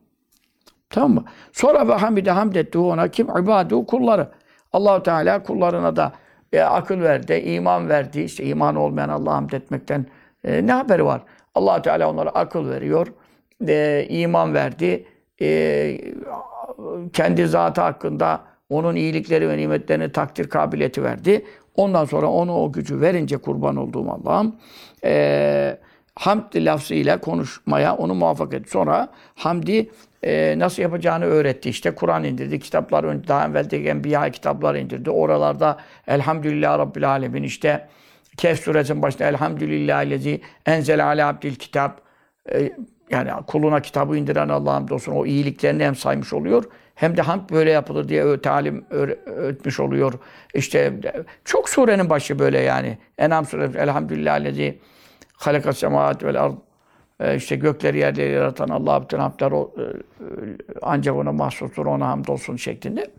Tamam 0.90 1.14
mı? 1.14 1.24
Sonra 1.52 1.88
ve 1.88 1.94
hamide 1.94 2.30
hamd 2.30 2.54
etti 2.54 2.78
ona 2.78 3.08
kim? 3.08 3.26
İbadu 3.26 3.86
kulları. 3.86 4.28
Allahu 4.72 5.02
Teala 5.02 5.42
kullarına 5.42 5.96
da 5.96 6.12
e, 6.52 6.60
akıl 6.60 7.00
verdi, 7.00 7.34
iman 7.34 7.88
verdi. 7.88 8.20
İşte 8.20 8.44
iman 8.44 8.76
olmayan 8.76 9.08
Allah'a 9.08 9.34
hamd 9.34 9.50
etmekten 9.50 10.06
e, 10.44 10.66
ne 10.66 10.72
haberi 10.72 11.04
var? 11.04 11.22
allah 11.54 11.82
Teala 11.82 12.10
onlara 12.10 12.30
akıl 12.30 12.70
veriyor, 12.70 13.06
e, 13.68 14.06
iman 14.08 14.54
verdi, 14.54 15.06
e, 15.42 15.98
kendi 17.12 17.46
zatı 17.46 17.80
hakkında 17.80 18.40
onun 18.68 18.96
iyilikleri 18.96 19.48
ve 19.48 19.56
nimetlerini 19.56 20.12
takdir 20.12 20.48
kabiliyeti 20.48 21.02
verdi. 21.02 21.44
Ondan 21.76 22.04
sonra 22.04 22.26
onu 22.26 22.56
o 22.56 22.72
gücü 22.72 23.00
verince 23.00 23.36
kurban 23.36 23.76
olduğum 23.76 24.10
Allah'ım 24.10 24.56
e, 25.04 25.78
hamd 26.14 26.54
lafzıyla 26.56 27.20
konuşmaya 27.20 27.96
onu 27.96 28.14
muvaffak 28.14 28.54
etti. 28.54 28.70
Sonra 28.70 29.08
hamdi 29.34 29.90
e, 30.22 30.58
nasıl 30.58 30.82
yapacağını 30.82 31.24
öğretti. 31.24 31.68
İşte 31.68 31.94
Kur'an 31.94 32.24
indirdi. 32.24 32.58
Kitaplar 32.58 33.28
daha 33.28 33.48
evveldeki 33.48 33.88
Enbiya 33.88 34.30
kitaplar 34.30 34.74
indirdi. 34.74 35.10
Oralarda 35.10 35.78
Elhamdülillah 36.06 36.78
Rabbil 36.78 37.10
Alemin 37.10 37.42
işte 37.42 37.88
Kehf 38.36 38.60
suresinin 38.60 39.02
başında 39.02 39.24
Elhamdülillahillezi 39.24 40.40
enzel 40.66 41.06
ala 41.06 41.28
abdil 41.28 41.54
kitap 41.54 42.00
e, 42.52 42.72
yani 43.10 43.30
kuluna 43.46 43.82
kitabı 43.82 44.16
indiren 44.16 44.48
Allah'ım 44.48 44.92
olsun 44.92 45.12
o 45.12 45.26
iyiliklerini 45.26 45.84
hem 45.84 45.96
saymış 45.96 46.32
oluyor 46.32 46.64
hem 46.94 47.16
de 47.16 47.22
hamd 47.22 47.50
böyle 47.50 47.70
yapılır 47.70 48.08
diye 48.08 48.40
talim 48.40 48.84
öğretmiş 48.90 49.80
oluyor. 49.80 50.12
İşte 50.54 50.92
çok 51.44 51.68
surenin 51.68 52.10
başı 52.10 52.38
böyle 52.38 52.60
yani. 52.60 52.98
Enam 53.18 53.46
suresi 53.46 53.78
Elhamdülillahillezi 53.78 54.78
halakas 55.36 55.78
semavat 55.78 56.24
vel 56.24 56.42
ard 56.42 56.52
işte 57.36 57.56
gökleri 57.56 57.98
yerleri 57.98 58.32
yaratan 58.32 58.68
Allah 58.68 59.02
bütün 59.02 59.18
hamdler 59.18 59.52
o, 59.52 59.74
ancak 60.82 61.16
ona 61.16 61.32
mahsustur, 61.32 61.86
ona 61.86 62.08
hamd 62.08 62.28
olsun 62.28 62.56
şeklinde. 62.56 63.10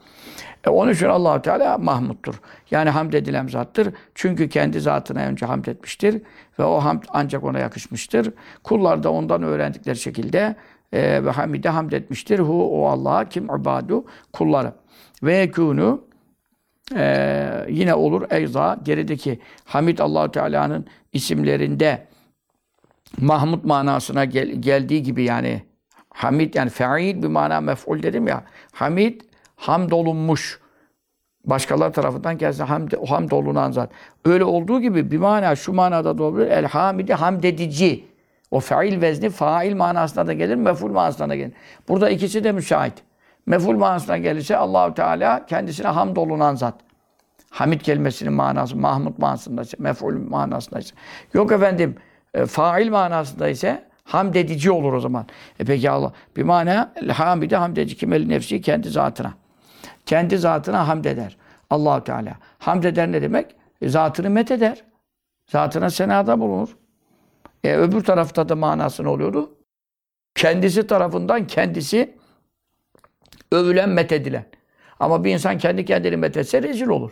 E, 0.68 0.70
onun 0.70 0.92
için 0.92 1.08
allah 1.08 1.42
Teala 1.42 1.78
Mahmuttur. 1.78 2.42
Yani 2.72 2.90
hamd 2.90 3.14
edilen 3.14 3.48
zattır. 3.48 3.94
Çünkü 4.16 4.50
kendi 4.50 4.80
zatına 4.80 5.20
önce 5.20 5.46
hamd 5.46 5.66
etmiştir. 5.66 6.22
Ve 6.60 6.64
o 6.64 6.80
hamd 6.80 7.04
ancak 7.10 7.44
ona 7.44 7.60
yakışmıştır. 7.60 8.34
Kullar 8.64 9.04
da 9.04 9.12
ondan 9.12 9.44
öğrendikleri 9.44 9.98
şekilde 9.98 10.56
e, 10.94 11.26
ve 11.26 11.30
hamide 11.30 11.70
hamd 11.70 11.92
etmiştir. 11.92 12.40
Hu 12.40 12.84
o 12.84 12.88
Allah'a 12.88 13.30
kim 13.30 13.46
ibadu 13.46 14.06
kulları. 14.34 14.74
Ve 15.24 15.36
yekûnü 15.36 16.00
e, 16.96 17.66
yine 17.70 17.94
olur 17.94 18.24
eyza 18.32 18.80
gerideki 18.84 19.40
Hamid 19.66 20.00
allah 20.00 20.32
Teala'nın 20.32 20.86
isimlerinde 21.14 22.08
Mahmud 23.22 23.64
manasına 23.64 24.26
gel, 24.26 24.48
geldiği 24.48 25.04
gibi 25.04 25.24
yani 25.24 25.64
Hamid 26.14 26.54
yani 26.54 26.70
fail 26.70 27.24
bir 27.24 27.28
mana 27.28 27.62
mef'ul 27.62 28.04
dedim 28.04 28.28
ya. 28.28 28.44
Hamid 28.72 29.22
hamd 29.56 29.92
olunmuş. 29.92 30.60
Başkaları 31.46 31.92
tarafından 31.92 32.38
gelse 32.38 32.64
hamd, 32.64 32.92
hamd 33.08 33.32
olunan 33.32 33.72
zat. 33.72 33.90
Öyle 34.26 34.44
olduğu 34.44 34.82
gibi 34.82 35.12
bir 35.12 35.18
mana 35.18 35.56
şu 35.56 35.74
manada 35.74 36.18
da 36.18 36.24
olabilir. 36.24 36.48
El 36.48 36.66
hamidi 36.66 37.14
hamd 37.14 37.44
edici. 37.44 38.06
O 38.52 38.60
fail 38.60 39.02
vezni 39.02 39.30
fail 39.30 39.76
manasına 39.76 40.28
da 40.28 40.34
gelir, 40.34 40.56
mef'ul 40.56 40.92
manasına 40.92 41.30
da 41.30 41.36
gelir. 41.36 41.54
Burada 41.90 42.10
ikisi 42.10 42.44
de 42.44 42.52
müsait. 42.52 42.94
Mef'ul 43.46 43.78
manasına 43.78 44.18
gelirse 44.18 44.58
Allahu 44.58 44.94
Teala 44.94 45.46
kendisine 45.46 45.88
hamd 45.88 46.18
olunan 46.18 46.56
zat. 46.56 46.76
Hamid 47.50 47.82
kelimesinin 47.82 48.34
manası 48.34 48.78
Mahmud 48.78 49.14
manasında 49.18 49.64
mef'ul 49.80 50.30
manasında. 50.30 50.80
Yok 51.34 51.52
efendim, 51.52 51.96
e, 52.34 52.46
fail 52.46 52.90
manasında 52.90 53.50
ise 53.50 53.84
hamd 54.04 54.36
edici 54.36 54.72
olur 54.72 54.94
o 54.94 55.00
zaman. 55.00 55.26
E 55.60 55.66
peki 55.66 55.90
Allah 55.90 56.14
bir 56.38 56.44
mana 56.44 56.94
hamide 57.14 57.56
hamd 57.56 57.78
edici 57.78 57.98
kimeli 57.98 58.30
nefsi 58.30 58.62
kendi 58.62 58.90
zatına. 58.90 59.34
Kendi 60.06 60.38
zatına 60.38 60.88
hamd 60.88 61.06
eder. 61.06 61.38
Allahu 61.70 62.04
Teala. 62.04 62.38
Hamd 62.60 62.84
eder 62.84 63.12
ne 63.12 63.22
demek? 63.22 63.56
E, 63.82 63.90
zatını 63.90 64.30
met 64.30 64.52
eder. 64.52 64.84
Zatına 65.52 65.90
senada 65.90 66.40
bulunur. 66.40 66.78
E, 67.64 67.76
öbür 67.76 68.04
tarafta 68.04 68.50
da 68.50 68.56
manası 68.56 69.04
ne 69.04 69.10
oluyordu? 69.10 69.56
Kendisi 70.36 70.88
tarafından 70.88 71.48
kendisi 71.48 72.18
övülen, 73.52 73.90
methedilen. 73.90 74.46
Ama 75.00 75.24
bir 75.24 75.34
insan 75.34 75.58
kendi 75.58 75.86
kendini 75.86 76.18
methetse 76.18 76.64
rezil 76.64 76.88
olur. 76.88 77.12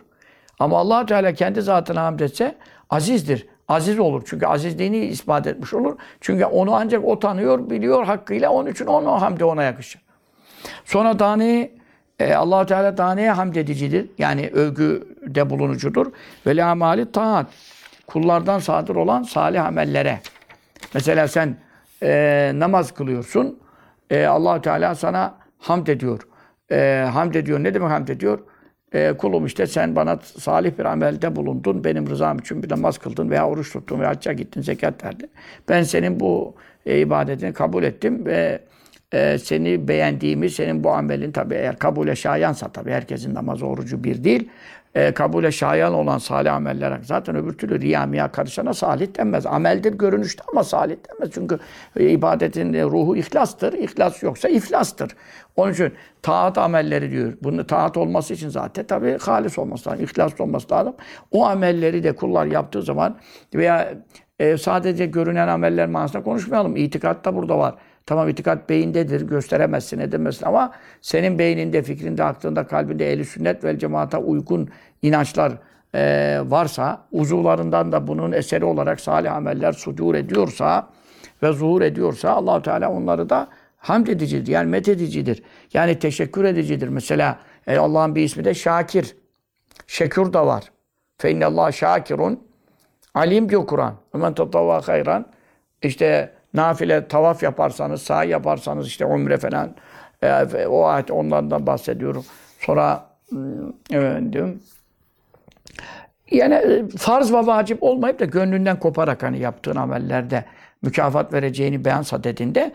Ama 0.59 0.79
allah 0.79 1.05
Teala 1.05 1.33
kendi 1.33 1.61
zatına 1.61 2.03
hamd 2.03 2.19
etse 2.19 2.57
azizdir. 2.89 3.47
Aziz 3.71 3.99
olur. 3.99 4.23
Çünkü 4.25 4.45
azizliğini 4.45 4.97
ispat 4.97 5.47
etmiş 5.47 5.73
olur. 5.73 5.97
Çünkü 6.21 6.45
onu 6.45 6.75
ancak 6.75 7.05
o 7.05 7.19
tanıyor, 7.19 7.69
biliyor 7.69 8.03
hakkıyla. 8.03 8.49
Onun 8.49 8.71
için 8.71 8.85
onu 8.85 9.21
hamdi 9.21 9.45
ona 9.45 9.63
yakışır. 9.63 10.01
Sonra 10.85 11.17
tane 11.17 11.71
e, 12.19 12.33
allah 12.33 12.65
Teala 12.65 12.95
taneye 12.95 13.31
hamd 13.31 13.55
edicidir. 13.55 14.09
Yani 14.17 14.49
övgüde 14.53 15.49
bulunucudur. 15.49 16.11
Ve 16.47 16.57
la 16.57 17.11
taat. 17.11 17.47
Kullardan 18.07 18.59
sadır 18.59 18.95
olan 18.95 19.23
salih 19.23 19.65
amellere. 19.65 20.19
Mesela 20.93 21.27
sen 21.27 21.57
e, 22.03 22.51
namaz 22.55 22.91
kılıyorsun. 22.91 23.59
E, 24.09 24.25
allah 24.25 24.61
Teala 24.61 24.95
sana 24.95 25.35
hamd 25.59 25.87
ediyor. 25.87 26.27
E, 26.71 27.07
hamd 27.13 27.35
ediyor. 27.35 27.63
Ne 27.63 27.73
demek 27.73 27.91
hamd 27.91 28.07
ediyor? 28.07 28.39
E, 28.93 29.13
kulum 29.17 29.45
işte 29.45 29.67
sen 29.67 29.95
bana 29.95 30.19
salih 30.37 30.71
bir 30.79 30.85
amelde 30.85 31.35
bulundun. 31.35 31.83
Benim 31.83 32.07
rızam 32.09 32.39
için 32.39 32.63
bir 32.63 32.69
namaz 32.69 32.97
kıldın 32.97 33.29
veya 33.29 33.47
oruç 33.47 33.73
tuttun 33.73 33.99
veya 33.99 34.09
hacca 34.09 34.33
gittin, 34.33 34.61
zekat 34.61 35.03
verdin. 35.03 35.29
Ben 35.69 35.83
senin 35.83 36.19
bu 36.19 36.55
e, 36.85 36.99
ibadetini 36.99 37.53
kabul 37.53 37.83
ettim 37.83 38.25
ve 38.25 38.59
e, 39.13 39.37
seni 39.37 39.87
beğendiğimi, 39.87 40.49
senin 40.49 40.83
bu 40.83 40.91
amelin 40.91 41.31
tabi 41.31 41.53
eğer 41.55 41.79
kabule 41.79 42.15
şayansa 42.15 42.67
tabi 42.67 42.91
herkesin 42.91 43.35
namazı 43.35 43.67
orucu 43.67 44.03
bir 44.03 44.23
değil. 44.23 44.49
E, 44.95 45.13
kabule 45.13 45.51
şayan 45.51 45.93
olan 45.93 46.17
salih 46.17 46.53
ameller 46.53 46.99
zaten 47.03 47.35
öbür 47.35 47.53
türlü 47.53 47.81
riyamiya 47.81 48.31
karışana 48.31 48.73
salih 48.73 49.17
denmez. 49.17 49.45
Ameldir 49.45 49.93
görünüşte 49.93 50.43
ama 50.51 50.63
salih 50.63 50.95
denmez. 51.09 51.31
Çünkü 51.33 51.59
e, 51.95 52.09
ibadetin 52.09 52.73
e, 52.73 52.83
ruhu 52.83 53.15
ihlastır. 53.15 53.73
İhlas 53.73 54.23
yoksa 54.23 54.49
iflastır. 54.49 55.11
Onun 55.55 55.73
için 55.73 55.93
taat 56.21 56.57
amelleri 56.57 57.11
diyor. 57.11 57.33
Bunun 57.43 57.63
taat 57.63 57.97
olması 57.97 58.33
için 58.33 58.49
zaten 58.49 58.85
tabi 58.85 59.17
halis 59.17 59.59
olması 59.59 59.89
lazım. 59.89 60.03
İhlas 60.05 60.41
olması 60.41 60.73
lazım. 60.73 60.93
O 61.31 61.45
amelleri 61.45 62.03
de 62.03 62.15
kullar 62.15 62.45
yaptığı 62.45 62.81
zaman 62.81 63.17
veya 63.53 63.93
e, 64.39 64.57
sadece 64.57 65.05
görünen 65.05 65.47
ameller 65.47 65.87
manasında 65.87 66.23
konuşmayalım. 66.23 66.75
İtikat 66.75 67.25
da 67.25 67.35
burada 67.35 67.57
var. 67.57 67.75
Tamam 68.05 68.29
itikat 68.29 68.69
beyindedir, 68.69 69.21
gösteremezsin, 69.21 69.99
edemezsin 69.99 70.45
ama 70.45 70.71
senin 71.01 71.39
beyninde, 71.39 71.83
fikrinde, 71.83 72.23
aklında, 72.23 72.67
kalbinde 72.67 73.11
ehli 73.13 73.25
sünnet 73.25 73.63
vel 73.63 73.77
cemaata 73.77 74.19
uygun 74.19 74.69
inançlar 75.01 75.53
e, 75.95 76.39
varsa, 76.45 77.07
uzuvlarından 77.11 77.91
da 77.91 78.07
bunun 78.07 78.31
eseri 78.31 78.65
olarak 78.65 79.01
salih 79.01 79.33
ameller 79.33 79.73
sudur 79.73 80.15
ediyorsa 80.15 80.89
ve 81.43 81.53
zuhur 81.53 81.81
ediyorsa 81.81 82.29
allah 82.29 82.61
Teala 82.61 82.91
onları 82.91 83.29
da 83.29 83.47
hamd 83.77 84.07
edicidir. 84.07 84.47
Yani 84.47 84.69
met 84.69 84.87
edicidir. 84.87 85.43
Yani 85.73 85.99
teşekkür 85.99 86.43
edicidir. 86.43 86.87
Mesela 86.87 87.39
e, 87.67 87.77
Allah'ın 87.77 88.15
bir 88.15 88.23
ismi 88.23 88.45
de 88.45 88.53
Şakir. 88.53 89.15
Şekür 89.87 90.33
da 90.33 90.47
var. 90.47 90.71
Fe 91.17 91.31
innallah 91.31 91.71
şakirun 91.71 92.39
alim 93.13 93.49
diyor 93.49 93.67
Kur'an. 93.67 93.95
Men 94.13 94.33
tatavva 94.33 94.87
hayran. 94.87 95.25
İşte 95.81 96.33
nafile 96.53 97.07
tavaf 97.07 97.43
yaparsanız, 97.43 98.01
sahi 98.01 98.29
yaparsanız 98.29 98.87
işte 98.87 99.05
umre 99.05 99.37
falan 99.37 99.75
e, 100.23 100.65
o 100.65 100.85
ayet 100.85 101.11
onlardan 101.11 101.67
bahsediyorum. 101.67 102.25
Sonra 102.59 103.05
hmm, 103.29 103.69
efendim 103.91 104.61
yani 106.31 106.53
e, 106.53 106.87
farz 106.97 107.33
ve 107.33 107.37
vacip 107.37 107.83
olmayıp 107.83 108.19
da 108.19 108.25
gönlünden 108.25 108.79
koparak 108.79 109.23
hani 109.23 109.39
yaptığın 109.39 109.75
amellerde 109.75 110.45
mükafat 110.81 111.33
vereceğini 111.33 111.85
beyansa 111.85 112.23
dediğinde 112.23 112.73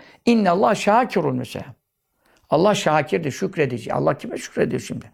Allah 0.49 0.75
şakirun 0.75 1.37
mesela. 1.37 1.65
Allah 2.51 2.75
şakirdir, 2.75 3.31
şükredici. 3.31 3.95
Allah 3.95 4.19
kime 4.19 4.39
şükrediyor 4.39 4.81
şimdi? 4.81 5.05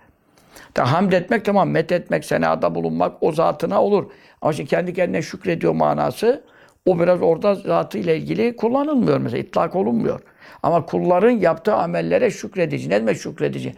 Da 0.77 0.93
hamd 0.93 1.13
etmek 1.13 1.45
tamam, 1.45 1.71
met 1.71 1.93
etmek, 1.93 2.25
senada 2.25 2.75
bulunmak 2.75 3.23
o 3.23 3.33
zatına 3.33 3.83
olur. 3.83 4.11
Ama 4.43 4.53
şimdi 4.53 4.71
kendi 4.71 4.95
kendine 4.95 5.23
şükrediyor 5.23 5.73
manası 5.73 6.45
o 6.87 6.99
biraz 6.99 7.23
orada 7.23 7.55
zatıyla 7.55 8.15
ilgili 8.15 8.57
kullanılmıyor 8.57 9.19
mesela, 9.19 9.43
itlak 9.43 9.77
olunmuyor. 9.77 10.21
Ama 10.63 10.87
kulların 10.87 11.31
yaptığı 11.31 11.75
amellere 11.75 12.31
şükredici. 12.31 12.91
Ne 12.91 13.01
demek 13.01 13.17
şükredici? 13.17 13.75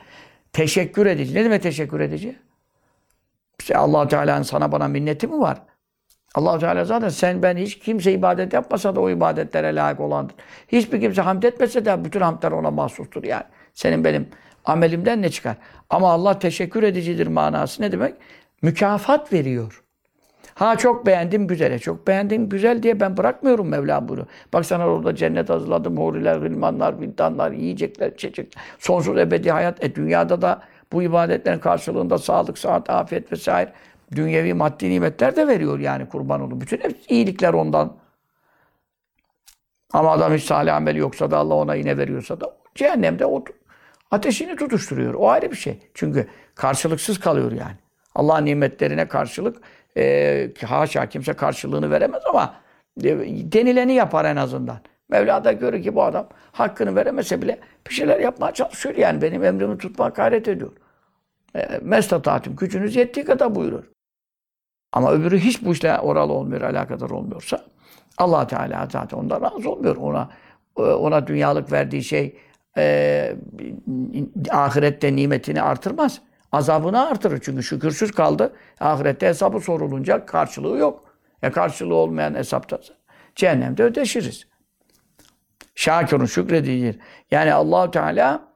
Teşekkür 0.53 1.07
edici. 1.07 1.35
Ne 1.35 1.45
demek 1.45 1.63
teşekkür 1.63 2.01
edici? 2.01 2.37
İşte 3.61 3.77
allah 3.77 4.09
Teala'nın 4.09 4.43
sana 4.43 4.73
bana 4.73 4.89
minneti 4.89 5.27
mi 5.27 5.41
var? 5.41 5.63
allah 6.35 6.59
Teala 6.59 6.85
zaten 6.85 7.09
sen 7.09 7.43
ben 7.43 7.57
hiç 7.57 7.79
kimse 7.79 8.13
ibadet 8.13 8.53
yapmasa 8.53 8.97
da 8.97 9.01
o 9.01 9.11
ibadetlere 9.11 9.75
layık 9.75 10.01
olandır. 10.01 10.35
Hiçbir 10.69 11.01
kimse 11.01 11.23
hamd 11.23 11.43
etmese 11.43 11.85
de 11.85 12.05
bütün 12.05 12.21
hamdler 12.21 12.53
ona 12.53 12.71
mahsustur 12.71 13.25
yani. 13.25 13.45
Senin 13.75 14.05
benim 14.05 14.29
amelimden 14.65 15.23
ne 15.23 15.29
çıkar? 15.29 15.57
Ama 15.91 16.13
Allah 16.13 16.39
teşekkür 16.39 16.83
edicidir 16.83 17.27
manası 17.27 17.83
ne 17.83 17.93
demek? 17.93 18.15
Mükafat 18.63 19.33
veriyor. 19.33 19.84
Ha 20.55 20.77
çok 20.77 21.07
beğendim 21.07 21.47
güzele. 21.47 21.79
Çok 21.79 22.07
beğendim 22.07 22.49
güzel 22.49 22.83
diye 22.83 23.01
ben 23.01 23.17
bırakmıyorum 23.17 23.69
Mevla 23.69 24.09
bunu. 24.09 24.27
Bak 24.53 24.67
sana 24.67 24.87
orada 24.87 25.15
cennet 25.15 25.51
hazırladım. 25.51 25.97
Huriler, 25.97 26.37
gılmanlar, 26.37 27.01
vildanlar, 27.01 27.53
yiyecekler, 27.53 28.13
içecekler. 28.13 28.63
Sonsuz 28.79 29.19
ebedi 29.19 29.51
hayat. 29.51 29.85
E 29.85 29.95
dünyada 29.95 30.43
da 30.43 30.63
bu 30.93 31.03
ibadetlerin 31.03 31.59
karşılığında 31.59 32.19
sağlık, 32.19 32.59
sıhhat, 32.59 32.91
afiyet 32.91 33.33
vesaire 33.33 33.73
dünyevi 34.15 34.55
maddi 34.55 34.91
nimetler 34.91 35.37
de 35.37 35.49
veriyor 35.49 35.79
yani 35.79 36.09
kurban 36.09 36.41
olun. 36.41 36.61
Bütün 36.61 36.81
iyilikler 37.09 37.55
ondan. 37.55 37.97
Ama 39.93 40.11
adam 40.11 40.35
hiç 40.35 40.45
salih 40.45 40.75
ameli 40.75 40.99
yoksa 40.99 41.31
da 41.31 41.39
Allah 41.39 41.55
ona 41.55 41.75
yine 41.75 41.99
veriyorsa 41.99 42.41
da 42.41 42.57
cehennemde 42.75 43.27
o 43.27 43.45
ateşini 44.11 44.57
tutuşturuyor. 44.57 45.15
O 45.15 45.31
ayrı 45.31 45.51
bir 45.51 45.57
şey. 45.57 45.79
Çünkü 45.95 46.29
karşılıksız 46.55 47.21
kalıyor 47.21 47.53
yani. 47.53 47.77
Allah'ın 48.15 48.45
nimetlerine 48.45 49.09
karşılık 49.09 49.57
e, 49.97 50.51
haşa 50.67 51.09
kimse 51.09 51.33
karşılığını 51.33 51.91
veremez 51.91 52.23
ama 52.29 52.55
e, 53.05 53.19
denileni 53.53 53.93
yapar 53.93 54.25
en 54.25 54.37
azından. 54.37 54.79
Mevla 55.09 55.45
da 55.45 55.53
görür 55.53 55.83
ki 55.83 55.95
bu 55.95 56.03
adam 56.03 56.29
hakkını 56.53 56.97
veremese 56.97 57.43
bile 57.43 57.59
bir 57.89 57.95
şeyler 57.95 58.21
yapmaya 58.21 58.53
çalışıyor 58.55 58.95
yani. 58.95 59.23
Benim 59.23 59.45
emrimi 59.45 59.79
tutmaya 59.79 60.09
gayret 60.09 60.49
ediyor. 60.49 60.73
E, 61.57 61.81
Mestatatım 61.83 62.57
gücünüz 62.57 62.97
yettiği 62.97 63.27
kadar 63.27 63.55
buyurur. 63.55 63.85
Ama 64.93 65.13
öbürü 65.13 65.39
hiç 65.39 65.65
bu 65.65 65.73
işle 65.73 65.99
oralı 65.99 66.33
olmuyor, 66.33 66.61
alakadar 66.63 67.11
olmuyorsa 67.11 67.65
allah 68.19 68.47
Teala 68.47 68.89
zaten 68.93 69.19
ondan 69.19 69.43
razı 69.43 69.71
olmuyor. 69.71 69.97
Ona 69.97 70.31
e, 70.79 70.83
ona 70.83 71.27
dünyalık 71.27 71.73
verdiği 71.73 72.05
şey 72.05 72.39
e, 72.79 73.37
ahirette 74.51 75.17
nimetini 75.17 75.63
artırmaz. 75.63 76.21
Azabını 76.55 77.07
artırır. 77.09 77.41
Çünkü 77.43 77.63
şükürsüz 77.63 78.13
kaldı. 78.13 78.53
Ahirette 78.81 79.27
hesabı 79.27 79.61
sorulunca 79.61 80.27
karşılığı 80.27 80.79
yok. 80.79 81.05
E 81.43 81.51
karşılığı 81.51 81.95
olmayan 81.95 82.35
hesapta 82.35 82.81
cehennemde 83.35 83.83
ödeşiriz. 83.83 84.47
Şakirun 85.75 86.25
şükredici. 86.25 86.99
Yani 87.31 87.53
Allahu 87.55 87.91
Teala 87.91 88.49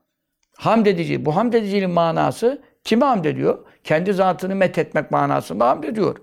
hamd 0.56 0.86
edici. 0.86 1.24
Bu 1.24 1.36
hamd 1.36 1.52
ediciliğin 1.52 1.90
manası 1.90 2.62
kime 2.84 3.06
hamd 3.06 3.24
ediyor? 3.24 3.58
Kendi 3.84 4.12
zatını 4.12 4.54
methetmek 4.54 5.10
manasında 5.10 5.68
hamd 5.68 5.84
ediyor. 5.84 6.16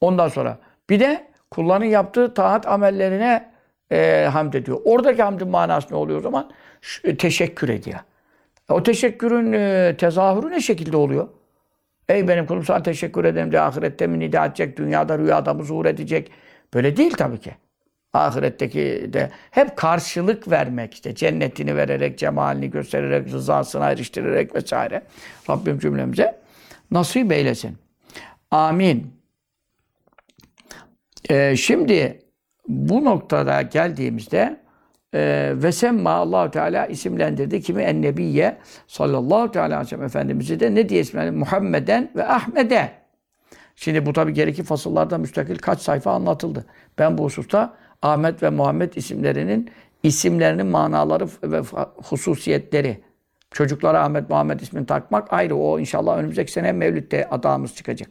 Ondan 0.00 0.28
sonra 0.28 0.58
bir 0.90 1.00
de 1.00 1.30
kulların 1.50 1.86
yaptığı 1.86 2.34
taat 2.34 2.66
amellerine 2.66 3.52
e, 3.90 4.28
hamd 4.32 4.54
ediyor. 4.54 4.80
Oradaki 4.84 5.22
hamdin 5.22 5.48
manası 5.48 5.94
ne 5.94 5.96
oluyor 5.96 6.18
o 6.18 6.22
zaman? 6.22 6.50
Şu, 6.80 7.16
teşekkür 7.16 7.68
ediyor. 7.68 7.98
O 8.68 8.82
teşekkürün 8.82 9.52
e, 9.52 9.94
tezahürü 9.98 10.50
ne 10.50 10.60
şekilde 10.60 10.96
oluyor? 10.96 11.28
Ey 12.08 12.28
benim 12.28 12.46
kulum 12.46 12.64
sana 12.64 12.82
teşekkür 12.82 13.24
ederim 13.24 13.50
diye 13.50 13.60
ahirette 13.60 14.06
mi 14.06 14.18
nida 14.18 14.46
edecek, 14.46 14.76
dünyada 14.76 15.18
rüyada 15.18 15.54
mı 15.54 15.64
zuhur 15.64 15.86
edecek? 15.86 16.30
Böyle 16.74 16.96
değil 16.96 17.10
tabii 17.10 17.40
ki. 17.40 17.54
Ahiretteki 18.12 19.10
de 19.12 19.30
hep 19.50 19.76
karşılık 19.76 20.50
vermek 20.50 20.94
işte 20.94 21.14
cennetini 21.14 21.76
vererek, 21.76 22.18
cemalini 22.18 22.70
göstererek, 22.70 23.32
rızasına 23.32 23.90
eriştirerek 23.90 24.54
vesaire. 24.54 25.02
Rabbim 25.50 25.78
cümlemize 25.78 26.40
nasip 26.90 27.32
eylesin. 27.32 27.78
Amin. 28.50 29.12
Ee, 31.30 31.56
şimdi 31.56 32.18
bu 32.68 33.04
noktada 33.04 33.62
geldiğimizde 33.62 34.61
e, 35.14 35.52
ve 35.54 35.72
semma 35.72 36.10
Allahu 36.10 36.50
Teala 36.50 36.86
isimlendirdi 36.86 37.60
kimi 37.60 37.82
ennebiye 37.82 38.58
sallallahu 38.86 39.50
teala 39.50 39.66
aleyhi 39.66 39.84
ve 39.84 39.88
sellem 39.88 40.04
efendimizi 40.04 40.60
de 40.60 40.74
ne 40.74 40.88
diye 40.88 41.00
isimlendirdi? 41.00 41.36
Muhammeden 41.36 42.10
ve 42.16 42.28
Ahmed'e. 42.28 42.92
Şimdi 43.76 44.06
bu 44.06 44.12
tabi 44.12 44.32
gerekli 44.32 44.62
fasıllarda 44.62 45.18
müstakil 45.18 45.58
kaç 45.58 45.80
sayfa 45.80 46.12
anlatıldı. 46.12 46.66
Ben 46.98 47.18
bu 47.18 47.24
hususta 47.24 47.74
Ahmet 48.02 48.42
ve 48.42 48.50
Muhammed 48.50 48.92
isimlerinin 48.92 49.70
isimlerinin 50.02 50.66
manaları 50.66 51.28
ve 51.42 51.60
hususiyetleri. 51.96 53.00
Çocuklara 53.50 54.04
Ahmet 54.04 54.30
Muhammed 54.30 54.60
ismini 54.60 54.86
takmak 54.86 55.32
ayrı. 55.32 55.56
O 55.56 55.78
inşallah 55.78 56.18
önümüzdeki 56.18 56.52
sene 56.52 56.72
Mevlid'de 56.72 57.28
adamız 57.30 57.74
çıkacak. 57.74 58.08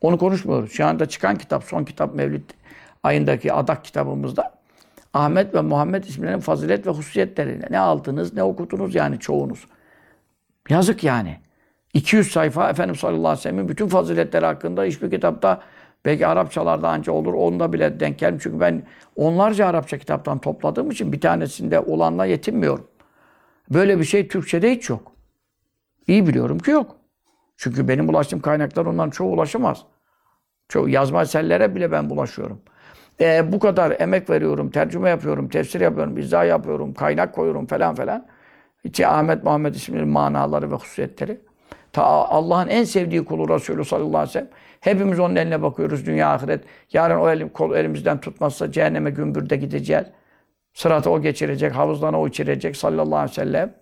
Onu 0.00 0.18
konuşmuyoruz. 0.18 0.72
Şu 0.72 0.86
anda 0.86 1.06
çıkan 1.06 1.36
kitap, 1.36 1.64
son 1.64 1.84
kitap 1.84 2.14
Mevlid 2.14 2.50
ayındaki 3.02 3.52
adak 3.52 3.84
kitabımızda 3.84 4.61
Ahmet 5.14 5.54
ve 5.54 5.60
Muhammed 5.60 6.04
isimlerinin 6.04 6.40
fazilet 6.40 6.86
ve 6.86 6.90
hususiyetlerine 6.90 7.64
ne 7.70 7.78
aldınız, 7.78 8.34
ne 8.34 8.42
okudunuz 8.42 8.94
yani 8.94 9.18
çoğunuz. 9.18 9.66
Yazık 10.68 11.04
yani. 11.04 11.38
200 11.94 12.32
sayfa 12.32 12.70
Efendimiz 12.70 13.00
sallallahu 13.00 13.20
aleyhi 13.20 13.38
ve 13.38 13.42
sellem'in 13.42 13.68
bütün 13.68 13.88
faziletleri 13.88 14.46
hakkında 14.46 14.84
hiçbir 14.84 15.10
kitapta 15.10 15.60
belki 16.04 16.26
Arapçalarda 16.26 16.88
anca 16.88 17.12
olur. 17.12 17.34
Onda 17.34 17.72
bile 17.72 18.00
denk 18.00 18.18
gelmiş. 18.18 18.42
Çünkü 18.42 18.60
ben 18.60 18.82
onlarca 19.16 19.66
Arapça 19.66 19.98
kitaptan 19.98 20.38
topladığım 20.38 20.90
için 20.90 21.12
bir 21.12 21.20
tanesinde 21.20 21.80
olanla 21.80 22.24
yetinmiyorum. 22.24 22.86
Böyle 23.70 23.98
bir 23.98 24.04
şey 24.04 24.28
Türkçe'de 24.28 24.70
hiç 24.72 24.90
yok. 24.90 25.12
İyi 26.06 26.26
biliyorum 26.26 26.58
ki 26.58 26.70
yok. 26.70 26.96
Çünkü 27.56 27.88
benim 27.88 28.08
ulaştığım 28.08 28.40
kaynaklar 28.40 28.86
onların 28.86 29.10
çoğu 29.10 29.32
ulaşamaz. 29.32 29.84
Çoğu 30.68 30.88
yazma 30.88 31.22
eserlere 31.22 31.74
bile 31.74 31.92
ben 31.92 32.10
bulaşıyorum. 32.10 32.62
E, 33.20 33.52
bu 33.52 33.58
kadar 33.58 34.00
emek 34.00 34.30
veriyorum, 34.30 34.70
tercüme 34.70 35.10
yapıyorum, 35.10 35.48
tefsir 35.48 35.80
yapıyorum, 35.80 36.18
izah 36.18 36.46
yapıyorum, 36.46 36.94
kaynak 36.94 37.34
koyuyorum 37.34 37.66
falan 37.66 37.94
falan. 37.94 38.26
İçi 38.84 39.06
Ahmet 39.06 39.44
Muhammed 39.44 39.74
isminin 39.74 40.08
manaları 40.08 40.70
ve 40.70 40.74
hususiyetleri. 40.74 41.40
Ta 41.92 42.02
Allah'ın 42.04 42.68
en 42.68 42.84
sevdiği 42.84 43.24
kulu 43.24 43.54
Resulü 43.54 43.84
sallallahu 43.84 44.16
aleyhi 44.16 44.28
ve 44.28 44.32
sellem. 44.32 44.48
Hepimiz 44.80 45.20
onun 45.20 45.36
eline 45.36 45.62
bakıyoruz 45.62 46.06
dünya 46.06 46.32
ahiret. 46.32 46.64
Yarın 46.92 47.18
o 47.18 47.30
elim, 47.30 47.48
kol 47.48 47.74
elimizden 47.74 48.20
tutmazsa 48.20 48.72
cehenneme 48.72 49.10
gümbürde 49.10 49.56
gideceğiz. 49.56 50.04
Sıratı 50.74 51.10
o 51.10 51.22
geçirecek, 51.22 51.72
havuzdan 51.72 52.14
o 52.14 52.28
içirecek 52.28 52.76
sallallahu 52.76 53.16
aleyhi 53.16 53.30
ve 53.30 53.34
sellem. 53.34 53.74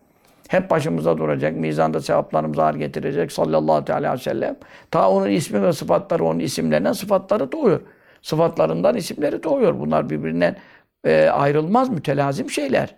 Hep 0.49 0.71
başımıza 0.71 1.19
duracak. 1.19 1.57
Mizanda 1.57 2.01
sevaplarımızı 2.01 2.64
ağır 2.64 2.75
getirecek 2.75 3.33
sallallahu 3.33 3.93
aleyhi 3.93 4.14
ve 4.14 4.19
sellem. 4.19 4.57
Ta 4.90 5.11
onun 5.11 5.31
ismi 5.31 5.62
ve 5.62 5.73
sıfatları, 5.73 6.25
onun 6.25 6.38
isimlerinden 6.38 6.93
sıfatları 6.93 7.53
doğuyor. 7.53 7.81
Sıfatlarından 8.23 8.97
isimleri 8.97 9.43
doğuyor. 9.43 9.81
Bunlar 9.81 10.11
birbirinden 10.11 10.57
e, 11.05 11.29
ayrılmaz, 11.29 11.89
mütelazim 11.89 12.51
şeyler. 12.51 12.95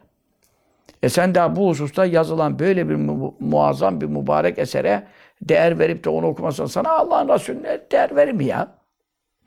E 1.03 1.09
sen 1.09 1.35
daha 1.35 1.57
bu 1.57 1.69
hususta 1.69 2.05
yazılan 2.05 2.59
böyle 2.59 2.89
bir 2.89 2.95
mu 2.95 3.35
muazzam 3.41 4.01
bir 4.01 4.07
mübarek 4.07 4.59
esere 4.59 5.07
değer 5.43 5.79
verip 5.79 6.05
de 6.05 6.11
onu 6.11 6.27
okumasan 6.27 6.67
sana 6.67 6.91
Allah'ın 6.91 7.29
Resulüne 7.29 7.81
değer 7.93 8.17
verir 8.17 8.33
mi 8.33 8.45
ya? 8.45 8.69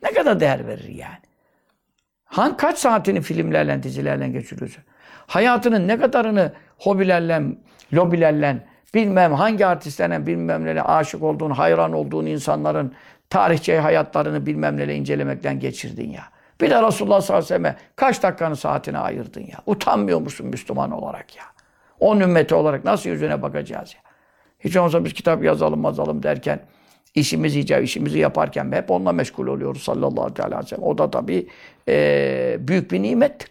Ne 0.02 0.12
kadar 0.12 0.40
değer 0.40 0.66
verir 0.66 0.88
yani? 0.88 1.18
Han 2.24 2.56
kaç 2.56 2.78
saatini 2.78 3.20
filmlerle, 3.20 3.82
dizilerle 3.82 4.28
geçiriyorsun? 4.28 4.84
Hayatının 5.26 5.88
ne 5.88 5.98
kadarını 5.98 6.52
hobilerle, 6.78 7.42
lobilerle, 7.92 8.66
bilmem 8.94 9.32
hangi 9.32 9.66
artistlerle 9.66 10.26
bilmem 10.26 10.64
nelerle 10.64 10.82
aşık 10.82 11.22
olduğun, 11.22 11.50
hayran 11.50 11.92
olduğun 11.92 12.26
insanların 12.26 12.92
tarihçe 13.30 13.78
hayatlarını 13.78 14.46
bilmem 14.46 14.76
neyle 14.76 14.94
incelemekten 14.94 15.60
geçirdin 15.60 16.10
ya. 16.10 16.22
Bir 16.60 16.70
de 16.70 16.82
Resulullah 16.82 17.20
sallallahu 17.20 17.44
aleyhi 17.46 17.64
ve 17.64 17.68
sellem 17.68 17.76
kaç 17.96 18.22
dakikanı 18.22 18.56
saatine 18.56 18.98
ayırdın 18.98 19.40
ya. 19.40 19.58
Utanmıyor 19.66 20.20
musun 20.20 20.46
Müslüman 20.46 20.90
olarak 20.90 21.36
ya? 21.36 21.44
Onun 22.00 22.20
ümmeti 22.20 22.54
olarak 22.54 22.84
nasıl 22.84 23.10
yüzüne 23.10 23.42
bakacağız 23.42 23.94
ya? 23.94 24.00
Hiç 24.60 24.76
olmazsa 24.76 25.04
biz 25.04 25.12
kitap 25.12 25.44
yazalım 25.44 25.80
mazalım 25.80 26.22
derken 26.22 26.60
işimizi 27.14 27.60
icap, 27.60 27.84
işimizi 27.84 28.18
yaparken 28.18 28.72
hep 28.72 28.90
onunla 28.90 29.12
meşgul 29.12 29.46
oluyoruz 29.46 29.82
sallallahu 29.82 30.42
aleyhi 30.42 30.62
ve 30.64 30.66
sellem. 30.66 30.82
O 30.82 30.98
da 30.98 31.10
tabii 31.10 31.48
e, 31.88 32.56
büyük 32.60 32.90
bir 32.90 33.02
nimettir. 33.02 33.50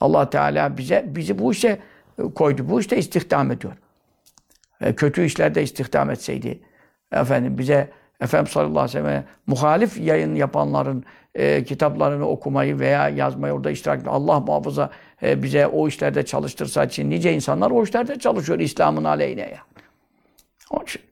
Allah 0.00 0.30
Teala 0.30 0.78
bize 0.78 1.04
bizi 1.06 1.38
bu 1.38 1.52
işe 1.52 1.78
koydu. 2.34 2.68
Bu 2.68 2.80
işte 2.80 2.96
istihdam 2.96 3.50
ediyor. 3.50 3.72
E, 4.80 4.94
kötü 4.94 5.24
işlerde 5.24 5.62
istihdam 5.62 6.10
etseydi 6.10 6.60
efendim 7.12 7.58
bize 7.58 7.90
Efendimiz 8.20 8.52
sallallahu 8.52 8.80
aleyhi 8.80 8.98
ve 8.98 9.10
sellem 9.10 9.24
muhalif 9.46 10.00
yayın 10.00 10.34
yapanların 10.34 11.04
e, 11.34 11.64
kitaplarını 11.64 12.28
okumayı 12.28 12.78
veya 12.78 13.08
yazmayı 13.08 13.54
orada 13.54 13.70
iştirak 13.70 14.06
Allah 14.06 14.40
muhafaza 14.40 14.90
e, 15.22 15.42
bize 15.42 15.66
o 15.66 15.88
işlerde 15.88 16.24
çalıştırsa 16.24 16.84
için 16.84 17.10
nice 17.10 17.32
insanlar 17.32 17.70
o 17.70 17.84
işlerde 17.84 18.18
çalışıyor 18.18 18.58
İslam'ın 18.58 19.04
aleyhine 19.04 19.40
ya. 19.40 19.58
Onun 20.70 20.84
için 20.84 21.02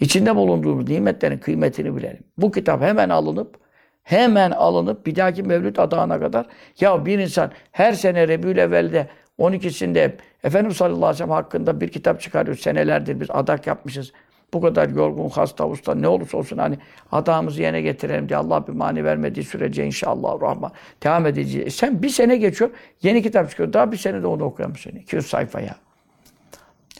içinde 0.00 0.36
bulunduğumuz 0.36 0.88
nimetlerin 0.88 1.38
kıymetini 1.38 1.96
bilelim. 1.96 2.24
Bu 2.38 2.52
kitap 2.52 2.82
hemen 2.82 3.08
alınıp 3.08 3.56
hemen 4.02 4.50
alınıp 4.50 5.06
bir 5.06 5.16
dahaki 5.16 5.42
Mevlüt 5.42 5.78
adağına 5.78 6.20
kadar 6.20 6.46
ya 6.80 7.06
bir 7.06 7.18
insan 7.18 7.50
her 7.72 7.92
sene 7.92 8.28
Rebül 8.28 8.58
Evvel'de 8.58 9.08
12'sinde 9.38 10.12
Efendimiz 10.44 10.76
sallallahu 10.76 10.96
aleyhi 10.96 11.14
ve 11.14 11.18
sellem 11.18 11.30
hakkında 11.30 11.80
bir 11.80 11.88
kitap 11.88 12.20
çıkarıyor. 12.20 12.56
Senelerdir 12.56 13.20
biz 13.20 13.30
adak 13.30 13.66
yapmışız. 13.66 14.12
Bu 14.54 14.60
kadar 14.60 14.88
yorgun, 14.88 15.28
hasta, 15.28 15.68
usta 15.68 15.94
ne 15.94 16.08
olursa 16.08 16.38
olsun 16.38 16.58
hani 16.58 16.78
adamımızı 17.12 17.62
yerine 17.62 17.80
getirelim 17.80 18.28
diye 18.28 18.36
Allah 18.36 18.66
bir 18.66 18.72
mani 18.72 19.04
vermediği 19.04 19.44
sürece 19.44 19.86
inşallah 19.86 20.40
rahman 20.40 20.72
devam 21.02 21.26
edeceğiz. 21.26 21.66
E 21.66 21.70
sen 21.70 22.02
bir 22.02 22.08
sene 22.08 22.36
geçiyor, 22.36 22.70
yeni 23.02 23.22
kitap 23.22 23.50
çıkıyor. 23.50 23.72
Daha 23.72 23.92
bir 23.92 23.96
sene 23.96 24.22
de 24.22 24.26
onu 24.26 24.44
okuyamıyorsun. 24.44 24.90
200 24.90 25.26
sayfa 25.26 25.60
ya. 25.60 25.76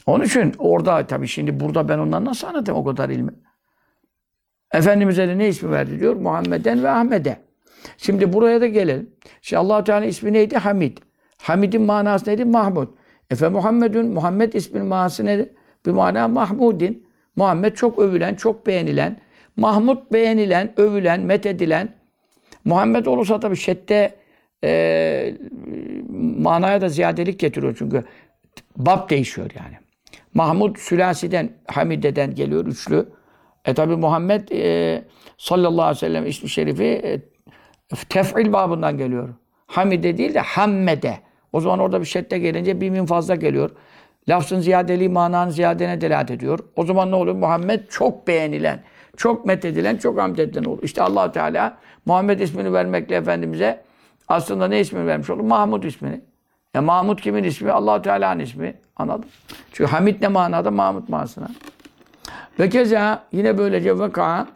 Onun 0.06 0.24
için 0.24 0.54
orada 0.58 1.06
tabii 1.06 1.28
şimdi 1.28 1.60
burada 1.60 1.88
ben 1.88 1.98
ondan 1.98 2.24
nasıl 2.24 2.46
anlatayım 2.46 2.80
o 2.80 2.84
kadar 2.84 3.08
ilmi? 3.08 3.30
Efendimiz'e 4.72 5.28
de 5.28 5.38
ne 5.38 5.48
ismi 5.48 5.70
verdi 5.70 6.00
diyor? 6.00 6.16
Muhammeden 6.16 6.82
ve 6.82 6.90
Ahmet'e. 6.90 7.40
Şimdi 7.96 8.32
buraya 8.32 8.60
da 8.60 8.66
gelelim. 8.66 9.10
Şimdi 9.42 9.60
allah 9.60 9.84
Teala 9.84 10.04
ismi 10.04 10.32
neydi? 10.32 10.56
Hamid. 10.56 10.98
Hamid'in 11.42 11.82
manası 11.82 12.30
neydi? 12.30 12.44
Mahmud. 12.44 12.88
Efe 13.30 13.48
Muhammedun, 13.48 14.06
Muhammed 14.06 14.52
isminin 14.52 14.86
manası 14.86 15.24
neydi? 15.24 15.54
Bir 15.86 15.90
mana 15.90 16.28
Mahmudin. 16.28 17.06
Muhammed 17.36 17.74
çok 17.74 17.98
övülen, 17.98 18.34
çok 18.34 18.66
beğenilen. 18.66 19.20
Mahmud 19.56 19.98
beğenilen, 20.12 20.72
övülen, 20.76 21.20
methedilen. 21.20 21.94
Muhammed 22.64 23.06
olursa 23.06 23.40
tabii 23.40 23.56
şedde 23.56 24.14
e, 24.64 25.34
manaya 26.38 26.80
da 26.80 26.88
ziyadelik 26.88 27.40
getiriyor 27.40 27.76
çünkü 27.78 28.04
bab 28.76 29.10
değişiyor 29.10 29.50
yani. 29.56 29.76
Mahmud 30.34 30.76
sülasiden, 30.76 31.50
Hamide'den 31.66 32.34
geliyor 32.34 32.66
üçlü. 32.66 33.08
E 33.64 33.74
tabi 33.74 33.96
Muhammed 33.96 34.48
e, 34.48 35.04
sallallahu 35.38 35.82
aleyhi 35.82 35.96
ve 35.96 36.00
sellem 36.00 36.26
ismi 36.26 36.48
şerifi 36.48 36.84
e, 36.84 37.20
tef'il 38.08 38.52
babından 38.52 38.98
geliyor. 38.98 39.34
Hamide 39.66 40.18
değil 40.18 40.34
de 40.34 40.40
Hammede. 40.40 41.18
O 41.52 41.60
zaman 41.60 41.78
orada 41.78 42.00
bir 42.00 42.06
şedde 42.06 42.38
gelince 42.38 42.80
bir 42.80 42.90
min 42.90 43.06
fazla 43.06 43.34
geliyor. 43.34 43.70
Lafzın 44.28 44.60
ziyadeliği 44.60 45.08
mananın 45.08 45.50
ziyadene 45.50 46.00
delalet 46.00 46.30
ediyor. 46.30 46.58
O 46.76 46.84
zaman 46.84 47.10
ne 47.10 47.14
oluyor? 47.14 47.36
Muhammed 47.36 47.88
çok 47.88 48.26
beğenilen, 48.28 48.82
çok 49.16 49.46
methedilen, 49.46 49.96
çok 49.96 50.20
hamd 50.20 50.38
edilen 50.38 50.64
olur. 50.64 50.82
İşte 50.82 51.02
allah 51.02 51.32
Teala 51.32 51.78
Muhammed 52.06 52.40
ismini 52.40 52.72
vermekle 52.72 53.16
Efendimiz'e 53.16 53.82
aslında 54.28 54.68
ne 54.68 54.80
ismini 54.80 55.06
vermiş 55.06 55.30
olur? 55.30 55.44
Mahmud 55.44 55.82
ismini. 55.82 56.20
E 56.74 56.80
Mahmud 56.80 57.18
kimin 57.18 57.44
ismi? 57.44 57.70
allah 57.70 58.02
Teala'nın 58.02 58.40
ismi. 58.40 58.74
Anladın? 58.96 59.24
Çünkü 59.72 59.90
Hamid 59.90 60.22
ne 60.22 60.28
manada? 60.28 60.70
Mahmud 60.70 61.08
manasına. 61.08 61.48
Ve 62.58 62.68
keza 62.68 63.24
yine 63.32 63.58
böylece 63.58 63.98
vaka 63.98 64.46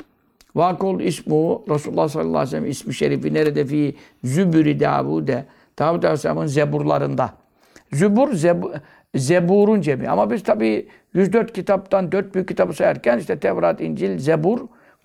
vakol 0.55 1.01
ismu 1.01 1.65
Resulullah 1.71 2.09
sallallahu 2.09 2.39
aleyhi 2.39 2.47
ve 2.47 2.51
sellem 2.51 2.71
ismi 2.71 2.95
şerifi 2.95 3.35
nerede 3.35 3.67
fi 3.67 3.97
zübürü 4.25 4.81
Davud'e 4.81 5.45
Davud 5.79 6.03
Aleyhisselam'ın 6.03 6.47
zeburlarında. 6.47 7.31
Zübur 7.93 8.33
zebu, 8.33 8.73
zeburun 9.19 9.81
cemi. 9.81 10.09
Ama 10.09 10.31
biz 10.31 10.43
tabi 10.43 10.89
104 11.15 11.53
kitaptan 11.53 12.13
4 12.13 12.35
büyük 12.35 12.49
kitabı 12.49 12.73
sayarken 12.73 13.19
işte 13.19 13.39
Tevrat, 13.39 13.81
İncil, 13.81 14.19
Zebur, 14.19 14.61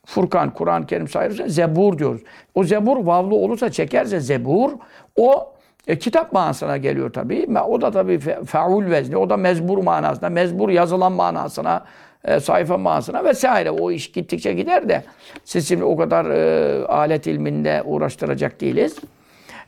Furkan, 0.05 0.53
Kur'an-ı 0.53 0.85
Kerim 0.85 1.07
sayırsa 1.07 1.47
Zebur 1.47 1.97
diyoruz. 1.97 2.21
O 2.55 2.63
Zebur 2.63 3.05
vavlu 3.05 3.35
olursa 3.35 3.71
çekerse 3.71 4.19
Zebur 4.19 4.71
o 5.15 5.53
e, 5.87 5.99
kitap 5.99 6.33
manasına 6.33 6.77
geliyor 6.77 7.13
tabi. 7.13 7.47
O 7.67 7.81
da 7.81 7.91
tabi 7.91 8.19
fe, 8.19 8.39
feul 8.45 8.85
vezni. 8.91 9.17
O 9.17 9.29
da 9.29 9.37
mezbur 9.37 9.77
manasına, 9.77 10.29
mezbur 10.29 10.69
yazılan 10.69 11.11
manasına 11.11 11.85
e, 12.25 12.39
sayfa 12.39 12.77
manasına 12.77 13.23
vesaire. 13.23 13.71
O 13.71 13.91
iş 13.91 14.11
gittikçe 14.11 14.53
gider 14.53 14.89
de 14.89 15.03
siz 15.45 15.67
şimdi 15.67 15.83
o 15.83 15.97
kadar 15.97 16.25
e, 16.25 16.85
alet 16.85 17.27
ilminde 17.27 17.83
uğraştıracak 17.85 18.61
değiliz. 18.61 18.97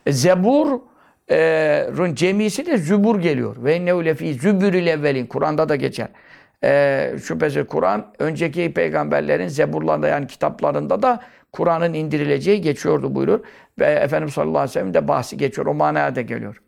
E, 0.06 0.12
Zebur'un 0.12 0.82
e, 1.30 1.86
cemisi 2.14 2.66
de 2.66 2.78
zübur 2.78 3.20
geliyor. 3.20 3.56
Ve 3.58 3.76
innehu 3.76 4.04
lefî 4.04 4.34
zübüril 4.34 4.86
evvelin. 4.86 5.26
Kur'an'da 5.26 5.68
da 5.68 5.76
geçer. 5.76 6.08
E, 6.64 7.12
şüphesiz 7.24 7.66
Kur'an 7.66 8.06
önceki 8.18 8.72
peygamberlerin 8.74 9.48
zeburlarında 9.48 10.08
yani 10.08 10.26
kitaplarında 10.26 11.02
da 11.02 11.20
Kur'an'ın 11.52 11.94
indirileceği 11.94 12.60
geçiyordu 12.60 13.14
buyurur. 13.14 13.40
Ve 13.78 13.86
Efendimiz 13.86 14.34
sallallahu 14.34 14.58
aleyhi 14.58 14.70
ve 14.70 14.72
sellem 14.72 14.94
de 14.94 15.08
bahsi 15.08 15.36
geçiyor. 15.36 15.66
O 15.66 15.74
manaya 15.74 16.14
da 16.14 16.20
geliyor. 16.20 16.60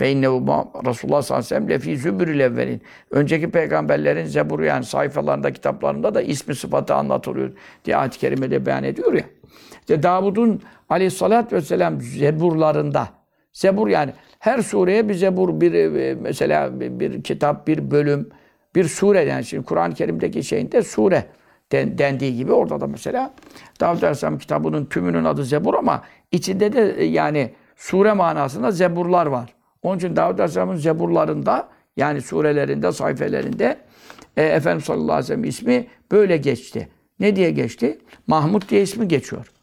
Ve 0.00 0.12
innehu 0.12 0.40
Resulullah 0.86 1.22
sallallahu 1.22 1.24
aleyhi 1.24 1.38
ve 1.38 1.42
sellem 1.42 1.70
lefi 1.70 1.96
zübürül 1.96 2.40
evvelin. 2.40 2.82
Önceki 3.10 3.50
peygamberlerin 3.50 4.24
zeburu 4.24 4.64
yani 4.64 4.84
sayfalarında, 4.84 5.52
kitaplarında 5.52 6.14
da 6.14 6.22
ismi 6.22 6.54
sıfatı 6.54 6.94
anlatılıyor 6.94 7.52
diye 7.84 7.96
ayet-i 7.96 8.18
kerimede 8.18 8.66
beyan 8.66 8.84
ediyor 8.84 9.12
ya. 9.12 9.24
İşte 9.80 10.02
Davud'un 10.02 10.62
aleyhissalatü 10.88 11.56
vesselam 11.56 12.00
zeburlarında, 12.00 13.08
zebur 13.54 13.88
yani 13.88 14.12
her 14.38 14.58
sureye 14.58 15.08
bir 15.08 15.14
zebur, 15.14 15.60
bir 15.60 15.74
e, 15.74 16.14
mesela 16.14 16.80
bir, 16.80 17.00
bir 17.00 17.22
kitap, 17.22 17.66
bir 17.66 17.90
bölüm, 17.90 18.28
bir 18.74 18.84
sure 18.84 19.20
yani 19.20 19.44
şimdi 19.44 19.64
Kur'an-ı 19.64 19.94
Kerim'deki 19.94 20.44
şeyinde 20.44 20.82
sure 20.82 21.24
dendiği 21.72 22.36
gibi 22.36 22.52
orada 22.52 22.80
da 22.80 22.86
mesela 22.86 23.34
Davud 23.80 24.02
Aleyhisselam 24.02 24.38
kitabının 24.38 24.84
tümünün 24.84 25.24
adı 25.24 25.44
Zebur 25.44 25.74
ama 25.74 26.02
içinde 26.32 26.72
de 26.72 26.94
e, 26.98 27.04
yani 27.04 27.50
sure 27.76 28.12
manasında 28.12 28.70
zeburlar 28.70 29.26
var. 29.26 29.54
Onun 29.82 29.96
için 29.96 30.16
Davud 30.16 30.38
Aleyhisselam'ın 30.38 30.76
zeburlarında 30.76 31.68
yani 31.96 32.22
surelerinde, 32.22 32.92
sayfelerinde 32.92 33.78
e, 34.36 34.42
Efendimiz 34.42 34.84
sallallahu 34.84 35.12
aleyhi 35.12 35.22
ve 35.22 35.26
sellem 35.26 35.44
ismi 35.44 35.86
böyle 36.12 36.36
geçti. 36.36 36.88
Ne 37.20 37.36
diye 37.36 37.50
geçti? 37.50 37.98
Mahmud 38.26 38.68
diye 38.68 38.82
ismi 38.82 39.08
geçiyor. 39.08 39.53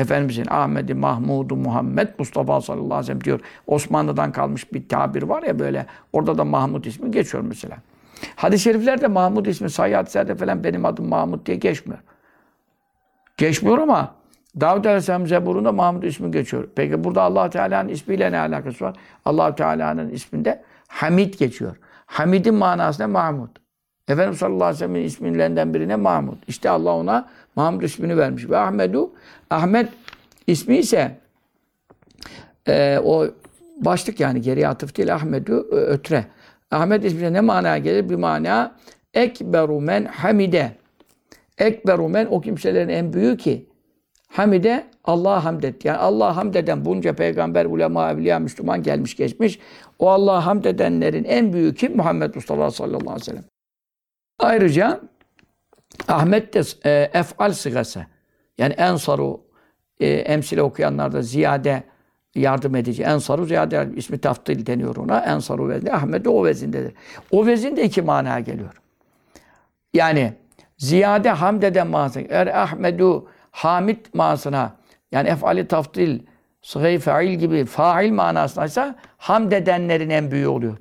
Efendimizin 0.00 0.46
Ahmet'i, 0.50 0.94
Mahmud'u, 0.94 1.56
Muhammed, 1.56 2.08
Mustafa 2.18 2.60
sallallahu 2.60 2.84
aleyhi 2.84 3.00
ve 3.00 3.06
sellem 3.06 3.24
diyor. 3.24 3.40
Osmanlı'dan 3.66 4.32
kalmış 4.32 4.72
bir 4.72 4.88
tabir 4.88 5.22
var 5.22 5.42
ya 5.42 5.58
böyle. 5.58 5.86
Orada 6.12 6.38
da 6.38 6.44
Mahmud 6.44 6.84
ismi 6.84 7.10
geçiyor 7.10 7.44
mesela. 7.44 7.76
Hadis-i 8.36 8.62
şeriflerde 8.62 9.06
Mahmud 9.06 9.46
ismi, 9.46 9.70
sahih 9.70 9.96
hadislerde 9.96 10.34
falan 10.34 10.64
benim 10.64 10.84
adım 10.84 11.08
Mahmud 11.08 11.46
diye 11.46 11.56
geçmiyor. 11.56 12.00
Geçmiyor 13.36 13.78
ama 13.78 14.14
Davud 14.60 14.84
Aleyhisselam 14.84 15.26
Zebur'unda 15.26 15.72
Mahmud 15.72 16.02
ismi 16.02 16.30
geçiyor. 16.30 16.68
Peki 16.76 17.04
burada 17.04 17.22
allah 17.22 17.50
Teala'nın 17.50 17.88
ismiyle 17.88 18.32
ne 18.32 18.38
alakası 18.38 18.84
var? 18.84 18.96
allah 19.24 19.54
Teala'nın 19.54 20.10
isminde 20.10 20.62
Hamid 20.88 21.34
geçiyor. 21.34 21.76
Hamid'in 22.06 22.54
manası 22.54 23.02
ne? 23.02 23.06
Mahmud. 23.06 23.48
Efendimiz 24.10 24.38
sallallahu 24.38 24.64
aleyhi 24.64 24.74
ve 24.74 24.78
sellem'in 24.78 25.04
isminlerinden 25.04 25.74
birine 25.74 25.96
Mahmud. 25.96 26.36
İşte 26.48 26.70
Allah 26.70 26.94
ona 26.94 27.28
Mahmud 27.56 27.82
ismini 27.82 28.16
vermiş. 28.16 28.50
Ve 28.50 28.56
Ahmedu, 28.56 29.10
Ahmet 29.50 29.88
ismi 30.46 30.76
ise 30.76 31.16
e, 32.68 32.98
o 33.04 33.26
başlık 33.76 34.20
yani 34.20 34.40
geriye 34.40 34.68
atıf 34.68 34.96
değil 34.96 35.14
Ahmedu 35.14 35.68
e, 35.72 35.74
ötre. 35.74 36.24
Ahmet 36.70 37.04
ismi 37.04 37.32
ne 37.32 37.40
manaya 37.40 37.78
gelir? 37.78 38.08
Bir 38.08 38.14
mana 38.14 38.76
ekberu 39.14 39.80
men 39.80 40.04
hamide. 40.04 40.72
Ekberu 41.58 42.08
men 42.08 42.26
o 42.30 42.40
kimselerin 42.40 42.88
en 42.88 43.12
büyüğü 43.12 43.36
ki 43.36 43.66
hamide 44.28 44.86
Allah'a 45.04 45.44
hamd 45.44 45.62
et. 45.62 45.84
Yani 45.84 45.98
Allah'a 45.98 46.36
hamd 46.36 46.54
eden 46.54 46.84
bunca 46.84 47.12
peygamber, 47.12 47.64
ulema, 47.64 48.10
evliya, 48.10 48.38
Müslüman 48.38 48.82
gelmiş 48.82 49.16
geçmiş. 49.16 49.58
O 49.98 50.10
Allah'a 50.10 50.46
hamd 50.46 50.64
edenlerin 50.64 51.24
en 51.24 51.52
büyüğü 51.52 51.74
kim? 51.74 51.96
Muhammed 51.96 52.34
Mustafa 52.34 52.70
sallallahu 52.70 52.98
aleyhi 52.98 53.20
ve 53.20 53.24
sellem. 53.24 53.44
Ayrıca 54.40 55.00
Ahmet 56.08 56.54
de 56.54 56.62
e, 56.84 57.10
efal 57.18 57.52
sigası. 57.52 58.06
Yani 58.58 58.72
ensaru 58.72 59.40
e, 60.00 60.08
emsile 60.08 60.62
okuyanlarda 60.62 61.22
ziyade 61.22 61.82
yardım 62.34 62.76
edici. 62.76 63.02
Ensaru 63.02 63.46
ziyade 63.46 63.88
ismi 63.96 64.18
taftil 64.18 64.66
deniyor 64.66 64.96
ona. 64.96 65.20
Ensaru 65.20 65.68
vezni. 65.68 65.92
Ahmet 65.92 66.24
de 66.24 66.28
o 66.28 66.44
vezindedir. 66.44 66.92
O 67.30 67.46
vezin 67.46 67.76
de 67.76 67.84
iki 67.84 68.02
manaya 68.02 68.40
geliyor. 68.40 68.80
Yani 69.94 70.34
ziyade 70.78 71.30
hamd 71.30 71.62
eden 71.62 71.86
manasına. 71.86 72.22
Er 72.28 72.46
Ahmedu 72.46 73.28
hamid 73.50 73.98
manasına 74.14 74.76
yani 75.12 75.28
efali 75.28 75.68
taftil 75.68 76.20
sıgı 76.62 76.98
fail 76.98 77.38
gibi 77.38 77.64
fail 77.64 78.12
manasındaysa 78.12 78.96
hamd 79.16 79.52
edenlerin 79.52 80.10
en 80.10 80.30
büyüğü 80.30 80.46
oluyor. 80.46 80.76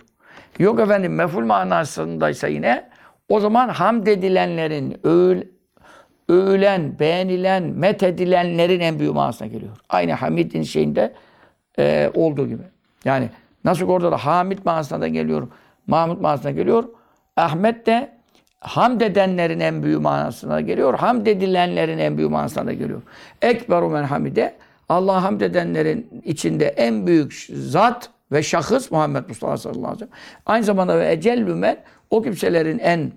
Yok 0.59 0.79
efendim 0.79 1.15
meful 1.15 1.45
manasındaysa 1.45 2.47
yine 2.47 2.89
o 3.29 3.39
zaman 3.39 3.69
hamd 3.69 4.07
edilenlerin, 4.07 4.97
övül, 5.03 5.41
övülen, 6.29 6.99
beğenilen, 6.99 7.63
met 7.63 8.03
edilenlerin 8.03 8.79
en 8.79 8.99
büyük 8.99 9.13
manasına 9.13 9.47
geliyor. 9.47 9.77
Aynı 9.89 10.13
Hamid'in 10.13 10.63
şeyinde 10.63 11.13
e, 11.79 12.11
olduğu 12.13 12.47
gibi. 12.47 12.63
Yani 13.05 13.29
nasıl 13.65 13.87
orada 13.87 14.11
da 14.11 14.17
Hamid 14.17 14.59
manasına 14.65 15.01
da 15.01 15.07
geliyor, 15.07 15.47
Mahmud 15.87 16.21
manasına 16.21 16.51
geliyor. 16.51 16.83
Ahmet 17.37 17.85
de 17.85 18.09
hamd 18.59 19.01
edenlerin 19.01 19.59
en 19.59 19.83
büyük 19.83 20.01
manasına 20.01 20.61
geliyor. 20.61 20.93
Hamd 20.93 21.27
edilenlerin 21.27 21.97
en 21.97 22.17
büyük 22.17 22.31
manasına 22.31 22.65
da 22.65 22.73
geliyor. 22.73 23.01
Ekberu 23.41 23.89
men 23.89 24.03
hamide 24.03 24.55
Allah 24.89 25.23
hamd 25.23 25.41
edenlerin 25.41 26.21
içinde 26.25 26.65
en 26.65 27.07
büyük 27.07 27.47
zat 27.53 28.09
ve 28.31 28.43
şahıs 28.43 28.91
Muhammed 28.91 29.23
Mustafa 29.27 29.57
sallallahu 29.57 29.87
aleyhi 29.87 29.95
ve 29.95 29.99
sellem. 29.99 30.13
Aynı 30.45 30.63
zamanda 30.63 30.99
ve 30.99 31.11
ecellü 31.11 31.77
o 32.09 32.21
kimselerin 32.21 32.79
en 32.79 33.11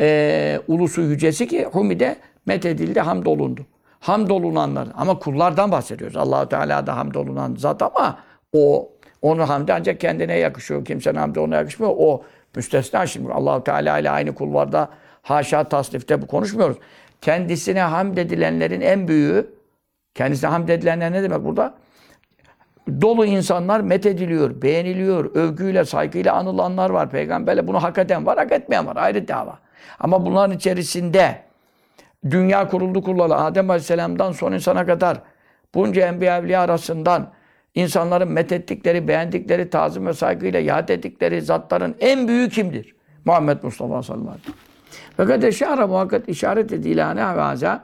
e, 0.00 0.60
ulusu 0.68 1.02
yücesi 1.02 1.48
ki 1.48 1.64
humide 1.64 2.16
methedildi, 2.46 3.00
hamdolundu. 3.00 3.66
Hamdolunanlar. 4.00 4.88
Ama 4.96 5.18
kullardan 5.18 5.72
bahsediyoruz. 5.72 6.16
Allahu 6.16 6.48
Teala 6.48 6.86
da 6.86 6.96
hamdolunan 6.96 7.54
zat 7.58 7.82
ama 7.82 8.18
o 8.52 8.90
onun 9.22 9.46
hamdi 9.46 9.72
ancak 9.72 10.00
kendine 10.00 10.38
yakışıyor. 10.38 10.84
Kimsenin 10.84 11.18
hamdi 11.18 11.40
ona 11.40 11.56
yakışmıyor. 11.56 11.92
O 11.98 12.22
müstesna 12.56 13.06
şimdi. 13.06 13.32
Allahu 13.32 13.64
Teala 13.64 13.98
ile 13.98 14.10
aynı 14.10 14.34
kulvarda 14.34 14.88
haşa 15.22 15.64
tasnifte 15.64 16.22
bu 16.22 16.26
konuşmuyoruz. 16.26 16.76
Kendisine 17.20 17.80
hamd 17.80 18.16
edilenlerin 18.16 18.80
en 18.80 19.08
büyüğü 19.08 19.54
kendisine 20.14 20.50
hamd 20.50 20.68
edilenler 20.68 21.12
ne 21.12 21.22
demek 21.22 21.44
burada? 21.44 21.74
Dolu 23.00 23.24
insanlar 23.24 23.80
methediliyor, 23.80 24.62
beğeniliyor, 24.62 25.34
övgüyle, 25.34 25.84
saygıyla 25.84 26.34
anılanlar 26.34 26.90
var. 26.90 27.10
Peygamberle 27.10 27.66
bunu 27.66 27.82
hak 27.82 27.98
eden 27.98 28.26
var, 28.26 28.38
hak 28.38 28.52
etmeyen 28.52 28.86
var. 28.86 28.96
Ayrı 28.96 29.28
dava. 29.28 29.58
Ama 30.00 30.26
bunların 30.26 30.56
içerisinde 30.56 31.42
dünya 32.30 32.68
kuruldu 32.68 33.02
kurulalı 33.02 33.36
Adem 33.36 33.70
Aleyhisselam'dan 33.70 34.32
son 34.32 34.52
insana 34.52 34.86
kadar 34.86 35.18
bunca 35.74 36.06
enbiya 36.06 36.38
evliya 36.38 36.60
arasından 36.60 37.30
insanların 37.74 38.28
methettikleri, 38.28 39.08
beğendikleri, 39.08 39.70
tazim 39.70 40.06
ve 40.06 40.12
saygıyla 40.12 40.60
yad 40.60 40.88
ettikleri 40.88 41.42
zatların 41.42 41.94
en 42.00 42.28
büyüğü 42.28 42.48
kimdir? 42.48 42.94
Muhammed 43.24 43.62
Mustafa 43.62 44.02
sallallahu 44.02 44.30
aleyhi 44.30 44.38
ve 44.38 44.42
sellem. 44.42 44.58
Fakat 45.16 45.44
eşara 45.44 45.86
muhakkak 45.86 46.28
işaret 46.28 46.72
edilâne 46.72 47.36
ve 47.36 47.78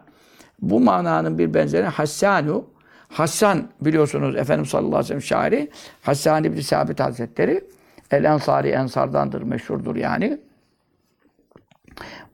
bu 0.62 0.80
mananın 0.80 1.38
bir 1.38 1.54
benzeri 1.54 1.86
Hassanu 1.86 2.64
Hassan 3.10 3.68
biliyorsunuz 3.80 4.36
Efendimiz 4.36 4.68
sallallahu 4.68 4.96
aleyhi 4.96 5.04
ve 5.04 5.06
sellem 5.06 5.22
şairi 5.22 5.70
Hassan 6.02 6.44
İbni 6.44 6.62
Sabit 6.62 7.00
Hazretleri 7.00 7.64
El 8.10 8.24
Ensari 8.24 8.68
Ensardandır 8.68 9.42
meşhurdur 9.42 9.96
yani. 9.96 10.38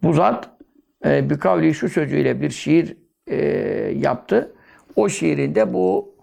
Bu 0.02 0.12
zat 0.12 0.48
e, 1.04 1.30
bir 1.30 1.38
kavli 1.38 1.74
şu 1.74 1.88
sözüyle 1.88 2.40
bir 2.40 2.50
şiir 2.50 2.96
e, 3.26 3.36
yaptı. 3.96 4.52
O 4.96 5.08
şiirinde 5.08 5.72
bu 5.72 6.14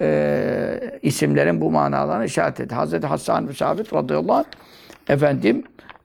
e, 0.00 0.98
isimlerin 1.02 1.60
bu 1.60 1.70
manalarını 1.70 2.24
işaret 2.24 2.60
etti. 2.60 2.74
Hazreti 2.74 3.06
Hassan 3.06 3.48
bin 3.48 3.52
Sabit 3.52 3.92
radıyallahu 3.92 4.36
anh 4.36 4.44
efendim 5.08 5.64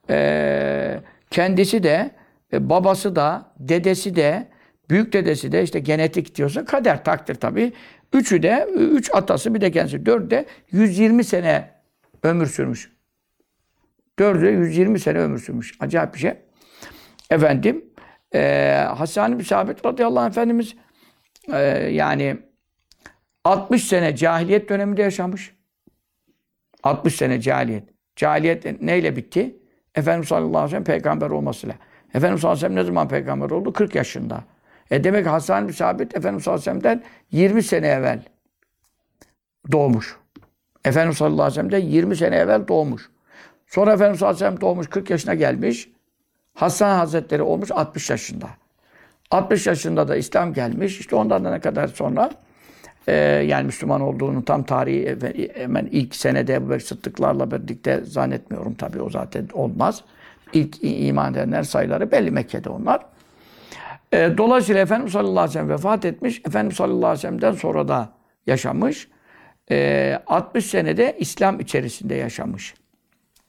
e, 0.10 1.00
kendisi 1.32 1.84
de 1.84 2.12
e, 2.54 2.70
babası 2.70 3.16
da 3.16 3.46
dedesi 3.60 4.16
de 4.16 4.48
büyük 4.90 5.14
dedesi 5.14 5.52
de 5.52 5.64
işte 5.64 5.80
genetik 5.80 6.36
diyorsa 6.36 6.66
kader 6.66 7.04
takdir 7.04 7.36
tabi. 7.36 7.74
Üçü 8.14 8.44
de 8.44 8.68
üç 8.76 9.10
atası 9.14 9.54
bir 9.54 9.62
de 9.62 9.72
kendisi 9.72 10.06
dört 10.06 10.32
de 10.32 10.46
120 10.72 11.24
sene 11.24 11.72
ömür 12.24 12.48
sürmüş. 12.48 12.92
Dördü 14.20 14.42
de 14.42 14.50
120 14.50 15.00
sene 15.00 15.20
ömür 15.20 15.40
sürmüş. 15.40 15.74
Acayip 15.80 16.14
bir 16.14 16.20
şey. 16.20 16.34
Efendim 17.30 17.86
e, 18.36 18.74
Hasan 18.98 19.40
bin 19.40 19.44
Sabit 19.44 19.86
radıyallahu 19.86 20.24
anh 20.24 20.30
Efendimiz 20.30 20.76
e, 21.54 21.58
yani 21.92 22.38
60 23.44 23.84
sene 23.84 24.16
cahiliyet 24.16 24.70
döneminde 24.70 25.02
yaşamış. 25.02 25.56
60 26.84 27.16
sene 27.16 27.42
cahiliyet. 27.42 27.84
Cahiliyet 28.16 28.82
neyle 28.82 29.16
bitti? 29.16 29.56
Efendimiz 29.96 30.28
sallallahu 30.28 30.58
aleyhi 30.58 30.66
ve 30.66 30.70
sellem 30.70 30.84
peygamber 30.84 31.30
olmasıyla. 31.30 31.76
Efendimiz 32.14 32.42
sallallahu 32.42 32.58
aleyhi 32.58 32.66
ve 32.66 32.76
sellem 32.76 32.84
ne 32.84 32.88
zaman 32.88 33.08
peygamber 33.08 33.50
oldu? 33.50 33.74
40 33.74 33.96
yaşında. 33.96 34.44
E 34.92 35.04
demek 35.04 35.28
Hasan 35.28 35.68
bin 35.68 35.74
Sabit 35.74 36.16
Efendimiz 36.16 36.44
sallallahu 36.44 36.70
aleyhi 36.70 36.78
ve 36.78 36.82
sellem'den 36.82 37.04
20 37.32 37.64
sene 37.64 37.88
evvel 37.88 38.22
doğmuş. 39.72 40.18
Efendimiz 40.86 41.18
sallallahu 41.18 41.42
aleyhi 41.42 41.52
ve 41.52 41.70
sellem'den 41.70 41.90
20 41.90 42.16
sene 42.16 42.36
evvel 42.36 42.68
doğmuş. 42.68 43.10
Sonra 43.68 43.94
Efendimiz 43.94 44.20
sallallahu 44.20 44.36
aleyhi 44.36 44.54
ve 44.54 44.58
sellem 44.58 44.62
doğmuş 44.62 44.88
40 44.88 45.10
yaşına 45.10 45.34
gelmiş. 45.34 45.90
Hasan 46.54 46.98
Hazretleri 46.98 47.42
olmuş 47.42 47.72
60 47.72 48.10
yaşında. 48.10 48.48
60 49.32 49.68
yaşında 49.68 50.08
da 50.08 50.16
İslam 50.16 50.54
gelmiş. 50.54 51.00
İşte 51.00 51.16
ondan 51.16 51.46
da 51.46 51.52
ne 51.52 51.60
kadar 51.60 51.88
sonra 51.88 52.32
e, 53.08 53.14
yani 53.48 53.66
Müslüman 53.66 54.02
olduğunu 54.02 54.46
tam 54.46 54.64
tarihi 54.64 55.18
hemen 55.56 55.90
ilk 55.92 56.16
senede 56.16 56.54
Ebu 56.54 56.70
Bekir 56.70 56.86
Sıddıklarla 56.86 57.52
birlikte 57.52 58.02
zannetmiyorum 58.06 58.74
tabii 58.74 59.02
o 59.02 59.10
zaten 59.10 59.48
olmaz. 59.54 60.04
İlk 60.54 60.78
iman 60.82 61.34
edenler 61.34 61.64
sayıları 61.64 62.12
belli 62.12 62.32
Mekke'de 62.32 62.70
onlar. 62.70 63.02
E, 64.14 64.38
dolayısıyla 64.38 64.82
Efendimiz 64.82 65.14
sallallahu 65.14 65.40
aleyhi 65.40 65.50
ve 65.50 65.54
sellem 65.54 65.70
vefat 65.70 66.06
etmiş. 66.06 66.42
Efendimiz 66.46 66.76
sallallahu 66.76 67.06
aleyhi 67.06 67.18
ve 67.18 67.22
sellem'den 67.22 67.52
sonra 67.52 67.88
da 67.88 68.10
yaşamış. 68.48 69.08
E, 69.72 70.20
60 70.28 70.66
senede 70.66 71.16
İslam 71.20 71.60
içerisinde 71.60 72.16
yaşamış. 72.16 72.74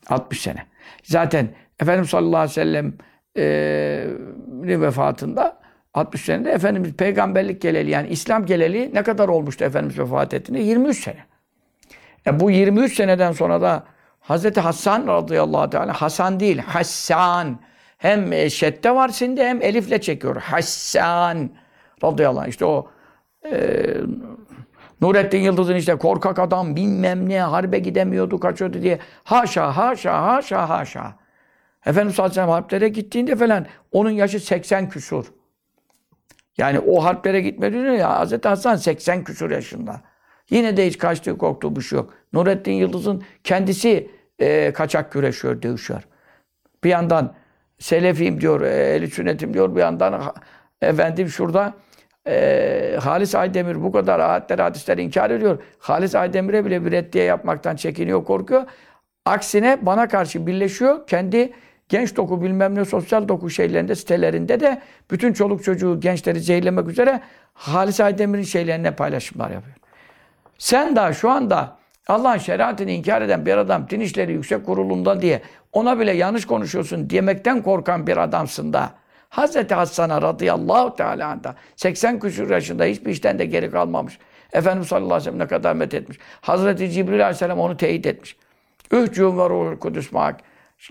60 0.09 0.41
sene. 0.41 0.67
Zaten 1.03 1.49
Efendimiz 1.81 2.11
sallallahu 2.11 2.37
aleyhi 2.37 2.51
ve 2.51 2.55
sellem 2.55 2.93
e, 3.37 4.81
vefatında 4.81 5.59
60 5.95 6.25
senede 6.25 6.51
Efendimiz 6.51 6.93
peygamberlik 6.93 7.63
geleli 7.63 7.91
yani 7.91 8.09
İslam 8.09 8.47
geleli 8.47 8.91
ne 8.95 9.03
kadar 9.03 9.29
olmuştu 9.29 9.65
Efendimiz 9.65 9.99
vefat 9.99 10.35
ettiğinde? 10.35 10.63
23 10.63 11.05
sene. 11.05 11.25
E 12.27 12.41
bu 12.41 12.51
23 12.51 12.97
seneden 12.97 13.33
sonra 13.33 13.61
da 13.61 13.85
Hazreti 14.21 14.61
Hasan 14.61 15.07
radıyallahu 15.07 15.71
teala 15.71 15.93
Hasan 15.93 16.41
değil 16.41 16.59
Hassan 16.59 17.59
hem 17.99 18.51
şedde 18.51 18.95
var 18.95 19.09
şimdi 19.09 19.43
hem 19.43 19.63
elifle 19.63 20.01
çekiyor. 20.01 20.37
Hassan 20.37 21.51
radıyallahu 22.05 22.41
anh. 22.41 22.49
İşte 22.49 22.65
o 22.65 22.91
e, 23.45 23.85
Nurettin 25.01 25.39
Yıldız'ın 25.39 25.75
işte 25.75 25.95
korkak 25.95 26.39
adam 26.39 26.77
bilmem 26.77 27.29
ne 27.29 27.41
harbe 27.41 27.79
gidemiyordu 27.79 28.41
kaçıyordu 28.41 28.83
diye. 28.83 28.99
Haşa 29.25 29.77
haşa 29.77 30.23
haşa 30.23 30.69
haşa. 30.69 31.15
Efendimiz 31.87 32.15
sallallahu 32.15 32.41
aleyhi 32.41 32.53
harplere 32.53 32.89
gittiğinde 32.89 33.37
falan 33.37 33.67
onun 33.93 34.11
yaşı 34.11 34.41
80 34.41 34.89
küsur. 34.89 35.33
Yani 36.59 36.79
o 36.79 37.05
harplere 37.05 37.41
gitmedi 37.41 37.77
ya 37.77 38.19
Hazreti 38.19 38.49
Hasan 38.49 38.77
80 38.77 39.25
küsur 39.25 39.51
yaşında. 39.51 40.01
Yine 40.51 40.77
de 40.77 40.87
hiç 40.87 40.99
kaçtığı 40.99 41.39
korktuğu 41.39 41.77
bir 41.77 41.81
şey 41.81 41.97
yok. 41.97 42.15
Nurettin 42.33 42.73
Yıldız'ın 42.73 43.23
kendisi 43.45 44.11
e, 44.39 44.73
kaçak 44.73 45.13
güreşiyor, 45.13 45.63
dövüşüyor. 45.63 46.03
Bir 46.85 46.91
yandan 46.91 47.35
Selefiyim 47.79 48.41
diyor, 48.41 48.61
ehli 48.61 49.11
sünnetim 49.11 49.55
diyor. 49.55 49.77
Bir 49.77 49.81
yandan 49.81 50.35
efendim 50.83 51.29
şurada 51.29 51.75
e, 52.27 52.97
Halis 53.01 53.35
Aydemir 53.35 53.83
bu 53.83 53.93
kadar 53.93 54.21
ayetler, 54.21 54.59
hadisleri 54.59 55.03
inkar 55.03 55.31
ediyor. 55.31 55.63
Halis 55.79 56.15
Aydemir'e 56.15 56.65
bile 56.65 56.85
bir 56.85 56.91
reddiye 56.91 57.25
yapmaktan 57.25 57.77
çekiniyor, 57.77 58.25
korkuyor. 58.25 58.63
Aksine 59.25 59.79
bana 59.83 60.09
karşı 60.09 60.47
birleşiyor. 60.47 61.07
Kendi 61.07 61.53
genç 61.89 62.17
doku 62.17 62.43
bilmem 62.43 62.75
ne 62.75 62.85
sosyal 62.85 63.29
doku 63.29 63.51
şeylerinde, 63.51 63.95
sitelerinde 63.95 64.61
de 64.61 64.83
bütün 65.11 65.33
çoluk 65.33 65.65
çocuğu, 65.65 66.01
gençleri 66.01 66.41
zehirlemek 66.41 66.89
üzere 66.89 67.21
Halis 67.55 68.01
Aydemir'in 68.01 68.43
şeylerine 68.43 68.91
paylaşımlar 68.91 69.51
yapıyor. 69.51 69.77
Sen 70.59 70.97
daha 70.97 71.13
şu 71.13 71.31
anda 71.31 71.78
Allah'ın 72.09 72.39
şeriatını 72.39 72.91
inkar 72.91 73.23
eden 73.23 73.47
bir 73.47 73.57
adam 73.57 73.87
din 73.91 74.01
işleri 74.01 74.33
yüksek 74.33 74.67
kurulunda 74.67 75.23
diye 75.23 75.43
ona 75.73 76.01
bile 76.01 76.13
yanlış 76.13 76.47
konuşuyorsun 76.47 77.11
demekten 77.11 77.63
korkan 77.63 78.07
bir 78.07 78.17
adamsın 78.17 78.73
da. 78.73 78.91
Hazreti 79.29 79.75
Hasan'a 79.75 80.23
radıyallahu 80.23 80.97
teala 80.97 81.29
anh'a 81.29 81.55
80 81.77 82.21
küsur 82.21 82.51
yaşında 82.51 82.85
hiçbir 82.85 83.11
işten 83.11 83.39
de 83.39 83.45
geri 83.45 83.71
kalmamış. 83.71 84.19
Efendimiz 84.53 84.89
sallallahu 84.89 85.07
aleyhi 85.15 85.21
ve 85.21 85.25
sellem 85.25 85.39
ne 85.39 85.47
kadar 85.47 85.75
met 85.75 85.95
etmiş. 85.95 86.19
Hazreti 86.41 86.91
Cibril 86.91 87.21
aleyhisselam 87.21 87.59
onu 87.59 87.77
teyit 87.77 88.07
etmiş. 88.07 88.37
Üç 88.91 89.19
yum 89.19 89.39
var 89.39 89.51
ruhul 89.51 89.77
kudüs 89.79 90.13
maak. 90.13 90.41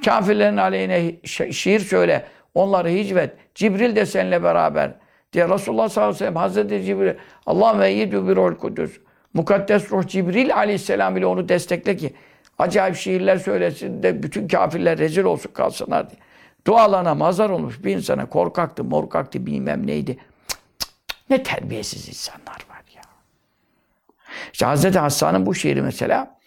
Kafirlerin 0.06 0.58
aleyhine 0.58 1.00
şi- 1.24 1.54
şiir 1.54 1.80
söyle. 1.80 2.26
Onları 2.54 2.90
hicvet. 2.90 3.34
Cibril 3.56 3.96
de 3.96 4.06
seninle 4.06 4.44
beraber. 4.44 4.92
Diye 5.34 5.50
Resulullah 5.50 5.90
sallallahu 5.90 6.10
aleyhi 6.10 6.16
ve 6.16 6.20
sellem 6.20 6.36
Hazreti 6.36 6.84
Cibril 6.84 7.14
Allah 7.46 7.80
ve 7.80 7.90
yeyyidü 7.90 8.28
bir 8.28 8.36
ruhul 8.36 8.56
kudüs. 8.56 9.00
Mukaddes 9.34 9.92
ruh 9.92 10.08
Cibril 10.08 10.56
aleyhisselam 10.56 11.18
ile 11.18 11.26
onu 11.26 11.50
destekle 11.50 11.98
ki 11.98 12.14
acayip 12.58 12.96
şiirler 12.96 13.38
söylesin 13.38 14.04
de 14.04 14.24
bütün 14.24 14.48
kafirler 14.48 14.98
rezil 14.98 15.24
olsun 15.24 15.52
kalsınlar 15.54 16.10
diye. 16.10 16.20
Dualarına 16.68 17.16
mazar 17.16 17.50
olmuş 17.50 17.84
bir 17.84 17.96
insana 17.96 18.26
korkaktı, 18.30 18.84
morkaktı, 18.84 19.46
bilmem 19.46 19.88
neydi. 19.88 20.12
Cık, 20.12 20.20
cık, 20.50 20.60
cık. 20.80 21.30
Ne 21.30 21.44
terbiyesiz 21.44 22.10
insanlar 22.10 22.66
var 22.70 22.84
ya. 22.96 23.02
İşte 24.54 24.66
Hazreti 24.66 25.00
Hasan'ın 25.00 25.46
bu 25.46 25.56
şiiri 25.56 25.82
mesela 25.82 26.38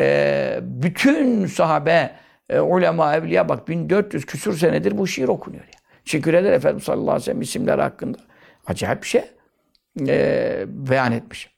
e, 0.00 0.58
bütün 0.62 1.46
sahabe, 1.46 2.16
e, 2.48 2.60
ulema, 2.60 3.16
evliya 3.16 3.48
bak 3.48 3.68
1400 3.68 4.26
küsur 4.26 4.56
senedir 4.56 4.98
bu 4.98 5.06
şiir 5.06 5.28
okunuyor 5.28 5.64
ya. 5.64 5.80
Şükür 6.04 6.34
eder 6.34 6.52
Efendimiz 6.52 6.84
sallallahu 6.84 7.10
aleyhi 7.10 7.20
ve 7.20 7.24
sellem 7.24 7.42
isimleri 7.42 7.82
hakkında. 7.82 8.18
Acayip 8.66 9.02
bir 9.02 9.08
şey 9.08 9.24
e, 10.08 10.64
beyan 10.66 11.12
etmiş. 11.12 11.50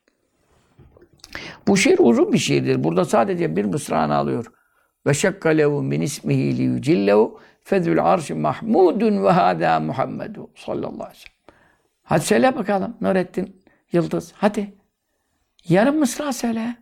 Bu 1.68 1.76
şiir 1.76 1.98
uzun 1.98 2.32
bir 2.32 2.38
şiirdir. 2.38 2.84
Burada 2.84 3.04
sadece 3.04 3.56
bir 3.56 3.64
mısrağını 3.64 4.14
alıyor. 4.14 4.46
Ve 5.06 5.14
şekka 5.14 5.48
lehu 5.48 5.82
min 5.82 6.00
ismihi 6.00 6.58
li 6.58 6.62
yücillehu 6.62 7.40
fezül 7.64 8.04
arşi 8.04 8.34
mahmudun 8.34 9.24
ve 9.24 9.30
hâdâ 9.30 9.80
Muhammedu 9.80 10.50
sallallahu 10.54 11.04
aleyhi 11.04 11.10
ve 11.10 11.14
sellem. 11.14 11.32
Hadi 12.02 12.24
söyle 12.24 12.56
bakalım 12.56 12.96
Nurettin 13.00 13.62
Yıldız. 13.92 14.32
Hadi. 14.36 14.74
Yarım 15.68 15.98
mısra 15.98 16.32
söyle. 16.32 16.76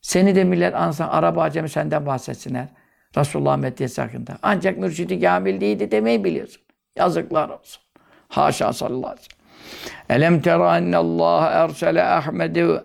Seni 0.00 0.34
de 0.34 0.44
millet 0.44 0.74
ansa, 0.74 1.08
Arap 1.08 1.38
acemi 1.38 1.68
senden 1.68 2.06
bahsetsinler. 2.06 2.68
Resulullah 3.16 3.56
medyesi 3.56 4.00
hakkında. 4.00 4.38
Ancak 4.42 4.78
mürşidi 4.78 5.20
kamil 5.20 5.60
değildi 5.60 5.90
demeyi 5.90 6.24
biliyorsun. 6.24 6.62
Yazıklar 6.96 7.48
olsun. 7.48 7.82
Haşa 8.28 8.72
sallallahu 8.72 9.06
aleyhi 9.06 9.20
ve 9.20 9.22
sellem. 9.22 10.20
Elem 10.22 10.42
tera 10.42 10.78
ennallâhe 10.78 11.54
ersele 11.54 12.04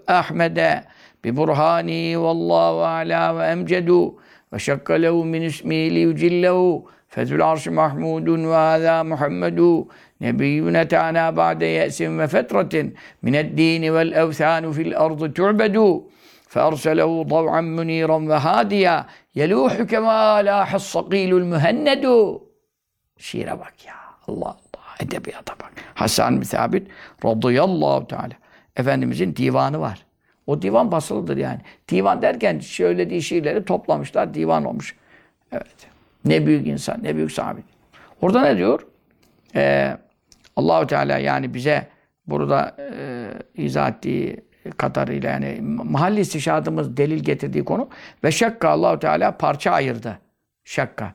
Ahmed'e 0.08 0.84
ببرهانه 1.24 2.18
والله 2.26 2.86
أعلى 2.86 3.24
وأمجد 3.36 3.90
وشق 4.52 4.88
له 5.04 5.24
من 5.24 5.42
اسمه 5.46 5.88
ليجله. 5.96 6.84
فذو 7.10 7.36
العرش 7.36 7.66
محمود 7.70 8.30
وهذا 8.30 9.04
محمد. 9.04 9.60
نبينا 10.22 10.84
تعالى 10.84 11.32
بعد 11.32 11.62
يأس 11.62 12.02
وفترة 12.02 12.74
من 13.24 13.36
الدين 13.36 13.90
والأوثان 13.90 14.72
في 14.72 14.82
الأرض 14.82 15.34
تعبد. 15.34 15.78
فأرسله 16.48 17.24
ضوعا 17.24 17.62
منيرا 17.62 18.18
وهاديا. 18.30 19.06
يلوح 19.36 19.74
كما 19.82 20.42
لاح 20.42 20.74
الصقيل 20.74 21.32
المهند. 21.38 22.06
شيرة 23.18 23.52
يا 23.88 24.00
الله 24.30 24.30
Allah 24.30 24.56
Allah 24.56 24.96
edebiyata 25.00 25.54
bak. 25.60 25.72
Hasan 25.96 26.38
bin 26.38 26.44
Sabit 26.44 26.88
radıyallahu 27.26 28.08
teala 28.08 28.34
Efendimizin 28.76 29.36
divanı 29.36 29.80
var. 29.80 30.06
O 30.50 30.62
divan 30.62 30.92
basılıdır 30.92 31.38
yani. 31.38 31.60
Divan 31.90 32.22
derken 32.22 32.60
söylediği 32.60 33.22
şiirleri 33.22 33.66
toplamışlar. 33.66 34.34
Divan 34.34 34.66
olmuş. 34.66 34.96
Evet. 35.52 35.88
Ne 36.26 36.46
büyük 36.46 36.68
insan, 36.68 37.04
ne 37.04 37.16
büyük 37.16 37.32
sahabe. 37.32 37.60
Orada 38.22 38.42
ne 38.42 38.58
diyor? 38.58 38.88
Ee, 39.56 39.98
Allahu 40.56 40.88
Teala 40.88 41.18
yani 41.18 41.54
bize 41.54 41.88
burada 42.28 42.76
e, 42.80 43.28
izah 43.64 43.90
ettiği 43.90 44.38
kadarıyla 44.78 45.30
yani 45.30 45.58
mahalli 45.84 46.20
istişadımız 46.20 46.98
delil 46.98 47.20
getirdiği 47.20 47.66
konu 47.66 47.90
ve 48.24 48.32
şakka 48.32 48.70
Allahu 48.70 49.00
Teala 49.00 49.38
parça 49.38 49.72
ayırdı. 49.72 50.20
Şakka. 50.64 51.14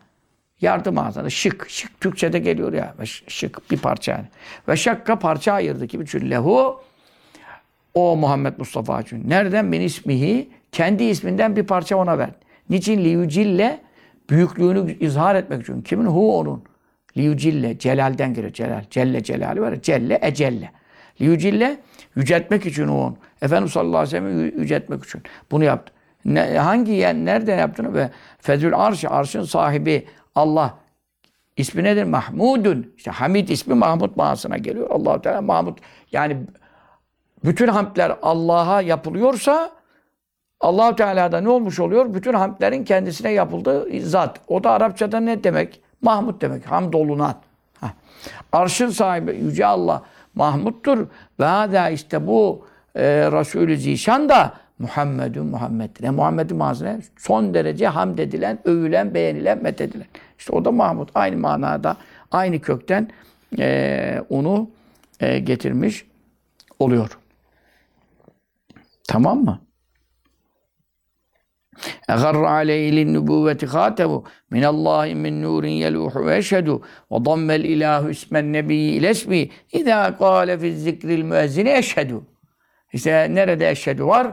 Yardım 0.60 0.98
ağzına. 0.98 1.30
Şık. 1.30 1.66
Şık 1.68 2.00
Türkçe'de 2.00 2.38
geliyor 2.38 2.72
ya. 2.72 2.94
Şık 3.28 3.70
bir 3.70 3.78
parça 3.78 4.12
yani. 4.12 4.26
Ve 4.68 4.76
şakka 4.76 5.18
parça 5.18 5.52
ayırdı 5.52 5.86
ki 5.86 5.98
için 5.98 6.30
lehu 6.30 6.80
o 7.94 8.16
Muhammed 8.16 8.58
Mustafa 8.58 9.00
için. 9.00 9.30
Nereden? 9.30 9.64
Min 9.64 9.80
ismihi. 9.80 10.50
Kendi 10.72 11.04
isminden 11.04 11.56
bir 11.56 11.62
parça 11.62 11.96
ona 11.96 12.18
verdi. 12.18 12.34
Niçin? 12.70 13.04
Liyucille 13.04 13.80
büyüklüğünü 14.30 14.98
izhar 14.98 15.34
etmek 15.34 15.62
için. 15.62 15.82
Kimin? 15.82 16.06
Hu 16.06 16.38
onun. 16.38 16.64
Liyucille. 17.16 17.78
Celal'den 17.78 18.34
geliyor. 18.34 18.52
Celal. 18.52 18.84
Celle 18.90 19.22
Celali 19.22 19.60
var. 19.60 19.82
Celle 19.82 20.18
Ecelle. 20.22 20.70
Liyucille 21.20 21.76
yüceltmek 22.16 22.66
için 22.66 22.88
o 22.88 22.94
on. 22.96 23.16
Efendimiz 23.42 23.72
sallallahu 23.72 23.98
aleyhi 23.98 24.24
ve 24.24 24.30
sellem 24.30 24.48
yü- 24.48 24.60
yüceltmek 24.60 25.04
için. 25.04 25.22
Bunu 25.50 25.64
yaptı. 25.64 25.92
Ne, 26.24 26.58
hangi 26.58 26.92
yer, 26.92 27.14
nereden 27.14 27.58
yaptığını 27.58 27.94
ve 27.94 28.10
Fezül 28.38 28.74
Arş, 28.74 29.04
arşın 29.04 29.42
sahibi 29.42 30.06
Allah. 30.34 30.78
İsmi 31.56 31.84
nedir? 31.84 32.04
Mahmudun. 32.04 32.92
İşte 32.96 33.10
Hamid 33.10 33.48
ismi 33.48 33.74
Mahmud 33.74 34.16
manasına 34.16 34.56
geliyor. 34.58 34.90
allah 34.90 35.22
Teala 35.22 35.42
Mahmud. 35.42 35.78
Yani 36.12 36.36
bütün 37.44 37.68
hamdler 37.68 38.16
Allah'a 38.22 38.80
yapılıyorsa 38.82 39.70
allah 40.60 40.96
Teala'da 40.96 41.40
ne 41.40 41.48
olmuş 41.48 41.80
oluyor? 41.80 42.14
Bütün 42.14 42.32
hamdlerin 42.32 42.84
kendisine 42.84 43.30
yapıldığı 43.30 44.00
zat. 44.00 44.40
O 44.48 44.64
da 44.64 44.70
Arapçada 44.70 45.20
ne 45.20 45.44
demek? 45.44 45.80
Mahmud 46.02 46.40
demek. 46.40 46.66
Hamd 46.70 46.92
olunan. 46.92 47.34
Hah. 47.80 47.90
Arşın 48.52 48.88
sahibi 48.88 49.36
Yüce 49.36 49.66
Allah 49.66 50.02
Mahmud'dur. 50.34 51.06
Ve 51.40 51.44
hâdâ 51.44 51.90
işte 51.90 52.26
bu 52.26 52.66
e, 52.94 53.02
Resulü 53.32 53.76
Zişan 53.76 54.28
da 54.28 54.52
Muhammedun 54.78 55.46
Muhammed'dir. 55.46 56.04
Yani 56.04 56.16
Muhammed'in 56.16 56.56
manasına 56.56 56.96
son 57.18 57.54
derece 57.54 57.86
hamd 57.86 58.18
edilen, 58.18 58.58
övülen, 58.64 59.14
beğenilen, 59.14 59.62
methedilen. 59.62 60.06
İşte 60.38 60.52
o 60.52 60.64
da 60.64 60.70
Mahmud. 60.70 61.08
Aynı 61.14 61.36
manada, 61.36 61.96
aynı 62.30 62.60
kökten 62.60 63.10
e, 63.58 64.22
onu 64.30 64.70
e, 65.20 65.38
getirmiş 65.38 66.06
oluyor. 66.78 67.18
Tamam 69.08 69.44
mı? 69.44 69.60
Egarra 72.08 72.50
aleyhilin 72.50 73.14
nübüvveti 73.14 73.66
hatevu 73.66 74.24
minallahi 74.50 75.14
min 75.14 75.42
nurin 75.42 75.68
yeluhu 75.70 76.26
ve 76.26 76.36
eşhedü 76.36 76.72
ve 77.12 77.24
dammel 77.24 77.64
ilahu 77.64 78.10
ismen 78.10 78.52
nebiyyi 78.52 78.92
ilesmi 78.92 79.48
idâ 79.72 80.16
kâle 80.18 80.58
fiz 80.58 80.82
zikril 80.82 81.22
müezzini 81.22 81.70
eşhedü. 81.70 82.20
İşte 82.92 83.34
nerede 83.34 83.70
eşhedü 83.70 84.04
var? 84.04 84.26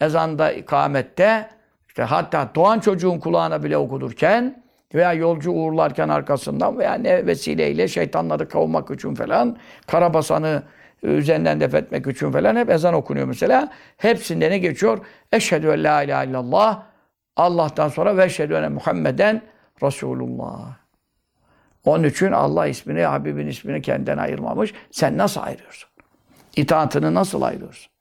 Ezanda, 0.00 0.52
ikamette, 0.52 1.48
işte 1.88 2.02
hatta 2.02 2.50
doğan 2.54 2.80
çocuğun 2.80 3.18
kulağına 3.18 3.62
bile 3.62 3.76
okudurken 3.76 4.64
veya 4.94 5.12
yolcu 5.12 5.52
uğurlarken 5.52 6.08
arkasından 6.08 6.78
veya 6.78 6.94
ne 6.94 7.26
vesileyle 7.26 7.88
şeytanları 7.88 8.48
kovmak 8.48 8.90
için 8.90 9.14
falan 9.14 9.56
karabasanı 9.86 10.62
üzerinden 11.04 11.60
def 11.60 11.74
etmek 11.74 12.06
için 12.06 12.30
falan 12.30 12.56
hep 12.56 12.70
ezan 12.70 12.94
okunuyor 12.94 13.26
mesela. 13.26 13.68
Hepsinde 13.96 14.50
ne 14.50 14.58
geçiyor? 14.58 15.06
Eşhedü 15.32 15.66
en 15.66 15.84
la 15.84 16.02
ilahe 16.02 16.26
illallah. 16.26 16.82
Allah'tan 17.36 17.88
sonra 17.88 18.16
ve 18.16 18.24
eşhedü 18.24 18.54
enne 18.54 18.68
Muhammeden 18.68 19.42
Resulullah. 19.82 20.76
Onun 21.84 22.04
için 22.04 22.32
Allah 22.32 22.66
ismini, 22.66 23.02
Habibin 23.02 23.46
ismini 23.46 23.82
kendinden 23.82 24.18
ayırmamış. 24.18 24.74
Sen 24.90 25.18
nasıl 25.18 25.40
ayırıyorsun? 25.40 25.90
İtaatını 26.56 27.14
nasıl 27.14 27.42
ayırıyorsun? 27.42 27.92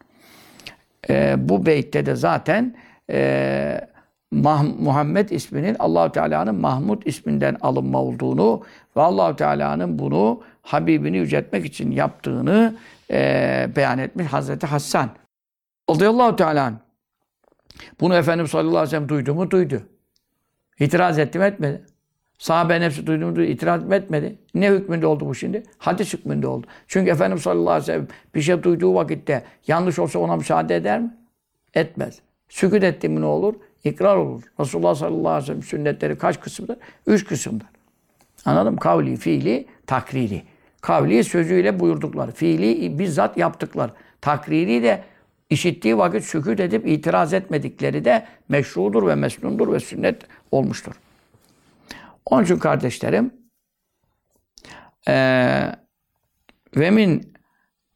Ee, 1.09 1.35
bu 1.37 1.65
beytte 1.65 2.05
de 2.05 2.15
zaten 2.15 2.75
e, 3.09 3.87
Mah- 4.33 4.79
Muhammed 4.79 5.29
isminin 5.29 5.75
Allahu 5.79 6.11
Teala'nın 6.11 6.55
Mahmud 6.55 7.01
isminden 7.05 7.57
alınma 7.61 8.01
olduğunu 8.01 8.61
ve 8.97 9.01
Allahu 9.01 9.35
Teala'nın 9.35 9.99
bunu 9.99 10.41
Habibini 10.61 11.17
yüceltmek 11.17 11.65
için 11.65 11.91
yaptığını 11.91 12.75
e, 13.11 13.69
beyan 13.75 13.99
etmiş 13.99 14.27
Hazreti 14.27 14.67
Hassan. 14.67 15.09
Radıyallahu 15.89 16.35
Teala. 16.35 16.73
Bunu 17.99 18.15
Efendimiz 18.15 18.51
sallallahu 18.51 18.77
aleyhi 18.77 18.87
ve 18.87 18.89
sellem 18.89 19.09
duydu 19.09 19.33
mu? 19.33 19.51
Duydu. 19.51 19.81
İtiraz 20.79 21.19
etti 21.19 21.39
mi? 21.39 21.45
Etmedi. 21.45 21.85
Sahabe 22.37 22.81
nefsi 22.81 23.07
duyduğunu 23.07 23.35
duydu, 23.35 23.49
itiraz 23.51 23.91
etmedi. 23.91 24.37
Ne 24.53 24.71
hükmünde 24.71 25.07
oldu 25.07 25.25
bu 25.25 25.35
şimdi? 25.35 25.63
Hadis 25.77 26.13
hükmünde 26.13 26.47
oldu. 26.47 26.67
Çünkü 26.87 27.11
Efendimiz 27.11 27.43
sallallahu 27.43 27.69
aleyhi 27.69 27.81
ve 27.81 27.85
sellem 27.85 28.07
bir 28.35 28.41
şey 28.41 28.63
duyduğu 28.63 28.95
vakitte 28.95 29.43
yanlış 29.67 29.99
olsa 29.99 30.19
ona 30.19 30.35
müsaade 30.35 30.75
eder 30.75 30.99
mi? 30.99 31.17
Etmez. 31.73 32.19
Sükut 32.49 32.83
etti 32.83 33.09
mi 33.09 33.21
ne 33.21 33.25
olur? 33.25 33.53
İkrar 33.83 34.15
olur. 34.15 34.43
Resulullah 34.59 34.95
sallallahu 34.95 35.29
aleyhi 35.29 35.43
ve 35.43 35.45
sellem 35.45 35.63
sünnetleri 35.63 36.17
kaç 36.17 36.39
kısımdır? 36.39 36.77
Üç 37.07 37.25
kısımdır. 37.25 37.67
Anladın 38.45 38.73
mı? 38.73 38.79
Kavli, 38.79 39.17
fiili, 39.17 39.67
takriri. 39.87 40.43
Kavli 40.81 41.23
sözüyle 41.23 41.79
buyurdukları. 41.79 42.31
Fiili 42.31 42.99
bizzat 42.99 43.37
yaptıkları. 43.37 43.91
Takriri 44.21 44.83
de 44.83 45.03
işittiği 45.49 45.97
vakit 45.97 46.23
sükut 46.23 46.59
edip 46.59 46.87
itiraz 46.87 47.33
etmedikleri 47.33 48.05
de 48.05 48.25
meşrudur 48.49 49.07
ve 49.07 49.15
mesnundur 49.15 49.73
ve 49.73 49.79
sünnet 49.79 50.21
olmuştur. 50.51 50.93
Onun 52.25 52.43
için 52.43 52.57
kardeşlerim 52.57 53.33
eee 55.07 55.75
ve 56.75 56.91
min 56.91 57.33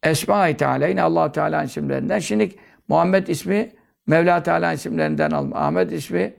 Esma-i 0.03 0.57
Teala 0.57 0.87
yine 0.87 1.01
allah 1.01 1.31
Teala 1.31 1.63
isimlerinden. 1.63 2.19
Şimdi 2.19 2.55
Muhammed 2.87 3.27
ismi 3.27 3.71
Mevla 4.07 4.43
Teala 4.43 4.73
isimlerinden 4.73 5.31
alma. 5.31 5.55
Ahmet 5.55 5.91
ismi 5.91 6.33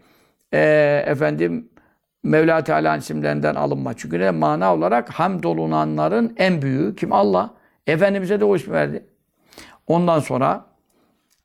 eee 0.53 1.05
efendim 1.07 1.69
Mevla 2.23 2.64
Teala 2.64 2.97
isimlerinden 2.97 3.55
alınma. 3.55 3.95
Çünkü 3.97 4.21
ne 4.21 4.31
mana 4.31 4.75
olarak 4.75 5.11
hamd 5.11 5.45
olunanların 5.45 6.35
en 6.37 6.62
büyüğü 6.62 6.97
kim? 6.97 7.12
Allah. 7.12 7.51
Efendimiz'e 7.87 8.41
de 8.41 8.45
o 8.45 8.57
ismi 8.57 8.73
verdi. 8.73 9.05
Ondan 9.87 10.21
sonra 10.21 10.64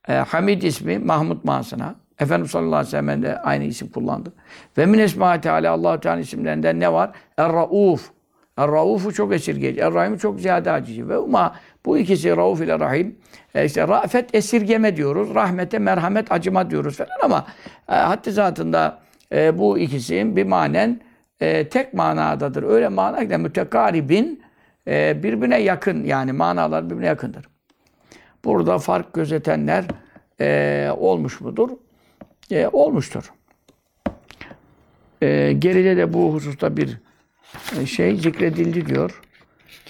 e, 0.07 0.13
Hamid 0.13 0.61
ismi 0.61 0.99
Mahmud 0.99 1.37
manasına. 1.43 1.95
Efendimiz 2.19 2.51
sallallahu 2.51 2.75
aleyhi 2.75 2.87
ve 2.87 2.91
sellem 2.91 3.23
de 3.23 3.41
aynı 3.41 3.63
isim 3.63 3.87
kullandı. 3.87 4.33
Ve 4.77 4.85
min 4.85 4.99
esma 4.99 5.41
Teala 5.41 5.71
Allah 5.71 5.99
Teala 5.99 6.19
isimlerinden 6.19 6.79
ne 6.79 6.93
var? 6.93 7.11
Er-Rauf. 7.37 8.11
Er-Rauf'u 8.57 9.13
çok 9.13 9.33
esirgeyici. 9.33 9.81
Er-Rahim'i 9.81 10.19
çok 10.19 10.39
ziyade 10.39 10.71
acıcı. 10.71 11.09
Ve 11.09 11.15
ama 11.15 11.55
bu 11.85 11.97
ikisi 11.97 12.37
Rauf 12.37 12.61
ile 12.61 12.79
Rahim 12.79 13.15
e 13.55 13.65
işte 13.65 13.87
rafet 13.87 14.35
esirgeme 14.35 14.97
diyoruz. 14.97 15.35
Rahmete 15.35 15.79
merhamet 15.79 16.31
acıma 16.31 16.69
diyoruz 16.69 16.97
falan 16.97 17.19
ama 17.23 17.45
e, 17.89 17.93
haddi 17.93 18.31
zatında 18.31 18.99
e, 19.31 19.57
bu 19.57 19.77
ikisi 19.77 20.35
bir 20.35 20.43
manen 20.45 21.01
e, 21.39 21.69
tek 21.69 21.93
manadadır. 21.93 22.63
Öyle 22.63 22.87
mana 22.87 23.27
ki 23.27 23.37
mütekaribin 23.37 24.43
e, 24.87 25.23
birbirine 25.23 25.61
yakın 25.61 26.03
yani 26.03 26.31
manalar 26.31 26.85
birbirine 26.85 27.05
yakındır. 27.05 27.45
Burada 28.45 28.79
fark 28.79 29.13
gözetenler 29.13 29.85
e, 30.41 30.89
olmuş 30.97 31.41
mudur? 31.41 31.69
E, 32.51 32.67
olmuştur. 32.67 33.33
E, 35.21 35.53
geride 35.53 35.97
de 35.97 36.13
bu 36.13 36.33
hususta 36.33 36.77
bir 36.77 36.97
e, 37.81 37.85
şey 37.85 38.15
zikredildi 38.15 38.85
diyor. 38.85 39.21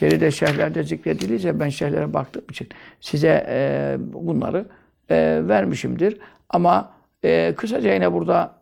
Geride 0.03 0.31
şerhlerde 0.31 0.83
zikredilirse 0.83 1.59
ben 1.59 1.69
şerhlere 1.69 2.13
baktığım 2.13 2.43
için 2.49 2.69
size 2.99 3.45
e, 3.49 3.95
bunları 3.99 4.65
e, 5.09 5.41
vermişimdir. 5.47 6.17
Ama 6.49 6.93
e, 7.23 7.53
kısaca 7.57 7.93
yine 7.93 8.13
burada 8.13 8.55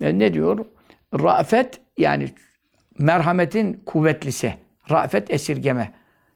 ne 0.00 0.34
diyor? 0.34 0.64
Rafet 1.14 1.80
yani 1.98 2.28
merhametin 2.98 3.82
kuvvetlisi. 3.86 4.54
Rafet 4.90 5.30
esirgeme. 5.30 5.92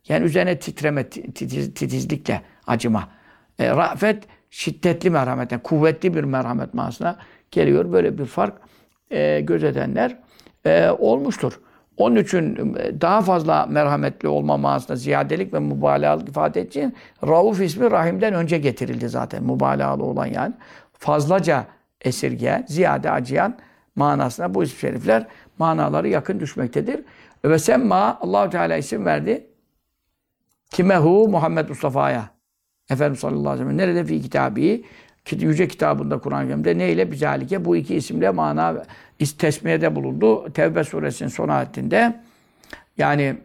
Yani 0.08 0.24
üzerine 0.24 0.58
titreme, 0.58 1.08
titiz, 1.08 1.74
titizlikle 1.74 2.42
acıma. 2.66 3.08
Rafet 3.60 4.24
şiddetli 4.50 5.10
merhametten, 5.10 5.62
kuvvetli 5.62 6.14
bir 6.14 6.24
merhamet 6.24 6.74
manasına 6.74 7.18
geliyor. 7.50 7.92
Böyle 7.92 8.18
bir 8.18 8.26
fark 8.26 8.54
e, 9.10 9.40
gözetenler 9.40 10.18
e, 10.66 10.90
olmuştur. 10.90 11.60
Onun 11.96 12.16
için 12.16 12.74
e, 12.76 13.00
daha 13.00 13.20
fazla 13.20 13.66
merhametli 13.66 14.28
olma 14.28 14.56
manasında 14.56 14.96
ziyadelik 14.96 15.54
ve 15.54 15.58
mübalağalık 15.58 16.28
ifade 16.28 16.66
için 16.66 16.94
Rauf 17.26 17.60
ismi 17.60 17.90
Rahim'den 17.90 18.34
önce 18.34 18.58
getirildi 18.58 19.08
zaten. 19.08 19.44
Mübalağalı 19.44 20.04
olan 20.04 20.26
yani. 20.26 20.54
Fazlaca 20.92 21.66
esirgeyen, 22.00 22.64
ziyade 22.68 23.10
acıyan 23.10 23.56
manasına 23.96 24.54
bu 24.54 24.64
isim 24.64 24.78
şerifler 24.78 25.26
manaları 25.58 26.08
yakın 26.08 26.40
düşmektedir. 26.40 27.00
Ve 27.44 27.58
semma 27.58 28.18
Allahu 28.20 28.50
Teala 28.50 28.76
isim 28.76 29.04
verdi. 29.04 29.46
Kimehu 30.70 31.28
Muhammed 31.28 31.68
Mustafa'ya. 31.68 32.30
Efendimiz 32.90 33.20
sallallahu 33.20 33.50
aleyhi 33.50 33.68
ve 33.68 33.72
sellem 33.72 33.88
nerede 33.88 34.04
fi 34.04 34.22
kitabı 34.22 34.80
yüce 35.30 35.68
kitabında 35.68 36.18
Kur'an-ı 36.18 36.46
Kerim'de 36.46 36.78
neyle 36.78 37.10
bizalike 37.10 37.64
bu 37.64 37.76
iki 37.76 37.94
isimle 37.94 38.30
mana 38.30 38.82
tesmiyede 39.38 39.96
bulundu. 39.96 40.52
Tevbe 40.52 40.84
suresinin 40.84 41.28
son 41.28 41.48
ayetinde 41.48 42.20
yani 42.98 43.36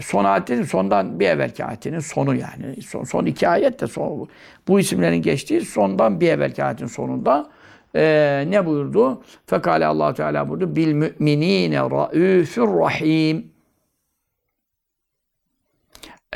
son 0.00 0.24
ayetin 0.24 0.62
sondan 0.62 1.20
bir 1.20 1.26
evvelki 1.26 1.64
ayetinin 1.64 2.00
sonu 2.00 2.34
yani. 2.34 2.82
Son, 2.82 3.04
son 3.04 3.26
iki 3.26 3.48
ayet 3.48 3.80
de 3.80 3.86
son. 3.86 4.28
Bu 4.68 4.80
isimlerin 4.80 5.22
geçtiği 5.22 5.60
sondan 5.60 6.20
bir 6.20 6.28
evvelki 6.28 6.64
ayetin 6.64 6.86
sonunda 6.86 7.50
e, 7.94 8.44
ne 8.48 8.66
buyurdu? 8.66 9.22
Fekale 9.46 9.86
allah 9.86 10.14
Teala 10.14 10.48
buyurdu. 10.48 10.76
Bil 10.76 10.92
müminine 10.92 11.78
raüfür 11.78 12.62
rahim. 12.62 13.52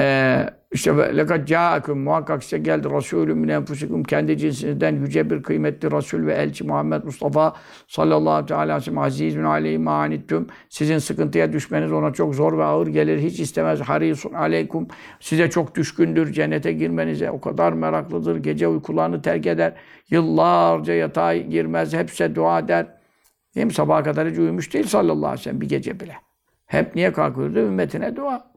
Eee 0.01 0.60
işte 0.73 1.17
lekad 1.17 1.47
ca'akum 1.47 1.99
muhakkak 1.99 2.45
size 2.45 2.59
geldi 2.59 2.89
Resulü 2.91 3.35
min 3.35 3.49
enfusikum 3.49 4.03
kendi 4.03 4.39
cinsinizden 4.39 4.97
yüce 4.97 5.31
bir 5.31 5.43
kıymetli 5.43 5.91
Resul 5.91 6.27
ve 6.27 6.35
elçi 6.35 6.65
Muhammed 6.65 7.05
Mustafa 7.05 7.55
sallallahu 7.89 8.55
aleyhi 8.55 8.77
ve 8.77 8.81
sellem 8.81 8.99
azizun 8.99 9.45
aleyhi 9.45 9.79
manittum. 9.79 10.47
Sizin 10.69 10.99
sıkıntıya 10.99 11.53
düşmeniz 11.53 11.93
ona 11.93 12.13
çok 12.13 12.35
zor 12.35 12.59
ve 12.59 12.65
ağır 12.65 12.87
gelir. 12.87 13.19
Hiç 13.19 13.41
istemez. 13.41 13.81
Harisun 13.81 14.33
aleykum. 14.33 14.89
Size 15.21 15.51
çok 15.51 15.75
düşkündür. 15.75 16.33
Cennete 16.33 16.73
girmenize 16.73 17.31
o 17.31 17.41
kadar 17.41 17.73
meraklıdır. 17.73 18.37
Gece 18.37 18.69
uykularını 18.69 19.23
terk 19.23 19.47
eder. 19.47 19.75
Yıllarca 20.11 20.95
yatağa 20.95 21.37
girmez. 21.37 21.95
Hepse 21.95 22.35
dua 22.35 22.59
eder. 22.59 22.87
Değil 23.55 23.67
mi? 23.67 23.73
Sabaha 23.73 24.03
kadar 24.03 24.31
hiç 24.31 24.39
uyumuş 24.39 24.75
değil 24.75 24.87
sallallahu 24.87 25.27
aleyhi 25.27 25.41
ve 25.41 25.45
sellem 25.45 25.61
bir 25.61 25.69
gece 25.69 26.01
bile. 26.01 26.17
Hep 26.67 26.95
niye 26.95 27.13
kalkıyordu? 27.13 27.59
Ümmetine 27.59 28.17
dua. 28.17 28.50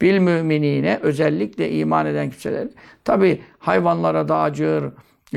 Bil 0.00 0.18
müminine 0.18 0.98
özellikle 1.02 1.70
iman 1.70 2.06
eden 2.06 2.30
kimseler. 2.30 2.68
Tabi 3.04 3.40
hayvanlara 3.58 4.28
da 4.28 4.38
acır, 4.38 4.84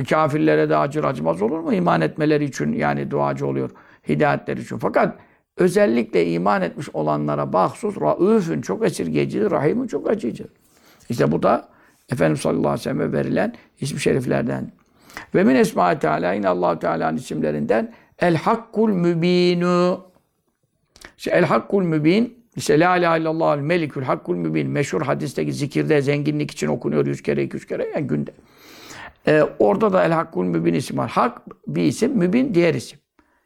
kafirlere 0.10 0.70
de 0.70 0.78
acır, 0.78 1.04
acımaz 1.04 1.42
olur 1.42 1.60
mu? 1.60 1.74
İman 1.74 2.02
etmeleri 2.02 2.46
için 2.46 2.74
yani 2.74 3.12
duacı 3.12 3.48
oluyor. 3.48 3.70
Hidayetleri 4.10 4.62
için. 4.62 4.78
Fakat 4.78 5.16
özellikle 5.58 6.32
iman 6.32 6.62
etmiş 6.62 6.90
olanlara 6.94 7.54
bahsus 7.54 8.02
raüfün 8.02 8.62
çok 8.62 8.86
esirgecidir, 8.86 9.52
rahimun 9.52 9.88
çok 9.88 10.10
acıcıdır. 10.10 10.52
İşte 11.10 11.32
bu 11.32 11.44
da 11.44 11.70
Efendimiz 12.12 12.42
sallallahu 12.42 12.68
aleyhi 12.68 12.80
ve 12.80 12.84
sellem'e 12.84 13.12
verilen 13.12 13.56
ismi 13.80 14.00
şeriflerden. 14.00 14.72
Ve 15.36 15.44
min 15.44 15.56
esma 15.56 16.00
Teala 16.00 16.34
yine 16.34 16.48
allah 16.48 16.80
Teala'nın 16.80 17.18
isimlerinden 17.18 17.94
El 18.20 18.36
Hakkul 18.36 18.90
Mübinu. 18.90 20.06
İşte 21.18 21.32
El 21.32 21.46
Hakkul 21.46 21.84
Mübin 21.84 22.47
işte 22.58 22.80
La 22.80 22.98
ilahe 22.98 23.20
illallah 23.20 23.58
melikül 23.58 24.04
hakkul 24.04 24.36
mübin. 24.36 24.70
Meşhur 24.70 25.02
hadisteki 25.02 25.54
zikirde 25.54 26.02
zenginlik 26.02 26.52
için 26.52 26.68
okunuyor 26.68 27.06
yüz 27.06 27.22
kere, 27.22 27.44
iki 27.44 27.56
yüz 27.56 27.68
kere 27.68 27.92
yani 27.96 28.08
günde. 28.08 28.32
Ee, 29.28 29.44
orada 29.60 29.94
da 29.94 30.06
el 30.06 30.12
hakkul 30.12 30.44
mübin 30.44 30.74
isim 30.74 30.98
var. 30.98 31.10
Hak 31.10 31.42
bir 31.68 31.84
isim, 31.84 32.18
mübin 32.18 32.54
diğer 32.54 32.74
isim. 32.74 33.00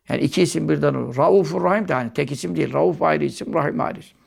Yani 0.09 0.22
iki 0.22 0.41
isim 0.41 0.70
birden 0.70 0.93
olur. 0.93 1.18
Raufur 1.18 1.64
Rahim 1.64 1.88
de 1.88 1.93
hani 1.93 2.14
tek 2.14 2.32
isim 2.32 2.55
değil. 2.55 2.74
Rauf 2.74 3.01
ayrı 3.01 3.24
isim, 3.24 3.53
Rahim 3.53 3.82
ayrı 3.82 3.99
isim. 3.99 4.18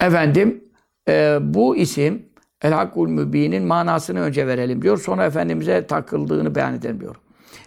Efendim 0.00 0.64
e, 1.08 1.38
bu 1.40 1.76
isim 1.76 2.26
El 2.62 2.72
Hakkul 2.72 3.08
Mübin'in 3.08 3.62
manasını 3.62 4.20
önce 4.20 4.46
verelim 4.46 4.82
diyor. 4.82 4.98
Sonra 4.98 5.24
Efendimiz'e 5.24 5.86
takıldığını 5.86 6.54
beyan 6.54 6.74
edelim 6.74 7.00
diyor. 7.00 7.16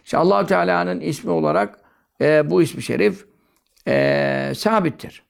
İşte 0.05 0.17
allah 0.17 0.45
Teala'nın 0.45 0.99
ismi 0.99 1.31
olarak 1.31 1.79
e, 2.21 2.49
bu 2.49 2.61
ismi 2.61 2.83
şerif 2.83 3.32
e, 3.87 4.53
sabittir. 4.55 5.23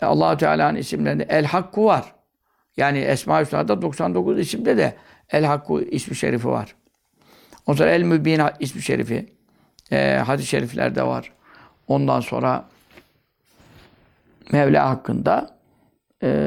allah 0.00 0.36
Teala'nın 0.36 0.78
isimlerinde 0.78 1.26
El 1.28 1.44
Hakku 1.44 1.84
var. 1.84 2.14
Yani 2.76 2.98
Esma-i 2.98 3.44
Hüsna'da 3.44 3.82
99 3.82 4.38
isimde 4.38 4.76
de 4.76 4.96
El 5.30 5.44
Hakku 5.44 5.82
ismi 5.82 6.16
şerifi 6.16 6.48
var. 6.48 6.74
Ondan 7.66 7.78
sonra 7.78 7.90
El 7.90 8.02
Mübin 8.02 8.40
ismi 8.60 8.82
şerifi. 8.82 9.34
E, 9.92 10.14
hadis-i 10.26 10.48
şeriflerde 10.48 11.02
var. 11.02 11.32
Ondan 11.88 12.20
sonra 12.20 12.64
Mevla 14.52 14.90
hakkında 14.90 15.58
e, 16.22 16.40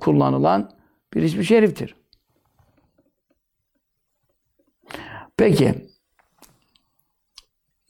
kullanılan 0.00 0.70
bir 1.14 1.22
ismi 1.22 1.44
şeriftir. 1.44 1.96
Peki. 5.36 5.93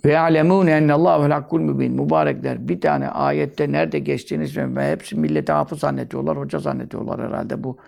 Ve 0.04 0.18
alemûne 0.18 0.70
ennallâhu 0.70 1.34
hakkul 1.34 1.60
mübin. 1.60 1.92
Mübarekler 1.92 2.68
bir 2.68 2.80
tane 2.80 3.08
ayette 3.08 3.72
nerede 3.72 3.98
geçtiğini 3.98 4.48
söylüyorum. 4.48 4.76
Ve 4.76 4.90
hepsi 4.90 5.16
millete 5.16 5.52
hafız 5.52 5.80
zannediyorlar, 5.80 6.38
hoca 6.38 6.58
zannediyorlar 6.58 7.28
herhalde 7.28 7.64
bu 7.64 7.78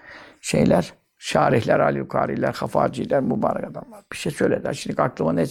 şeyler. 0.40 0.92
Şarihler, 1.18 1.80
aliyukariler, 1.80 2.52
hafaciler, 2.52 3.20
mübarek 3.20 3.64
adamlar. 3.64 4.00
Bir 4.12 4.16
şey 4.16 4.32
söylediler. 4.32 4.72
Şimdi 4.72 5.02
aklıma 5.02 5.32
ne 5.32 5.44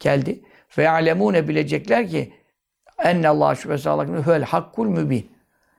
geldi? 0.00 0.42
Ve 0.78 0.90
alemûne 0.90 1.48
bilecekler 1.48 2.08
ki 2.08 2.32
Enne 3.04 3.28
Allah 3.28 3.54
şüphesi 3.54 3.90
Allah 3.90 4.04
huvel 4.06 4.42
hakkul 4.42 4.88
mübin. 4.88 5.30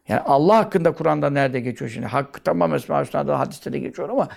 Yani 0.07 0.21
Allah 0.21 0.57
hakkında 0.57 0.91
Kur'an'da 0.91 1.29
nerede 1.29 1.59
geçiyor 1.59 1.91
şimdi? 1.91 2.07
Hakkı 2.07 2.43
tamam 2.43 2.75
Esma-ı 2.75 3.31
hadiste 3.31 3.73
de 3.73 3.79
geçiyor 3.79 4.09
ama 4.09 4.27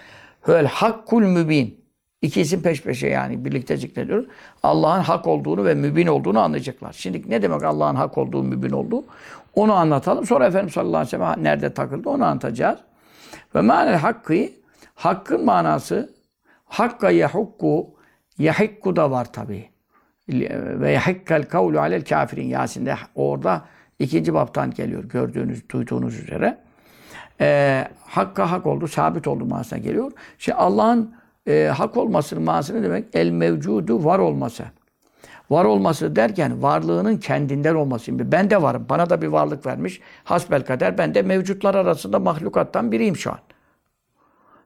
huvel 0.40 0.66
hakkul 0.66 1.22
mübin. 1.22 1.83
İki 2.24 2.40
isim 2.40 2.62
peş 2.62 2.82
peşe 2.82 3.06
yani 3.08 3.44
birlikte 3.44 3.76
zikrediyoruz. 3.76 4.26
Allah'ın 4.62 5.00
hak 5.00 5.26
olduğunu 5.26 5.64
ve 5.64 5.74
mübin 5.74 6.06
olduğunu 6.06 6.40
anlayacaklar. 6.40 6.92
Şimdi 6.92 7.30
ne 7.30 7.42
demek 7.42 7.62
Allah'ın 7.62 7.94
hak 7.94 8.18
olduğu, 8.18 8.42
mübin 8.42 8.70
olduğu? 8.70 9.04
Onu 9.54 9.72
anlatalım. 9.72 10.26
Sonra 10.26 10.46
Efendimiz 10.46 10.72
sallallahu 10.72 10.96
aleyhi 10.96 11.06
ve 11.06 11.24
sellem 11.24 11.44
nerede 11.44 11.74
takıldı 11.74 12.08
onu 12.08 12.24
anlatacağız. 12.24 12.78
Ve 13.54 13.60
manel 13.60 13.96
hakkı, 13.96 14.34
hakkın 14.94 15.44
manası 15.44 16.14
hakka 16.64 17.10
yahukku, 17.10 17.94
yahikku 18.38 18.96
da 18.96 19.10
var 19.10 19.32
tabi. 19.32 19.68
Ve 20.80 20.92
yahikkel 20.92 21.42
kavlu 21.42 21.80
alel 21.80 22.04
kafirin 22.04 22.48
Yasin'de 22.48 22.94
orada 23.14 23.64
ikinci 23.98 24.34
baptan 24.34 24.70
geliyor 24.70 25.04
gördüğünüz, 25.04 25.70
duyduğunuz 25.70 26.18
üzere. 26.18 26.58
Ee, 27.40 27.88
hakka 28.06 28.50
hak 28.50 28.66
oldu, 28.66 28.88
sabit 28.88 29.28
oldu 29.28 29.46
manasına 29.46 29.78
geliyor. 29.78 30.12
Şimdi 30.38 30.58
Allah'ın 30.58 31.23
e, 31.48 31.72
hak 31.76 31.96
olmasının 31.96 32.42
manası 32.42 32.74
ne 32.74 32.82
demek? 32.82 33.04
El 33.14 33.30
mevcudu 33.30 34.04
var 34.04 34.18
olması. 34.18 34.64
Var 35.50 35.64
olması 35.64 36.16
derken 36.16 36.62
varlığının 36.62 37.16
kendinden 37.16 37.74
olması. 37.74 38.04
Şimdi 38.04 38.32
ben 38.32 38.50
de 38.50 38.62
varım. 38.62 38.86
Bana 38.88 39.10
da 39.10 39.22
bir 39.22 39.26
varlık 39.26 39.66
vermiş. 39.66 40.00
Hasbel 40.24 40.64
kader 40.64 40.98
ben 40.98 41.14
de 41.14 41.22
mevcutlar 41.22 41.74
arasında 41.74 42.18
mahlukattan 42.18 42.92
biriyim 42.92 43.16
şu 43.16 43.30
an. 43.30 43.38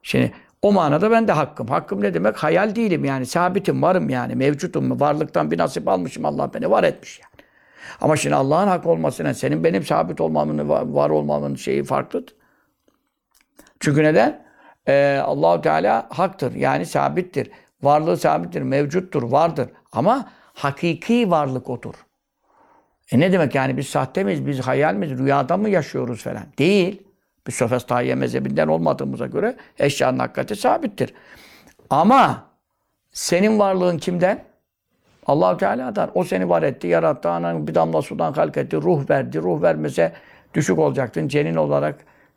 Şimdi 0.03 0.31
o 0.61 0.71
manada 0.71 1.11
ben 1.11 1.27
de 1.27 1.31
hakkım. 1.31 1.67
Hakkım 1.67 2.01
ne 2.01 2.13
demek? 2.13 2.37
Hayal 2.37 2.75
değilim 2.75 3.05
yani. 3.05 3.25
Sabitim, 3.25 3.81
varım 3.81 4.09
yani. 4.09 4.35
Mevcutum. 4.35 4.99
Varlıktan 4.99 5.51
bir 5.51 5.57
nasip 5.57 5.87
almışım. 5.87 6.25
Allah 6.25 6.53
beni 6.53 6.71
var 6.71 6.83
etmiş 6.83 7.19
yani. 7.19 7.45
Ama 8.01 8.15
şimdi 8.15 8.35
Allah'ın 8.35 8.67
hak 8.67 8.85
olmasına 8.85 9.33
senin 9.33 9.63
benim 9.63 9.85
sabit 9.85 10.21
olmamın, 10.21 10.69
var 10.69 11.09
olmamın 11.09 11.55
şeyi 11.55 11.83
farklıdır. 11.83 12.35
Çünkü 13.79 14.03
neden? 14.03 14.48
Ee, 14.87 15.21
Allahu 15.25 15.61
Teala 15.61 16.07
haktır. 16.09 16.55
Yani 16.55 16.85
sabittir. 16.85 17.51
Varlığı 17.81 18.17
sabittir, 18.17 18.61
mevcuttur, 18.61 19.23
vardır. 19.23 19.69
Ama 19.91 20.29
hakiki 20.53 21.31
varlık 21.31 21.69
odur. 21.69 21.93
E 23.11 23.19
ne 23.19 23.31
demek 23.31 23.55
yani 23.55 23.77
biz 23.77 23.87
sahte 23.87 24.23
miyiz, 24.23 24.47
biz 24.47 24.59
hayal 24.59 24.93
miyiz, 24.93 25.19
rüyada 25.19 25.57
mı 25.57 25.69
yaşıyoruz 25.69 26.23
falan? 26.23 26.43
Değil. 26.57 27.03
Biz 27.47 27.55
Sofistaiye 27.55 28.15
mezhebinden 28.15 28.67
olmadığımıza 28.67 29.25
göre 29.25 29.55
eşyanın 29.79 30.19
hakikati 30.19 30.55
sabittir. 30.55 31.13
Ama 31.89 32.43
senin 33.11 33.59
varlığın 33.59 33.97
kimden? 33.97 34.43
Allahu 35.25 35.57
Teala'dan. 35.57 36.11
O 36.13 36.23
seni 36.23 36.49
var 36.49 36.63
etti, 36.63 36.87
yarattı, 36.87 37.29
ananın 37.29 37.67
bir 37.67 37.75
damla 37.75 38.01
sudan 38.01 38.33
halk 38.33 38.57
etti, 38.57 38.77
ruh 38.77 39.09
verdi. 39.09 39.41
Ruh 39.41 39.61
vermese 39.61 40.13
düşük 40.53 40.79
olacaktın, 40.79 41.27
cenin 41.27 41.55
olarak 41.55 41.95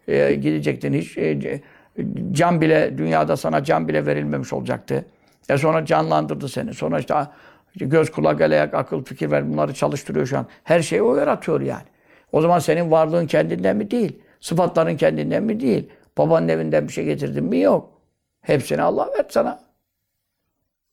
e, 0.08 0.34
gidecektin. 0.34 0.92
Hiç 0.92 1.18
e, 1.18 1.60
can 2.32 2.60
bile, 2.60 2.98
dünyada 2.98 3.36
sana 3.36 3.64
can 3.64 3.88
bile 3.88 4.06
verilmemiş 4.06 4.52
olacaktı. 4.52 5.04
E 5.48 5.58
sonra 5.58 5.84
canlandırdı 5.84 6.48
seni. 6.48 6.74
Sonra 6.74 6.98
işte 6.98 7.14
göz, 7.76 8.10
kulak, 8.12 8.40
el, 8.40 8.52
ayak, 8.52 8.74
akıl, 8.74 9.04
fikir 9.04 9.30
ver 9.30 9.52
bunları 9.52 9.74
çalıştırıyor 9.74 10.26
şu 10.26 10.38
an. 10.38 10.46
Her 10.64 10.82
şeyi 10.82 11.02
o 11.02 11.16
yaratıyor 11.16 11.60
yani. 11.60 11.84
O 12.32 12.40
zaman 12.40 12.58
senin 12.58 12.90
varlığın 12.90 13.26
kendinden 13.26 13.76
mi 13.76 13.90
değil? 13.90 14.18
Sıfatların 14.40 14.96
kendinden 14.96 15.42
mi 15.42 15.60
değil? 15.60 15.88
Babanın 16.18 16.48
evinden 16.48 16.88
bir 16.88 16.92
şey 16.92 17.04
getirdin 17.04 17.44
mi? 17.44 17.60
Yok. 17.60 17.90
Hepsini 18.40 18.82
Allah 18.82 19.08
verdi 19.18 19.28
sana. 19.30 19.60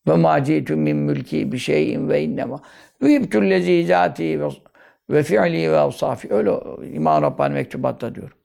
Ve 0.08 0.16
ma 0.16 0.43
ci'tum 0.43 0.80
min 0.80 0.97
mülki 0.97 1.52
bir 1.52 1.58
şeyin 1.58 2.10
ve 2.10 2.22
innema 2.22 2.62
yuhibtul 3.02 3.41
lezi 3.41 3.86
zati 3.86 4.41
ve 5.10 5.24
fi'li 5.24 5.72
ve 5.72 5.78
avsafi. 5.78 6.34
Öyle 6.34 6.52
İmam 6.93 7.22
Rabbani 7.22 7.54
mektubatta 7.54 8.16
diyor. 8.16 8.36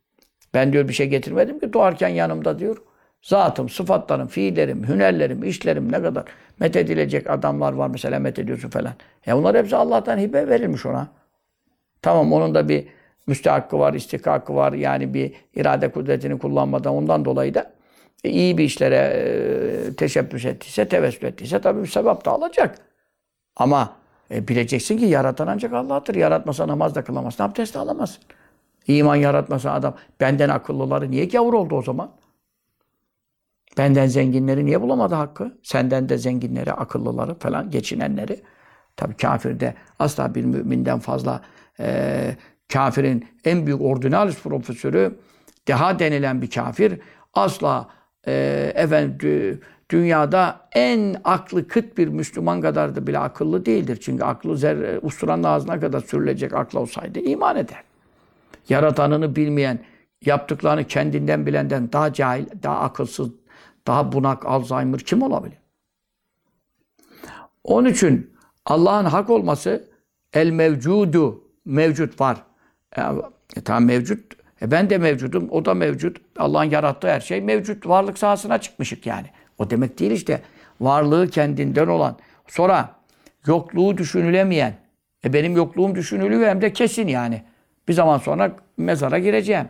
Ben 0.55 0.73
diyor 0.73 0.89
bir 0.89 0.93
şey 0.93 1.07
getirmedim 1.07 1.61
ki 1.61 1.73
doğarken 1.73 2.09
yanımda 2.09 2.59
diyor. 2.59 2.77
Zatım, 3.23 3.69
sıfatlarım, 3.69 4.27
fiillerim, 4.27 4.89
hünerlerim, 4.89 5.45
işlerim 5.45 5.93
ne 5.93 6.03
kadar 6.03 6.25
methedilecek 6.61 7.31
adamlar 7.31 7.73
var 7.73 7.89
mesela 7.89 8.19
methediyorsun 8.19 8.71
falan. 8.71 8.93
Ya 9.27 9.37
bunlar 9.37 9.57
hepsi 9.57 9.77
Allah'tan 9.77 10.19
hibe 10.19 10.49
verilmiş 10.49 10.87
ona. 10.87 11.09
Tamam 12.03 12.33
onun 12.33 12.55
da 12.55 12.69
bir 12.69 12.85
müstehakkı 13.27 13.79
var, 13.79 13.95
istihkakı 13.95 14.55
var. 14.55 14.73
Yani 14.73 15.15
bir 15.15 15.33
irade 15.55 15.91
kudretini 15.91 16.39
kullanmadan 16.39 16.95
ondan 16.95 17.25
dolayı 17.25 17.55
da 17.55 17.73
e, 18.25 18.31
iyi 18.31 18.59
bir 18.59 18.65
işlere 18.65 18.97
e, 18.97 19.95
teşebbüs 19.95 20.45
ettiyse, 20.45 20.89
tevessül 20.89 21.27
ettiyse 21.27 21.61
tabii 21.61 21.83
bir 21.83 21.87
sevap 21.89 22.25
da 22.25 22.31
alacak. 22.31 22.79
Ama 23.57 23.97
e, 24.31 24.49
bileceksin 24.49 24.99
ki 24.99 25.05
yaratan 25.05 25.47
ancak 25.47 25.73
Allah'tır. 25.73 26.15
Yaratmasa 26.15 26.69
namaz 26.69 26.95
da 26.95 27.05
kılamazsın, 27.05 27.45
abdest 27.45 27.75
de 27.75 27.79
alamazsın. 27.79 28.23
İman 28.87 29.17
yaratmasa 29.17 29.73
adam, 29.73 29.95
benden 30.21 30.49
akıllıları 30.49 31.11
niye 31.11 31.25
gavur 31.25 31.55
oldu 31.55 31.77
o 31.77 31.83
zaman? 31.83 32.11
Benden 33.79 34.07
zenginleri 34.07 34.67
niye 34.67 34.81
bulamadı 34.81 35.15
hakkı? 35.15 35.59
Senden 35.63 36.09
de 36.09 36.19
zenginleri, 36.19 36.73
akıllıları 36.73 37.35
falan, 37.35 37.71
geçinenleri. 37.71 38.43
Tabii 38.97 39.17
kafirde 39.17 39.75
asla 39.99 40.35
bir 40.35 40.45
müminden 40.45 40.99
fazla 40.99 41.43
e, 41.81 42.37
kafirin 42.73 43.29
en 43.45 43.67
büyük 43.67 43.83
ordinalis 43.83 44.43
profesörü 44.43 45.19
deha 45.69 45.99
denilen 45.99 46.43
bir 46.43 46.51
kafir 46.51 47.01
asla 47.35 47.89
e, 48.27 48.73
efendim 48.75 49.61
dünyada 49.91 50.69
en 50.73 51.17
aklı 51.25 51.69
kıt 51.69 51.99
bir 51.99 52.09
Müslüman 52.09 52.61
kadar 52.61 52.97
da 52.97 53.07
bile 53.07 53.19
akıllı 53.19 53.67
değildir. 53.67 53.99
Çünkü 54.03 54.25
aklı 54.25 54.57
zerre, 54.57 54.99
usturanın 55.03 55.43
ağzına 55.43 55.81
kadar 55.81 56.01
sürülecek 56.01 56.55
akla 56.55 56.81
olsaydı 56.81 57.19
iman 57.21 57.57
eder. 57.57 57.83
Yaratanını 58.69 59.37
bilmeyen, 59.37 59.79
yaptıklarını 60.25 60.85
kendinden 60.85 61.47
bilenden 61.47 61.93
daha 61.93 62.13
cahil, 62.13 62.47
daha 62.63 62.81
akılsız, 62.81 63.29
daha 63.87 64.13
bunak, 64.13 64.47
Alzheimer 64.47 65.01
kim 65.01 65.23
olabilir? 65.23 65.59
Onun 67.65 67.89
için 67.89 68.35
Allah'ın 68.65 69.05
hak 69.05 69.31
olması 69.31 69.89
el 70.33 70.51
mevcudu, 70.51 71.45
mevcut 71.65 72.21
var. 72.21 72.43
E, 72.97 73.01
e, 73.57 73.61
tamam 73.65 73.85
mevcut. 73.85 74.35
E, 74.63 74.71
ben 74.71 74.91
de 74.91 74.99
mevcudum, 74.99 75.51
o 75.51 75.65
da 75.65 75.75
mevcut. 75.75 76.17
Allah'ın 76.39 76.71
yarattığı 76.71 77.09
her 77.09 77.21
şey 77.21 77.41
mevcut. 77.41 77.87
Varlık 77.87 78.19
sahasına 78.19 78.61
çıkmışık 78.61 79.07
yani. 79.07 79.27
O 79.59 79.71
demek 79.71 79.99
değil 79.99 80.11
işte. 80.11 80.43
Varlığı 80.81 81.29
kendinden 81.29 81.87
olan. 81.87 82.17
Sonra 82.49 82.97
yokluğu 83.47 83.99
düşünülemeyen. 83.99 84.75
E 85.25 85.33
benim 85.33 85.57
yokluğum 85.57 85.95
düşünülüyor 85.95 86.49
hem 86.49 86.61
de 86.61 86.73
kesin 86.73 87.09
yani. 87.09 87.43
Bir 87.89 87.93
zaman 87.93 88.19
sonra 88.19 88.57
mezara 88.77 89.19
gireceğim. 89.19 89.69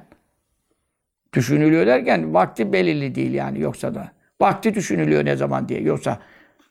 Düşünülüyor 1.32 1.86
derken 1.86 2.34
vakti 2.34 2.72
belirli 2.72 3.14
değil 3.14 3.34
yani 3.34 3.60
yoksa 3.60 3.94
da. 3.94 4.12
Vakti 4.40 4.74
düşünülüyor 4.74 5.24
ne 5.24 5.36
zaman 5.36 5.68
diye. 5.68 5.80
Yoksa 5.80 6.18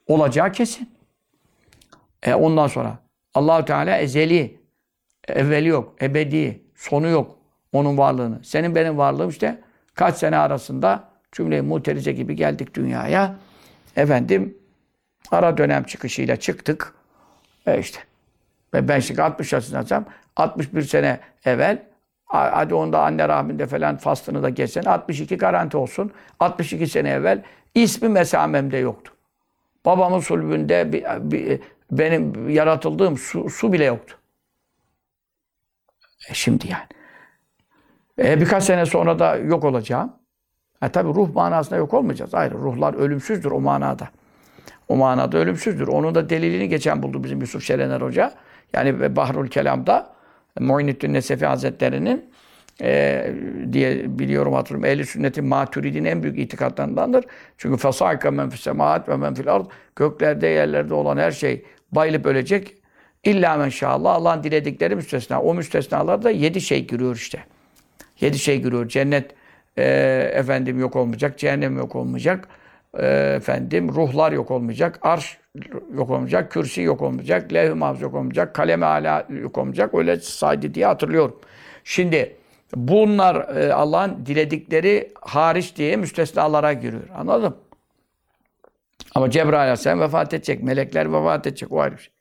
olacağı 0.08 0.52
kesin. 0.52 0.89
E 2.24 2.34
ondan 2.34 2.68
sonra 2.68 2.98
Allahu 3.34 3.66
Teala 3.66 3.98
ezeli, 3.98 4.60
evveli 5.28 5.68
yok, 5.68 5.96
ebedi, 6.02 6.62
sonu 6.76 7.08
yok 7.08 7.38
onun 7.74 7.98
varlığını. 7.98 8.39
Senin 8.44 8.76
benim 8.76 8.98
varlığım 8.98 9.30
işte 9.30 9.62
kaç 9.96 10.16
sene 10.16 10.38
arasında 10.38 11.10
cümle-i 11.32 12.16
gibi 12.16 12.36
geldik 12.36 12.74
dünyaya. 12.74 13.36
Efendim 13.96 14.58
ara 15.32 15.58
dönem 15.58 15.84
çıkışıyla 15.84 16.36
çıktık. 16.36 16.94
E 17.66 17.80
işte. 17.80 18.00
Ben 18.74 18.99
şimdi 18.99 19.24
60 19.24 19.53
yaşındaysam 19.53 20.05
61 20.36 20.82
sene 20.82 21.19
evvel 21.45 21.84
hadi 22.26 22.74
onda 22.74 23.01
anne 23.01 23.28
rahminde 23.28 23.67
falan 23.67 23.97
faslını 23.97 24.43
da 24.43 24.49
geçsen 24.49 24.84
62 24.84 25.38
garanti 25.38 25.78
olsun. 25.78 26.11
62 26.39 26.88
sene 26.88 27.09
evvel 27.09 27.43
ismi 27.76 28.09
mesamemde 28.09 28.78
yoktu. 28.78 29.13
Babamın 29.86 30.19
sulbünde 30.19 30.93
bir, 30.93 31.03
bir, 31.32 31.59
benim 31.91 32.49
yaratıldığım 32.49 33.17
su, 33.17 33.49
su 33.49 33.74
bile 33.74 33.86
yoktu. 33.86 34.17
E 36.30 36.34
şimdi 36.34 36.67
yani. 36.67 36.88
E 38.30 38.41
birkaç 38.41 38.63
sene 38.63 38.86
sonra 38.86 39.19
da 39.19 39.36
yok 39.36 39.63
olacağım. 39.63 40.13
E 40.82 40.89
tabi 40.89 41.09
ruh 41.09 41.34
manasında 41.34 41.76
yok 41.76 41.93
olmayacağız. 41.93 42.34
Ayrı 42.34 42.55
ruhlar 42.55 42.93
ölümsüzdür 42.93 43.51
o 43.51 43.59
manada. 43.59 44.09
O 44.88 44.95
manada 44.95 45.38
ölümsüzdür. 45.38 45.88
Onun 45.88 46.15
da 46.15 46.30
delilini 46.30 46.69
geçen 46.69 47.03
buldu 47.03 47.24
bizim 47.24 47.39
Yusuf 47.39 47.63
Şerener 47.63 48.01
Hoca. 48.01 48.34
Yani 48.74 49.15
Bahrul 49.15 49.47
Kelam'da 49.47 50.13
Muhyiddin 50.59 51.13
Nesefi 51.13 51.45
Hazretleri'nin 51.45 52.34
e, 52.82 53.32
diye 53.74 54.19
biliyorum 54.19 54.53
hatırlıyorum. 54.53 54.86
Ehli 54.86 55.05
sünnetin 55.05 55.45
maturidin 55.45 56.05
en 56.05 56.24
büyük 56.24 56.39
itikatlarındandır. 56.39 57.26
Çünkü 57.57 57.78
fasâika 57.78 58.32
men 58.32 58.49
fis 58.49 58.61
semaat 58.61 59.09
ve 59.09 59.17
men 59.17 59.34
fil 59.34 59.53
ard 59.53 59.65
göklerde 59.95 60.47
yerlerde 60.47 60.93
olan 60.93 61.17
her 61.17 61.32
şey 61.32 61.65
bayılıp 61.91 62.26
ölecek. 62.26 62.76
İlla 63.24 63.57
men 63.57 63.69
şallah 63.69 64.15
Allah'ın 64.15 64.43
diledikleri 64.43 64.95
müstesna. 64.95 65.41
O 65.41 65.53
müstesnalarda 65.53 66.30
yedi 66.30 66.61
şey 66.61 66.88
giriyor 66.88 67.15
işte. 67.15 67.43
Yedi 68.19 68.39
şey 68.39 68.61
giriyor. 68.61 68.88
Cennet 68.88 69.32
e, 69.78 69.84
efendim 70.34 70.80
yok 70.80 70.95
olmayacak. 70.95 71.38
Cehennem 71.38 71.78
yok 71.78 71.95
olmayacak. 71.95 72.47
E, 72.99 73.07
efendim 73.36 73.89
ruhlar 73.89 74.32
yok 74.32 74.51
olmayacak. 74.51 74.99
Arş 75.01 75.38
yok 75.93 76.10
olmayacak, 76.10 76.51
kürsi 76.51 76.82
yok 76.82 77.01
olmayacak, 77.01 77.54
levh-i 77.54 77.74
mahfuz 77.74 78.01
yok 78.01 78.14
olmayacak, 78.14 78.56
kalem 78.56 78.84
ala 78.84 79.28
yok 79.30 79.58
olmayacak. 79.58 79.93
Öyle 79.93 80.20
saydı 80.20 80.74
diye 80.74 80.86
hatırlıyorum. 80.86 81.39
Şimdi 81.84 82.36
bunlar 82.76 83.56
e, 83.56 83.74
Allah'ın 83.74 84.26
diledikleri 84.26 85.14
hariç 85.22 85.76
diye 85.76 85.95
müstesnalara 85.95 86.74
giriyor. 86.74 87.10
Anladın? 87.16 87.56
Ama 89.16 89.30
Cebrail 89.30 89.62
Aleyhisselam 89.62 89.99
vefat 89.99 90.34
edecek. 90.34 90.64
Melekler 90.64 91.14
vefat 91.14 91.47
edecek. 91.47 91.72
O 91.72 91.82
ayrı 91.82 91.95
bir 91.95 92.01
şey. 92.01 92.14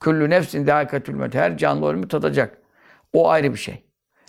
Küllü 0.00 0.30
nefsin 0.30 0.66
dâikatül 0.66 1.14
mevt. 1.14 1.34
Her 1.34 1.56
canlı 1.56 1.88
ölümü 1.88 2.08
tadacak. 2.08 2.58
O 3.12 3.30
ayrı 3.30 3.52
bir 3.52 3.58
şey. 3.58 3.84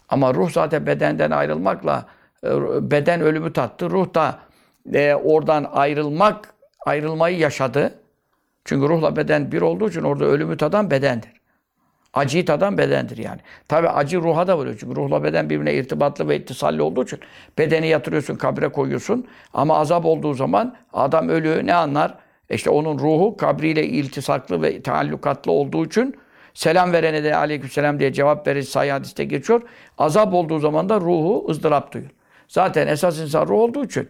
Ama 0.09 0.33
ruh 0.33 0.51
zaten 0.51 0.85
bedenden 0.85 1.31
ayrılmakla 1.31 2.05
e, 2.43 2.49
beden 2.91 3.21
ölümü 3.21 3.53
tattı. 3.53 3.89
Ruh 3.89 4.13
da 4.13 4.39
e, 4.93 5.15
oradan 5.15 5.63
ayrılmak, 5.71 6.53
ayrılmayı 6.85 7.37
yaşadı. 7.37 7.99
Çünkü 8.65 8.89
ruhla 8.89 9.15
beden 9.15 9.51
bir 9.51 9.61
olduğu 9.61 9.89
için 9.89 10.01
orada 10.01 10.25
ölümü 10.25 10.57
tadan 10.57 10.91
bedendir. 10.91 11.31
Acıyı 12.13 12.45
tadan 12.45 12.77
bedendir 12.77 13.17
yani. 13.17 13.39
Tabi 13.67 13.89
acı 13.89 14.21
ruha 14.21 14.47
da 14.47 14.57
vuruyor. 14.57 14.77
Çünkü 14.79 14.95
ruhla 14.95 15.23
beden 15.23 15.49
birbirine 15.49 15.73
irtibatlı 15.73 16.29
ve 16.29 16.37
ittisalli 16.37 16.81
olduğu 16.81 17.03
için 17.03 17.19
bedeni 17.57 17.87
yatırıyorsun, 17.87 18.35
kabre 18.35 18.67
koyuyorsun. 18.67 19.27
Ama 19.53 19.77
azap 19.77 20.05
olduğu 20.05 20.33
zaman 20.33 20.75
adam 20.93 21.29
ölüyor 21.29 21.65
ne 21.65 21.73
anlar? 21.73 22.17
İşte 22.49 22.69
onun 22.69 22.99
ruhu 22.99 23.37
kabriyle 23.37 23.87
iltisaklı 23.87 24.61
ve 24.61 24.81
taallukatlı 24.81 25.51
olduğu 25.51 25.85
için 25.85 26.15
selam 26.53 26.93
verene 26.93 27.23
de 27.23 27.35
aleykümselam 27.35 27.99
diye 27.99 28.13
cevap 28.13 28.47
verir 28.47 28.63
sayı 28.63 28.91
hadiste 28.91 29.23
geçiyor. 29.23 29.61
Azap 29.97 30.33
olduğu 30.33 30.59
zaman 30.59 30.89
da 30.89 31.01
ruhu 31.01 31.45
ızdırap 31.49 31.91
duyuyor. 31.91 32.11
Zaten 32.47 32.87
esas 32.87 33.19
insan 33.19 33.47
ruh 33.47 33.59
olduğu 33.59 33.85
için 33.85 34.09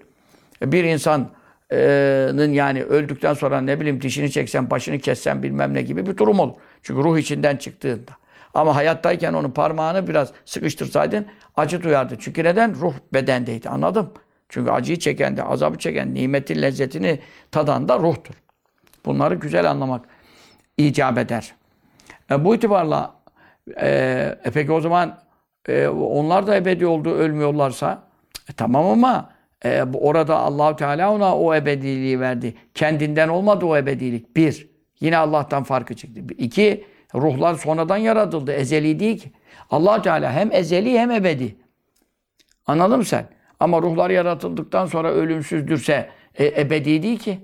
bir 0.61 0.83
insanın 1.75 2.53
yani 2.53 2.83
öldükten 2.83 3.33
sonra 3.33 3.61
ne 3.61 3.79
bileyim 3.79 4.01
dişini 4.01 4.31
çeksen, 4.31 4.69
başını 4.69 4.99
kessen 4.99 5.43
bilmem 5.43 5.73
ne 5.73 5.81
gibi 5.81 6.05
bir 6.05 6.17
durum 6.17 6.39
olur. 6.39 6.53
Çünkü 6.83 7.03
ruh 7.03 7.17
içinden 7.17 7.57
çıktığında. 7.57 8.11
Ama 8.53 8.75
hayattayken 8.75 9.33
onun 9.33 9.51
parmağını 9.51 10.07
biraz 10.07 10.31
sıkıştırsaydın 10.45 11.25
acı 11.55 11.83
duyardı. 11.83 12.15
Çünkü 12.19 12.43
neden? 12.43 12.75
Ruh 12.75 12.93
bedendeydi. 13.13 13.69
Anladım. 13.69 14.13
Çünkü 14.49 14.71
acıyı 14.71 14.99
çeken 14.99 15.37
de, 15.37 15.43
azabı 15.43 15.77
çeken, 15.77 16.13
nimetin 16.13 16.61
lezzetini 16.61 17.19
tadan 17.51 17.87
da 17.87 17.99
ruhtur. 17.99 18.35
Bunları 19.05 19.35
güzel 19.35 19.71
anlamak 19.71 20.05
icap 20.77 21.17
eder. 21.17 21.53
E, 22.31 22.45
bu 22.45 22.55
itibarla 22.55 23.13
e, 23.81 23.89
e 24.43 24.51
peki 24.51 24.71
o 24.71 24.81
zaman 24.81 25.19
e, 25.67 25.87
onlar 25.87 26.47
da 26.47 26.55
ebedi 26.55 26.85
oldu, 26.85 27.09
ölmüyorlarsa 27.09 28.03
e, 28.49 28.53
tamam 28.53 28.85
ama 28.85 29.34
e, 29.65 29.83
orada 29.93 30.37
Allahu 30.37 30.75
Teala 30.75 31.13
ona 31.13 31.37
o 31.37 31.55
ebediliği 31.55 32.19
verdi. 32.19 32.53
Kendinden 32.73 33.27
olmadı 33.27 33.65
o 33.65 33.77
ebedilik. 33.77 34.35
Bir, 34.35 34.69
yine 34.99 35.17
Allah'tan 35.17 35.63
farkı 35.63 35.95
çıktı. 35.95 36.21
İki, 36.37 36.85
ruhlar 37.15 37.55
sonradan 37.55 37.97
yaratıldı. 37.97 38.53
Ezeli 38.53 38.99
değil 38.99 39.19
ki. 39.19 39.31
allah 39.69 40.01
Teala 40.01 40.31
hem 40.33 40.51
ezeli 40.51 40.99
hem 40.99 41.11
ebedi. 41.11 41.55
Anladın 42.65 42.97
mı 42.97 43.05
sen? 43.05 43.25
Ama 43.59 43.81
ruhlar 43.81 44.09
yaratıldıktan 44.09 44.85
sonra 44.85 45.11
ölümsüzdürse 45.11 46.09
e, 46.35 46.61
ebedi 46.61 47.03
değil 47.03 47.19
ki. 47.19 47.39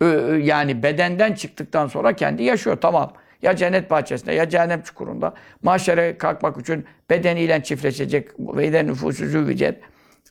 Ö, 0.00 0.38
yani 0.38 0.82
bedenden 0.82 1.32
çıktıktan 1.32 1.86
sonra 1.86 2.12
kendi 2.12 2.42
yaşıyor. 2.42 2.78
Tamam. 2.80 3.12
Ya 3.42 3.56
cennet 3.56 3.90
bahçesinde 3.90 4.32
ya 4.32 4.48
cehennem 4.48 4.82
çukurunda. 4.82 5.34
Mahşere 5.62 6.18
kalkmak 6.18 6.60
için 6.60 6.84
bedeniyle 7.10 7.62
çiftleşecek. 7.62 8.28
Ve 8.38 8.72
de 8.72 8.86
nüfusu 8.86 9.26
züvvicet. 9.26 9.80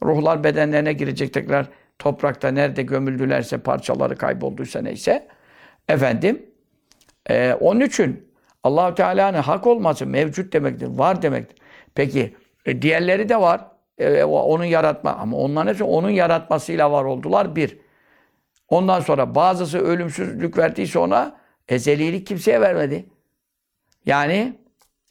Ruhlar 0.03 0.43
bedenlerine 0.43 0.93
girecek 0.93 1.33
tekrar 1.33 1.69
toprakta 1.99 2.47
nerede 2.51 2.83
gömüldülerse 2.83 3.57
parçaları 3.57 4.15
kaybolduysa 4.15 4.81
neyse. 4.81 5.27
Efendim 5.87 6.45
e, 7.29 7.53
onun 7.53 7.79
için 7.79 8.27
Allahu 8.63 8.95
Teala'nın 8.95 9.41
hak 9.41 9.67
olması 9.67 10.05
mevcut 10.05 10.53
demektir, 10.53 10.87
var 10.87 11.21
demektir. 11.21 11.57
Peki 11.95 12.35
e, 12.65 12.81
diğerleri 12.81 13.29
de 13.29 13.41
var. 13.41 13.61
E, 13.97 14.23
onun 14.23 14.63
yaratma 14.63 15.11
ama 15.11 15.37
onların 15.37 15.69
hepsi 15.69 15.83
onun 15.83 16.09
yaratmasıyla 16.09 16.91
var 16.91 17.03
oldular 17.03 17.55
bir. 17.55 17.77
Ondan 18.69 18.99
sonra 18.99 19.35
bazısı 19.35 19.79
ölümsüzlük 19.79 20.57
verdiyse 20.57 20.99
ona 20.99 21.37
ezelilik 21.67 22.27
kimseye 22.27 22.61
vermedi. 22.61 23.05
Yani 24.05 24.53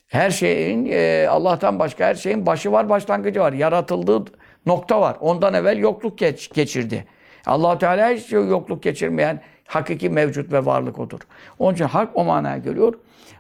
her 0.07 0.31
şeyin 0.31 0.87
e, 0.91 1.27
Allah'tan 1.29 1.79
başka 1.79 2.05
her 2.05 2.15
şeyin 2.15 2.47
başı 2.47 2.73
var, 2.73 2.89
başlangıcı 2.89 3.41
var. 3.41 3.53
Yaratıldığı 3.53 4.25
nokta 4.67 5.01
var. 5.01 5.17
Ondan 5.21 5.55
evvel 5.55 5.79
yokluk 5.79 6.19
geç, 6.19 6.53
geçirdi. 6.53 7.05
allah 7.47 7.79
Teala 7.79 8.11
hiç 8.11 8.33
yokluk 8.33 8.83
geçirmeyen 8.83 9.41
hakiki 9.67 10.11
mevcut 10.11 10.53
ve 10.53 10.67
varlık 10.67 10.99
odur. 10.99 11.21
Onun 11.59 11.75
için 11.75 11.85
hak 11.85 12.17
o 12.17 12.25
manaya 12.25 12.59
geliyor. 12.59 12.95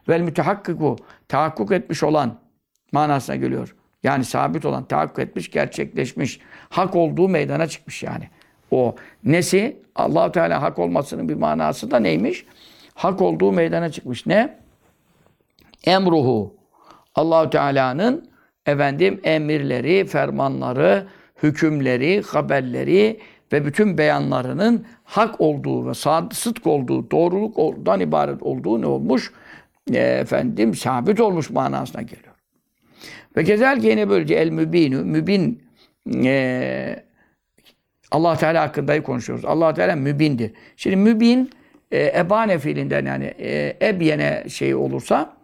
Vel 0.08 0.20
mütehakkiku 0.20 0.96
tahakkuk 1.28 1.72
etmiş 1.72 2.02
olan 2.02 2.38
manasına 2.92 3.36
geliyor. 3.36 3.74
Yani 4.02 4.24
sabit 4.24 4.64
olan, 4.64 4.84
tahakkuk 4.84 5.18
etmiş, 5.18 5.50
gerçekleşmiş, 5.50 6.40
hak 6.68 6.96
olduğu 6.96 7.28
meydana 7.28 7.66
çıkmış 7.66 8.02
yani. 8.02 8.28
O 8.70 8.94
nesi? 9.24 9.82
allah 9.94 10.32
Teala 10.32 10.62
hak 10.62 10.78
olmasının 10.78 11.28
bir 11.28 11.34
manası 11.34 11.90
da 11.90 11.98
neymiş? 11.98 12.46
Hak 12.94 13.22
olduğu 13.22 13.52
meydana 13.52 13.90
çıkmış. 13.90 14.26
Ne? 14.26 14.58
Emruhu. 15.84 16.54
Allahu 17.14 17.50
Teala'nın 17.50 18.28
efendim 18.66 19.20
emirleri, 19.24 20.06
fermanları, 20.06 21.06
hükümleri, 21.42 22.22
haberleri 22.22 23.20
ve 23.52 23.66
bütün 23.66 23.98
beyanlarının 23.98 24.86
hak 25.04 25.40
olduğu 25.40 25.88
ve 25.88 25.94
sıdk 26.32 26.66
olduğu, 26.66 27.10
doğruluktan 27.10 28.00
ibaret 28.00 28.42
olduğu 28.42 28.82
ne 28.82 28.86
olmuş? 28.86 29.32
E, 29.92 29.98
efendim 29.98 30.74
sabit 30.74 31.20
olmuş 31.20 31.50
manasına 31.50 32.02
geliyor. 32.02 32.34
Ve 33.36 33.44
kezelke 33.44 33.88
yine 33.88 34.08
böylece 34.08 34.34
el 34.34 34.50
mübinü, 34.50 35.04
mübin 35.04 35.62
e, 36.24 37.04
allah 38.10 38.36
Teala 38.36 38.62
hakkında 38.62 39.02
konuşuyoruz. 39.02 39.44
allah 39.44 39.74
Teala 39.74 39.96
mübindir. 39.96 40.52
Şimdi 40.76 40.96
mübin 40.96 41.50
e, 41.90 42.18
ebane 42.18 42.58
fiilinden 42.58 43.06
yani 43.06 43.34
e, 43.38 43.76
ebyene 43.82 44.44
şey 44.48 44.74
olursa 44.74 45.36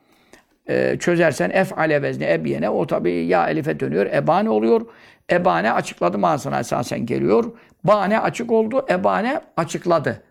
e, 0.69 0.97
çözersen 0.99 1.51
ef'ale 1.51 2.03
vezni 2.03 2.33
ebyene 2.33 2.71
o 2.71 2.87
tabi 2.87 3.13
ya 3.13 3.49
elife 3.49 3.81
dönüyor. 3.81 4.07
Ebane 4.07 4.51
oluyor. 4.51 4.87
Ebane 5.31 5.73
açıkladı 5.73 6.19
manasına 6.19 6.61
esasen 6.61 7.07
geliyor. 7.07 7.45
Bane 7.85 8.21
açık 8.21 8.53
oldu. 8.53 8.87
Ebane 8.91 9.41
açıkladı. 9.57 10.23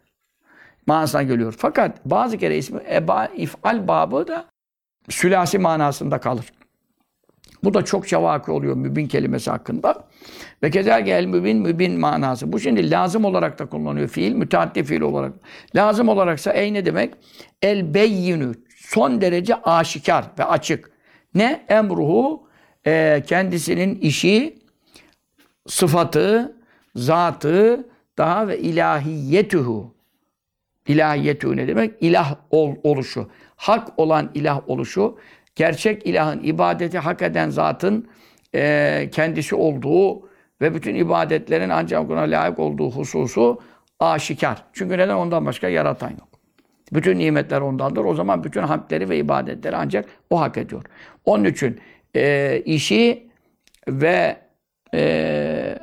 Manasına 0.88 1.23
geliyor. 1.23 1.55
Fakat 1.57 2.05
bazı 2.05 2.38
kere 2.38 2.57
ismi 2.57 2.79
eba, 2.91 3.25
if'al 3.25 3.88
babı 3.88 4.27
da 4.27 4.45
sülasi 5.09 5.59
manasında 5.59 6.17
kalır. 6.19 6.45
Bu 7.63 7.73
da 7.73 7.86
çokça 7.86 8.23
vakı 8.23 8.53
oluyor 8.53 8.75
mübin 8.75 9.07
kelimesi 9.07 9.51
hakkında. 9.51 10.07
Ve 10.63 10.69
kezalike 10.69 11.11
el 11.11 11.25
mübin, 11.25 11.57
mübin 11.57 11.99
manası. 11.99 12.53
Bu 12.53 12.59
şimdi 12.59 12.91
lazım 12.91 13.25
olarak 13.25 13.59
da 13.59 13.65
kullanıyor 13.65 14.07
fiil, 14.07 14.34
müteaddi 14.34 14.84
fiil 14.84 15.01
olarak. 15.01 15.34
Lazım 15.75 16.09
olaraksa 16.09 16.51
ey 16.51 16.73
ne 16.73 16.86
demek? 16.86 17.13
El 17.61 17.93
beyyinü, 17.93 18.53
son 18.94 19.22
derece 19.22 19.56
aşikar 19.56 20.26
ve 20.39 20.44
açık. 20.44 20.92
Ne? 21.36 21.66
Emruhu, 21.70 22.48
e, 22.88 23.24
kendisinin 23.28 23.96
işi, 24.00 24.60
sıfatı, 25.68 26.56
zatı, 26.96 27.89
daha 28.18 28.48
ve 28.48 28.60
ilahiyyetuhu. 28.60 29.94
İlahiyyetuhu 30.88 31.58
ne 31.58 31.68
demek? 31.68 31.94
İlah 32.02 32.36
ol, 32.50 32.76
oluşu. 32.84 33.30
Hak 33.56 34.00
olan 34.00 34.32
ilah 34.34 34.70
oluşu 34.70 35.18
gerçek 35.56 36.06
ilahın, 36.06 36.44
ibadeti 36.44 37.00
hak 37.00 37.22
eden 37.22 37.50
zatın 37.50 38.08
e, 38.56 39.10
kendisi 39.12 39.56
olduğu 39.56 40.30
ve 40.62 40.76
bütün 40.76 40.96
ibadetlerin 40.96 41.70
ancak 41.70 42.10
ona 42.10 42.22
layık 42.22 42.60
olduğu 42.60 42.92
hususu 42.92 43.62
aşikar. 44.00 44.64
Çünkü 44.74 44.98
neden? 44.98 45.16
Ondan 45.16 45.46
başka 45.46 45.70
yaratan 45.70 46.10
yok. 46.10 46.30
Bütün 46.94 47.20
nimetler 47.20 47.62
ondandır. 47.62 48.06
O 48.06 48.14
zaman 48.14 48.44
bütün 48.44 48.62
hamdleri 48.62 49.10
ve 49.10 49.18
ibadetleri 49.18 49.76
ancak 49.76 50.06
o 50.30 50.39
hak 50.42 50.58
ediyor. 50.58 50.84
Onun 51.26 51.44
için 51.44 51.80
e, 52.16 52.62
işi 52.66 53.28
ve 53.88 54.38
e, 54.94 55.02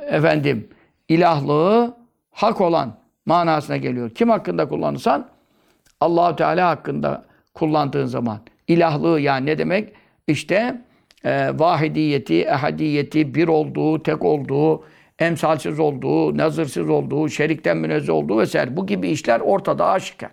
efendim 0.09 0.69
ilahlığı 1.09 1.97
hak 2.31 2.61
olan 2.61 2.97
manasına 3.25 3.77
geliyor. 3.77 4.09
Kim 4.09 4.29
hakkında 4.29 4.67
kullanırsan 4.67 5.29
Allahu 6.01 6.35
Teala 6.35 6.69
hakkında 6.69 7.25
kullandığın 7.53 8.05
zaman 8.05 8.39
ilahlığı 8.67 9.19
yani 9.19 9.45
ne 9.45 9.57
demek? 9.57 9.93
İşte 10.27 10.81
e, 11.23 11.59
vahidiyeti, 11.59 12.41
ehadiyeti, 12.41 13.35
bir 13.35 13.47
olduğu, 13.47 14.03
tek 14.03 14.25
olduğu, 14.25 14.83
emsalsiz 15.19 15.79
olduğu, 15.79 16.37
nazırsız 16.37 16.89
olduğu, 16.89 17.29
şerikten 17.29 17.77
münezzeh 17.77 18.13
olduğu 18.13 18.39
vesaire. 18.39 18.77
Bu 18.77 18.87
gibi 18.87 19.09
işler 19.09 19.39
ortada 19.39 19.87
aşikar. 19.87 20.31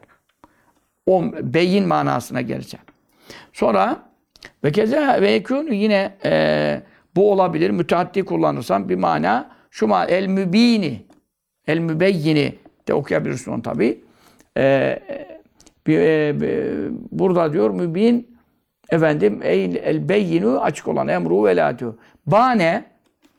O 1.06 1.24
beyin 1.42 1.86
manasına 1.88 2.40
gelecek. 2.40 2.80
Sonra 3.52 3.96
ve 4.64 4.72
keza 4.72 5.18
ve 5.20 5.30
yekûnü 5.30 5.74
yine 5.74 6.14
e, 6.24 6.82
bu 7.16 7.32
olabilir. 7.32 7.70
Müteaddi 7.70 8.24
kullanırsan 8.24 8.88
bir 8.88 8.96
mana 8.96 9.50
şu 9.70 9.86
ma 9.86 10.04
el 10.04 10.26
mübini 10.26 11.02
el 11.66 11.78
mübeyyini 11.78 12.54
de 12.88 12.94
okuyabilirsin 12.94 13.52
onu 13.52 13.62
tabi. 13.62 14.00
e, 14.58 14.98
bir, 15.86 15.98
e, 15.98 16.40
bir- 16.40 16.92
burada 17.12 17.52
diyor 17.52 17.70
mübin 17.70 18.36
efendim 18.90 19.40
el, 19.44 19.74
el 19.74 20.08
beyinu 20.08 20.60
açık 20.60 20.88
olan 20.88 21.08
emru 21.08 21.46
ve. 21.46 21.98
Bane 22.26 22.84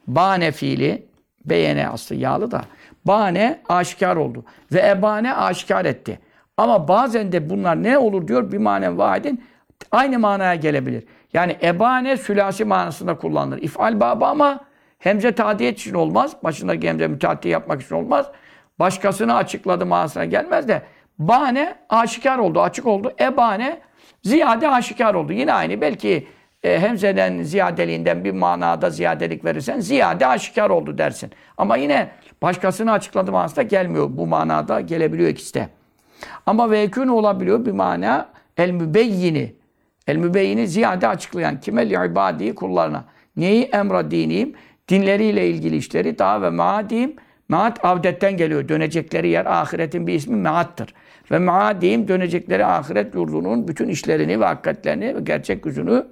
bane 0.08 0.52
fiili 0.52 1.06
beyene 1.46 1.88
aslı 1.88 2.16
yağlı 2.16 2.52
da 2.52 2.62
bane 3.06 3.60
aşikar 3.70 4.16
oldu 4.16 4.46
ve 4.74 4.88
ebane 4.90 5.34
aşikar 5.34 5.86
etti. 5.86 6.20
Ama 6.58 6.88
bazen 6.88 7.32
de 7.32 7.50
bunlar 7.50 7.84
ne 7.84 7.98
olur 7.98 8.28
diyor 8.28 8.52
bir 8.52 8.58
manen 8.58 8.98
vahidin 8.98 9.44
aynı 9.92 10.20
manaya 10.20 10.56
gelebilir. 10.56 11.04
Yani 11.34 11.58
ebane 11.64 12.18
sülasi 12.18 12.66
manasında 12.66 13.18
kullanılır. 13.18 13.62
İfal 13.62 14.00
babı 14.00 14.26
ama 14.26 14.60
hemze 15.00 15.32
tadiyet 15.32 15.80
için 15.80 15.94
olmaz. 15.94 16.36
Başındaki 16.44 16.90
hemze 16.90 17.08
müteaddi 17.08 17.50
yapmak 17.50 17.82
için 17.82 17.96
olmaz. 17.96 18.26
Başkasını 18.80 19.36
açıkladı 19.36 19.86
manasına 19.86 20.26
gelmez 20.26 20.68
de 20.68 20.82
bane 21.20 21.76
aşikar 21.90 22.38
oldu, 22.38 22.62
açık 22.62 22.88
oldu. 22.88 23.14
Ebane 23.22 23.80
ziyade 24.24 24.70
aşikar 24.70 25.14
oldu. 25.14 25.34
Yine 25.34 25.54
aynı. 25.54 25.82
Belki 25.82 26.28
e, 26.64 26.80
hemzeden 26.80 27.44
ziyadeliğinden 27.44 28.24
bir 28.24 28.32
manada 28.32 28.90
ziyadelik 28.90 29.46
verirsen 29.46 29.80
ziyade 29.80 30.28
aşikar 30.28 30.70
oldu 30.70 30.98
dersin. 30.98 31.32
Ama 31.58 31.78
yine 31.78 32.10
başkasını 32.42 32.92
açıkladı 32.92 33.32
manasında 33.32 33.62
gelmiyor. 33.62 34.08
Bu 34.10 34.28
manada 34.28 34.82
gelebiliyor 34.82 35.30
ikisi 35.30 35.54
de. 35.54 35.77
Ama 36.46 36.72
vekûn 36.72 37.08
olabiliyor 37.08 37.66
bir 37.66 37.72
mana 37.72 38.30
el 38.58 38.72
mübeyyini. 38.72 39.56
El 40.08 40.16
mübeyyini 40.16 40.68
ziyade 40.68 41.08
açıklayan 41.08 41.60
kime 41.60 41.90
li 41.90 41.94
ibadi 42.12 42.56
kullarına. 42.56 43.06
Neyi 43.38 43.64
emra 43.64 44.12
diniyim? 44.12 44.54
Dinleriyle 44.90 45.50
ilgili 45.50 45.78
işleri 45.78 46.20
daha 46.20 46.42
ve 46.42 46.50
maadim. 46.50 47.16
Maat 47.50 47.86
avdetten 47.86 48.38
geliyor. 48.38 48.68
Dönecekleri 48.70 49.30
yer 49.30 49.46
ahiretin 49.46 50.08
bir 50.08 50.14
ismi 50.14 50.36
maattır. 50.36 50.94
Ve 51.32 51.40
maadim 51.40 52.08
dönecekleri 52.08 52.66
ahiret 52.66 53.16
yurdunun 53.16 53.68
bütün 53.68 53.88
işlerini 53.88 54.40
ve 54.40 54.46
hakikatlerini 54.46 55.16
ve 55.16 55.20
gerçek 55.22 55.66
yüzünü 55.66 56.08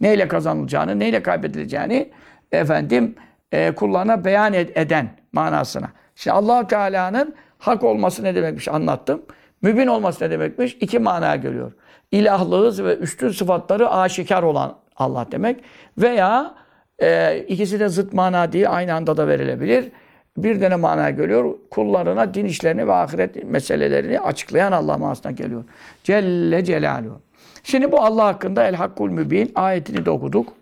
neyle 0.00 0.28
kazanılacağını, 0.28 0.98
neyle 0.98 1.22
kaybedileceğini 1.22 2.10
efendim 2.52 3.14
e, 3.52 3.72
kullarına 3.74 4.24
beyan 4.24 4.54
ed- 4.54 4.80
eden 4.80 5.10
manasına. 5.32 5.88
Şimdi 6.14 6.34
allah 6.34 6.66
Teala'nın 6.66 7.34
hak 7.58 7.84
olması 7.84 8.24
ne 8.24 8.34
demekmiş 8.34 8.68
anlattım. 8.68 9.22
Mübin 9.62 9.86
olması 9.86 10.24
ne 10.24 10.30
demekmiş? 10.30 10.76
İki 10.80 10.98
manaya 10.98 11.36
geliyor. 11.36 11.72
İlahlığı 12.12 12.84
ve 12.84 12.96
üstün 12.96 13.28
sıfatları 13.28 13.90
aşikar 13.90 14.42
olan 14.42 14.76
Allah 14.96 15.26
demek. 15.32 15.60
Veya 15.98 16.54
e, 16.98 17.38
ikisi 17.38 17.80
de 17.80 17.88
zıt 17.88 18.12
mana 18.12 18.52
diye 18.52 18.68
aynı 18.68 18.94
anda 18.94 19.16
da 19.16 19.28
verilebilir. 19.28 19.92
Bir 20.36 20.60
tane 20.60 20.76
manaya 20.76 21.10
geliyor. 21.10 21.54
Kullarına 21.70 22.34
din 22.34 22.44
işlerini 22.44 22.88
ve 22.88 22.92
ahiret 22.92 23.44
meselelerini 23.44 24.20
açıklayan 24.20 24.72
Allah 24.72 24.98
manasına 24.98 25.32
geliyor. 25.32 25.64
Celle 26.04 26.64
Celaluhu. 26.64 27.20
Şimdi 27.64 27.92
bu 27.92 28.00
Allah 28.00 28.24
hakkında 28.24 28.66
El 28.66 28.74
Hakkul 28.74 29.10
Mübin 29.10 29.52
ayetini 29.54 30.04
de 30.04 30.10
okuduk. 30.10 30.52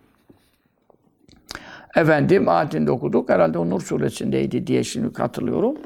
Efendim 1.96 2.48
ayetini 2.48 2.86
de 2.86 2.90
okuduk. 2.90 3.28
Herhalde 3.28 3.58
o 3.58 3.70
Nur 3.70 3.80
suresindeydi 3.80 4.66
diye 4.66 4.84
şimdi 4.84 5.18
hatırlıyorum. 5.18 5.76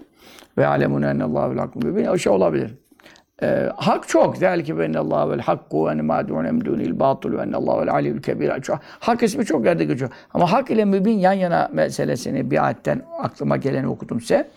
Ve 0.58 0.66
alemun 0.66 1.02
ennallahu 1.02 1.50
vel 1.50 1.58
hakkul 1.58 1.84
mübin. 1.84 2.04
O 2.04 2.18
şey 2.18 2.32
olabilir. 2.32 2.74
Ee, 3.45 3.68
hak 3.76 4.09
çok. 4.09 4.36
Zelike 4.36 4.76
ve 4.76 4.84
ennallahu 4.84 5.30
vel 5.30 5.40
hakku 5.40 5.86
ve 5.86 5.90
enne 5.92 6.28
dûne 6.28 6.49
emdûnil 6.49 7.01
batıl 7.01 7.32
ve 7.38 7.42
ennallahu 7.42 7.86
vel 7.86 8.22
kebir. 8.22 8.61
Çok- 8.62 8.78
Hak 9.01 9.22
ismi 9.22 9.45
çok 9.45 9.66
yerde 9.66 9.84
geçiyor. 9.84 10.11
Ama 10.34 10.53
hak 10.53 10.70
ile 10.70 10.84
mübin 10.84 11.18
yan 11.18 11.32
yana 11.32 11.68
meselesini 11.72 12.51
bir 12.51 12.64
ayetten 12.64 13.03
aklıma 13.18 13.57
geleni 13.57 13.88
okudum 13.88 14.20
size. 14.20 14.51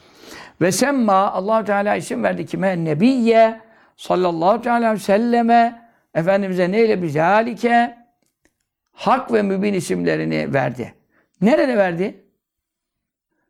Ve 0.61 0.71
semma 0.71 1.31
allah 1.31 1.63
Teala 1.63 1.95
isim 1.95 2.23
verdi 2.23 2.45
kime? 2.45 2.85
Nebiyye 2.85 3.61
sallallahu 3.95 4.69
aleyhi 4.69 4.93
ve 4.93 4.97
selleme 4.99 5.81
Efendimiz'e 6.15 6.71
neyle 6.71 7.01
bizalike 7.01 7.97
hak 8.93 9.33
ve 9.33 9.41
mübin 9.41 9.73
isimlerini 9.73 10.53
verdi. 10.53 10.93
Nerede 11.41 11.77
verdi? 11.77 12.23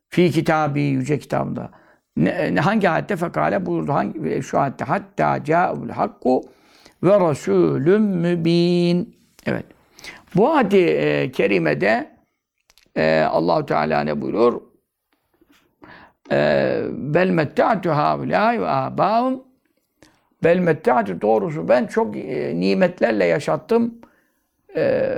Fi 0.09 0.31
kitabi 0.31 0.81
yüce 0.81 1.19
kitabında. 1.19 1.69
Ne, 2.18 2.55
hangi 2.55 2.89
ayette 2.89 3.15
fekale 3.15 3.65
buyurdu? 3.65 3.93
Hangi 3.93 4.43
şu 4.43 4.59
ayette? 4.59 4.86
Hatta 4.86 5.43
ca'ul 5.43 5.89
hakku 5.89 6.41
ve 7.03 7.20
rasulüm 7.20 8.01
mübin. 8.01 9.18
Evet. 9.45 9.65
Bu 10.36 10.49
ayet 10.49 10.74
e, 10.74 11.32
kerimede 11.32 12.09
e, 12.95 13.22
Allahu 13.22 13.65
Teala 13.65 14.01
ne 14.01 14.22
buyuruyor? 14.22 14.61
E, 16.32 16.82
Bel 16.91 17.30
metta'tu 17.30 17.89
haulâi 17.89 18.61
ve 18.61 18.68
âbâhum 18.68 19.43
Bel 20.43 20.57
metta'tu 20.59 21.22
doğrusu 21.22 21.70
ben 21.70 21.88
çok 21.88 22.18
e, 22.18 22.59
nimetlerle 22.59 23.26
yaşattım. 23.26 23.95
E, 24.76 25.18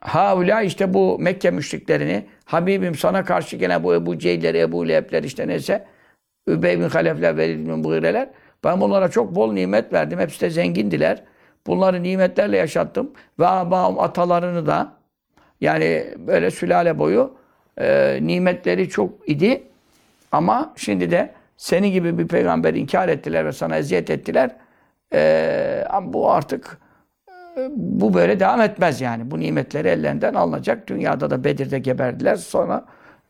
Haula 0.00 0.62
işte 0.62 0.94
bu 0.94 1.18
Mekke 1.18 1.50
müşriklerini 1.50 2.26
Habibim 2.44 2.94
sana 2.94 3.24
karşı 3.24 3.56
gene 3.56 3.82
bu 3.82 3.94
Ebu 3.94 4.18
Cehilleri, 4.18 4.58
Ebu 4.58 4.88
Leheb'ler 4.88 5.22
işte 5.22 5.48
neyse 5.48 5.86
Übey 6.46 6.80
bin 6.80 6.88
Halefler, 6.88 7.36
Velid 7.36 7.58
bin 7.66 7.78
Mugireler 7.78 8.28
ben 8.64 8.80
bunlara 8.80 9.10
çok 9.10 9.34
bol 9.34 9.52
nimet 9.52 9.92
verdim. 9.92 10.18
Hepsi 10.18 10.40
de 10.40 10.50
zengindiler. 10.50 11.22
Bunları 11.66 12.02
nimetlerle 12.02 12.56
yaşattım. 12.56 13.10
Ve 13.38 13.46
abam 13.46 13.98
atalarını 13.98 14.66
da 14.66 14.92
yani 15.60 16.06
böyle 16.18 16.50
sülale 16.50 16.98
boyu 16.98 17.34
e, 17.80 18.18
nimetleri 18.22 18.88
çok 18.88 19.28
idi. 19.28 19.62
Ama 20.32 20.72
şimdi 20.76 21.10
de 21.10 21.32
seni 21.56 21.92
gibi 21.92 22.18
bir 22.18 22.28
peygamber 22.28 22.74
inkar 22.74 23.08
ettiler 23.08 23.46
ve 23.46 23.52
sana 23.52 23.76
eziyet 23.76 24.10
ettiler. 24.10 24.50
E, 25.14 25.84
bu 26.02 26.30
artık 26.30 26.78
e, 27.56 27.68
bu 27.76 28.14
böyle 28.14 28.40
devam 28.40 28.60
etmez 28.60 29.00
yani. 29.00 29.30
Bu 29.30 29.40
nimetleri 29.40 29.88
ellerinden 29.88 30.34
alınacak. 30.34 30.88
Dünyada 30.88 31.30
da 31.30 31.44
Bedir'de 31.44 31.78
geberdiler. 31.78 32.36
Sonra 32.36 32.84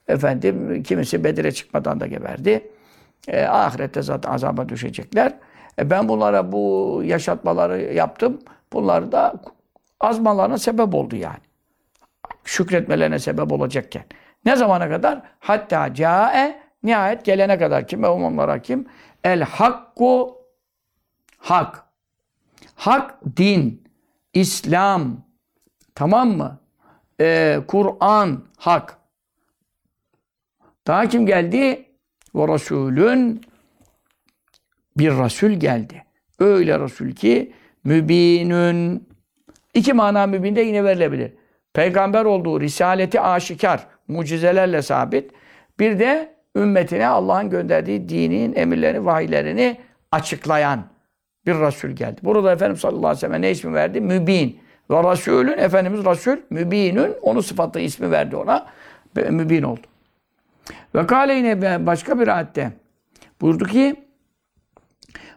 efendim 0.09 0.83
kimisi 0.83 1.25
Bedir'e 1.25 1.53
çıkmadan 1.53 2.01
da 2.01 2.07
geberdi. 2.07 2.63
E, 3.29 3.45
ahirette 3.45 4.03
zaten 4.03 4.31
azaba 4.33 4.69
düşecekler. 4.69 5.35
E, 5.79 5.91
ben 5.91 6.09
bunlara 6.09 6.53
bu 6.53 7.03
yaşatmaları 7.05 7.83
yaptım. 7.83 8.39
Bunlar 8.73 9.13
da 9.13 9.35
azmalarına 10.01 10.59
sebep 10.59 10.95
oldu 10.95 11.17
yani. 11.17 11.45
Şükretmelerine 12.45 13.19
sebep 13.19 13.53
olacakken. 13.53 14.05
Ne 14.45 14.57
zamana 14.57 14.89
kadar? 14.89 15.23
Hatta 15.41 15.95
cae 15.95 16.61
nihayet 16.83 17.25
gelene 17.25 17.59
kadar. 17.59 17.87
Kime 17.87 18.09
onlara 18.09 18.63
kim? 18.63 18.87
El 19.25 19.43
hakku 19.43 20.39
hak. 21.39 21.85
Hak 22.75 23.19
din. 23.37 23.85
İslam. 24.33 25.17
Tamam 25.95 26.29
mı? 26.29 26.59
Ee, 27.21 27.61
Kur'an 27.69 28.45
hak. 28.57 28.99
Daha 30.87 31.09
kim 31.09 31.27
geldi? 31.27 31.89
Ve 32.35 32.55
Resulün 32.55 33.41
bir 34.97 35.11
Resul 35.11 35.51
geldi. 35.51 36.05
Öyle 36.39 36.81
Resul 36.81 37.11
ki 37.11 37.53
mübinün 37.85 39.09
iki 39.75 39.93
mana 39.93 40.27
mübinde 40.27 40.61
yine 40.61 40.85
verilebilir. 40.85 41.33
Peygamber 41.73 42.25
olduğu 42.25 42.61
risaleti 42.61 43.21
aşikar, 43.21 43.87
mucizelerle 44.09 44.83
sabit. 44.83 45.31
Bir 45.79 45.99
de 45.99 46.35
ümmetine 46.57 47.07
Allah'ın 47.07 47.51
gönderdiği 47.51 48.09
dinin 48.09 48.55
emirlerini, 48.57 49.05
vahiylerini 49.05 49.77
açıklayan 50.13 50.85
bir 51.47 51.55
Resul 51.55 51.89
geldi. 51.89 52.21
Burada 52.23 52.53
Efendimiz 52.53 52.81
sallallahu 52.81 53.07
aleyhi 53.07 53.17
ve 53.17 53.21
sellem 53.21 53.43
ne 53.43 53.51
ismi 53.51 53.75
verdi? 53.75 54.01
Mübin. 54.01 54.61
Ve 54.91 55.13
Resulün, 55.13 55.59
Efendimiz 55.59 56.05
Resul, 56.05 56.37
mübinün, 56.51 57.15
onu 57.23 57.43
sıfatlı 57.43 57.81
ismi 57.81 58.11
verdi 58.11 58.37
ona. 58.37 58.67
Mübin 59.17 59.63
oldu. 59.63 59.87
Ve 60.95 61.07
kâle 61.07 61.35
yine 61.35 61.87
başka 61.87 62.21
bir 62.21 62.29
ayette 62.29 62.73
buyurdu 63.41 63.65
ki 63.65 63.97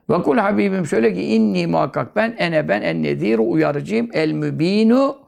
ve 0.09 0.21
kul 0.21 0.37
Habibim 0.37 0.85
şöyle 0.85 1.13
ki 1.13 1.23
inni 1.23 1.67
muhakkak 1.67 2.15
ben 2.15 2.35
ene 2.37 2.67
ben 2.67 2.81
en 2.81 3.03
neziru 3.03 3.49
uyarıcıyım 3.49 4.09
el 4.13 4.31
mübinu 4.31 5.27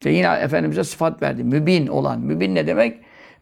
işte 0.00 0.10
yine 0.10 0.26
Efendimiz'e 0.26 0.84
sıfat 0.84 1.22
verdi. 1.22 1.44
Mübin 1.44 1.86
olan. 1.86 2.20
Mübin 2.20 2.54
ne 2.54 2.66
demek? 2.66 2.98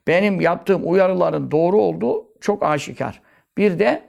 Benim 0.07 0.41
yaptığım 0.41 0.83
uyarıların 0.85 1.51
doğru 1.51 1.81
olduğu 1.81 2.29
çok 2.41 2.63
aşikar. 2.63 3.23
Bir 3.59 3.79
de 3.79 4.03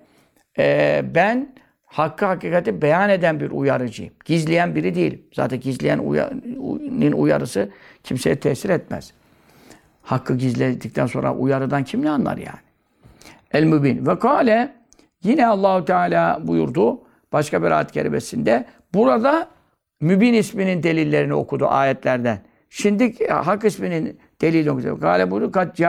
e, 0.59 1.01
ben 1.15 1.55
hakkı 1.85 2.25
hakikati 2.25 2.81
beyan 2.81 3.09
eden 3.09 3.39
bir 3.39 3.51
uyarıcıyım. 3.51 4.13
Gizleyen 4.25 4.75
biri 4.75 4.95
değilim. 4.95 5.21
Zaten 5.33 5.59
gizleyen 5.59 5.99
uyarının 5.99 7.11
uyarısı 7.11 7.69
kimseye 8.03 8.35
tesir 8.35 8.69
etmez. 8.69 9.13
Hakkı 10.09 10.35
gizledikten 10.35 11.05
sonra 11.05 11.35
uyarıdan 11.35 11.83
kim 11.83 12.01
ne 12.01 12.09
anlar 12.09 12.37
yani? 12.37 12.59
El 13.51 13.63
mübin. 13.63 14.05
Ve 14.05 14.19
kâle 14.19 14.73
yine 15.23 15.47
Allahu 15.47 15.85
Teala 15.85 16.47
buyurdu 16.47 17.01
başka 17.33 17.63
bir 17.63 17.71
ayet 17.71 17.91
kerimesinde. 17.91 18.65
Burada 18.93 19.47
mübin 20.01 20.33
isminin 20.33 20.83
delillerini 20.83 21.33
okudu 21.33 21.67
ayetlerden. 21.67 22.39
Şimdi 22.69 23.27
hak 23.27 23.65
isminin 23.65 24.19
delilini 24.41 24.71
okudu. 24.71 24.99
Kâle 24.99 25.31
buyurdu. 25.31 25.51
Kat 25.51 25.79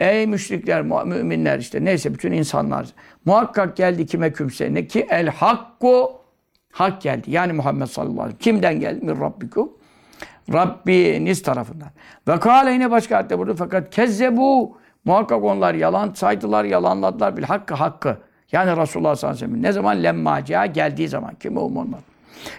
Ey 0.00 0.26
müşrikler, 0.26 0.82
müminler 0.82 1.58
işte 1.58 1.84
neyse 1.84 2.14
bütün 2.14 2.32
insanlar. 2.32 2.86
Muhakkak 3.24 3.76
geldi 3.76 4.06
kime 4.06 4.32
kümse 4.32 4.74
ne 4.74 4.86
ki 4.86 5.06
el 5.10 5.28
hakku 5.28 6.12
hak 6.72 7.02
geldi. 7.02 7.30
Yani 7.30 7.52
Muhammed 7.52 7.86
sallallahu 7.86 8.22
aleyhi 8.22 8.38
ve 8.38 8.42
sellem. 8.42 8.60
Kimden 8.60 8.80
geldi? 8.80 9.04
Min 9.04 9.20
rabbikum. 9.20 9.72
Rabbiniz 10.52 11.42
tarafından. 11.42 11.88
Ve 12.28 12.40
kâle 12.40 12.72
yine 12.72 12.90
başka 12.90 13.16
ayette 13.16 13.38
burada 13.38 13.54
fakat 13.54 13.90
kezzebu 13.90 14.76
muhakkak 15.04 15.44
onlar 15.44 15.74
yalan 15.74 16.12
saydılar, 16.12 16.64
yalanladılar 16.64 17.36
bil 17.36 17.42
hakkı 17.42 17.74
hakkı. 17.74 18.16
Yani 18.52 18.76
Resulullah 18.76 19.16
sallallahu 19.16 19.36
aleyhi 19.36 19.52
ve 19.52 19.56
sellem 19.56 19.62
ne 19.62 19.72
zaman 19.72 20.02
lemmaca 20.02 20.66
geldiği 20.66 21.08
zaman 21.08 21.34
kim 21.34 21.56
olmaz. 21.56 22.00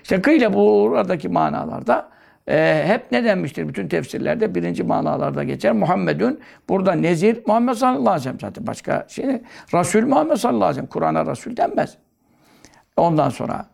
İşte 0.03 0.21
kıyla 0.21 0.53
buradaki 0.53 1.29
manalarda 1.29 2.09
e, 2.47 2.83
hep 2.87 3.11
ne 3.11 3.23
denmiştir 3.23 3.67
bütün 3.67 3.87
tefsirlerde 3.87 4.55
birinci 4.55 4.83
manalarda 4.83 5.43
geçer. 5.43 5.71
Muhammedun 5.71 6.39
burada 6.69 6.93
nezir 6.93 7.43
Muhammed 7.47 7.73
sallallahu 7.73 8.09
aleyhi 8.09 8.19
ve 8.19 8.23
sellem 8.23 8.39
zaten 8.39 8.67
başka 8.67 9.05
şey? 9.09 9.41
Resul 9.73 10.01
Muhammed 10.01 10.35
sallallahu 10.35 10.63
aleyhi 10.63 10.71
ve 10.71 10.73
sellem 10.73 10.89
Kur'an'a 10.89 11.25
Resul 11.25 11.57
denmez. 11.57 11.97
Ondan 12.97 13.29
sonra 13.29 13.65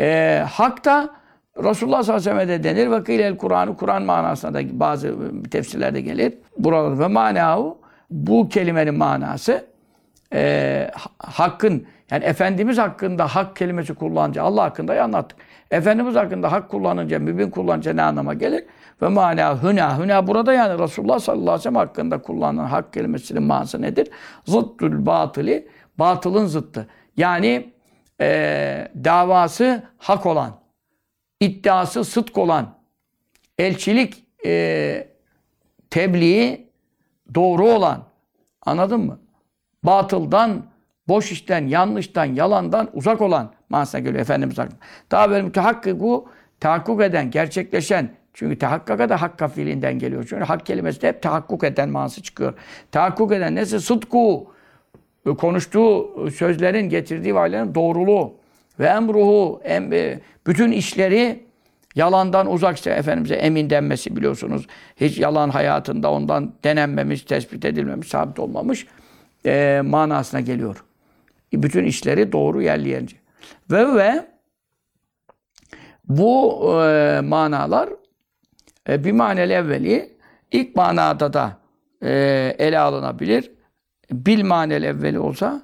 e, 0.00 0.42
hak 0.50 0.84
da 0.84 1.10
Resulullah 1.64 2.02
sallallahu 2.02 2.30
aleyhi 2.30 2.38
ve 2.38 2.46
sellem 2.46 2.64
de 2.64 2.76
denir. 2.76 2.90
Ve 2.90 3.04
kıylel 3.04 3.36
Kur'an'ı 3.36 3.76
Kur'an 3.76 4.02
manasında 4.02 4.54
da 4.54 4.80
bazı 4.80 5.14
tefsirlerde 5.50 6.00
gelir. 6.00 6.34
Buralarda 6.58 6.98
ve 6.98 7.06
manahu 7.06 7.78
bu 8.10 8.48
kelimenin 8.48 8.94
manası 8.94 9.64
e, 10.34 10.90
ha- 10.94 11.10
hakkın 11.18 11.86
yani 12.10 12.24
Efendimiz 12.24 12.78
hakkında 12.78 13.26
hak 13.26 13.56
kelimesi 13.56 13.94
kullanınca 13.94 14.42
Allah 14.42 14.62
hakkında 14.62 15.02
anlattık. 15.02 15.38
Efendimiz 15.70 16.14
hakkında 16.14 16.52
hak 16.52 16.68
kullanınca, 16.68 17.18
mübin 17.18 17.50
kullanınca 17.50 17.92
ne 17.92 18.02
anlama 18.02 18.34
gelir? 18.34 18.64
Ve 19.02 19.08
mana 19.08 19.62
hüna. 19.62 19.98
Hüna 19.98 20.26
burada 20.26 20.52
yani 20.52 20.82
Resulullah 20.82 21.18
sallallahu 21.18 21.42
aleyhi 21.42 21.58
ve 21.58 21.62
sellem 21.62 21.76
hakkında 21.76 22.22
kullanılan 22.22 22.66
hak 22.66 22.92
kelimesinin 22.92 23.42
manası 23.42 23.82
nedir? 23.82 24.08
Zıddül 24.44 25.06
batıli. 25.06 25.68
Batılın 25.98 26.46
zıttı. 26.46 26.86
Yani 27.16 27.70
e, 28.20 28.88
davası 29.04 29.82
hak 29.98 30.26
olan, 30.26 30.50
iddiası 31.40 32.04
sıdk 32.04 32.38
olan, 32.38 32.74
elçilik 33.58 34.24
e, 34.46 35.08
tebliği 35.90 36.68
doğru 37.34 37.68
olan, 37.68 38.04
anladın 38.62 39.00
mı? 39.00 39.18
Batıldan, 39.82 40.66
boş 41.08 41.32
işten, 41.32 41.66
yanlıştan, 41.66 42.24
yalandan 42.24 42.90
uzak 42.92 43.20
olan 43.20 43.52
manasına 43.68 44.00
geliyor 44.00 44.20
Efendimiz 44.20 44.58
hakkında. 44.58 44.80
Daha 45.10 45.30
böyle 45.30 45.42
mütehakkiku, 45.42 46.28
tahakkuk 46.60 47.02
eden, 47.02 47.30
gerçekleşen, 47.30 48.10
çünkü 48.34 48.58
tehakkaka 48.58 49.08
da 49.08 49.22
hakka 49.22 49.48
fiilinden 49.48 49.98
geliyor. 49.98 50.26
Çünkü 50.28 50.44
hak 50.44 50.66
kelimesi 50.66 51.02
de 51.02 51.08
hep 51.08 51.22
tahakkuk 51.22 51.64
eden 51.64 51.88
manası 51.88 52.22
çıkıyor. 52.22 52.54
Tahakkuk 52.92 53.32
eden 53.32 53.54
nesi? 53.54 53.80
Sıdku, 53.80 54.46
konuştuğu 55.38 56.30
sözlerin, 56.30 56.88
getirdiği 56.88 57.34
valilerin 57.34 57.74
doğruluğu 57.74 58.34
ve 58.80 58.86
emruhu, 58.86 59.60
em, 59.64 59.92
e, 59.92 60.20
bütün 60.46 60.72
işleri 60.72 61.46
yalandan 61.94 62.52
uzaksa 62.52 62.90
Efendimiz'e 62.90 63.34
emin 63.34 63.70
denmesi 63.70 64.16
biliyorsunuz. 64.16 64.66
Hiç 64.96 65.18
yalan 65.18 65.50
hayatında 65.50 66.12
ondan 66.12 66.54
denenmemiş, 66.64 67.22
tespit 67.22 67.64
edilmemiş, 67.64 68.08
sabit 68.08 68.38
olmamış 68.38 68.86
e, 69.46 69.82
manasına 69.84 70.40
geliyor. 70.40 70.84
Bütün 71.52 71.84
işleri 71.84 72.32
doğru 72.32 72.62
yerli 72.62 72.88
yerince. 72.88 73.16
Ve 73.70 73.94
ve 73.94 74.26
bu 76.08 76.62
e, 76.82 77.20
manalar 77.20 77.88
e, 78.88 79.04
bir 79.04 79.12
manel 79.12 79.50
evveli 79.50 80.16
ilk 80.52 80.76
manada 80.76 81.32
da 81.32 81.58
e, 82.02 82.10
ele 82.58 82.78
alınabilir. 82.78 83.50
Bil 84.12 84.44
manel 84.44 84.82
evveli 84.82 85.18
olsa 85.18 85.62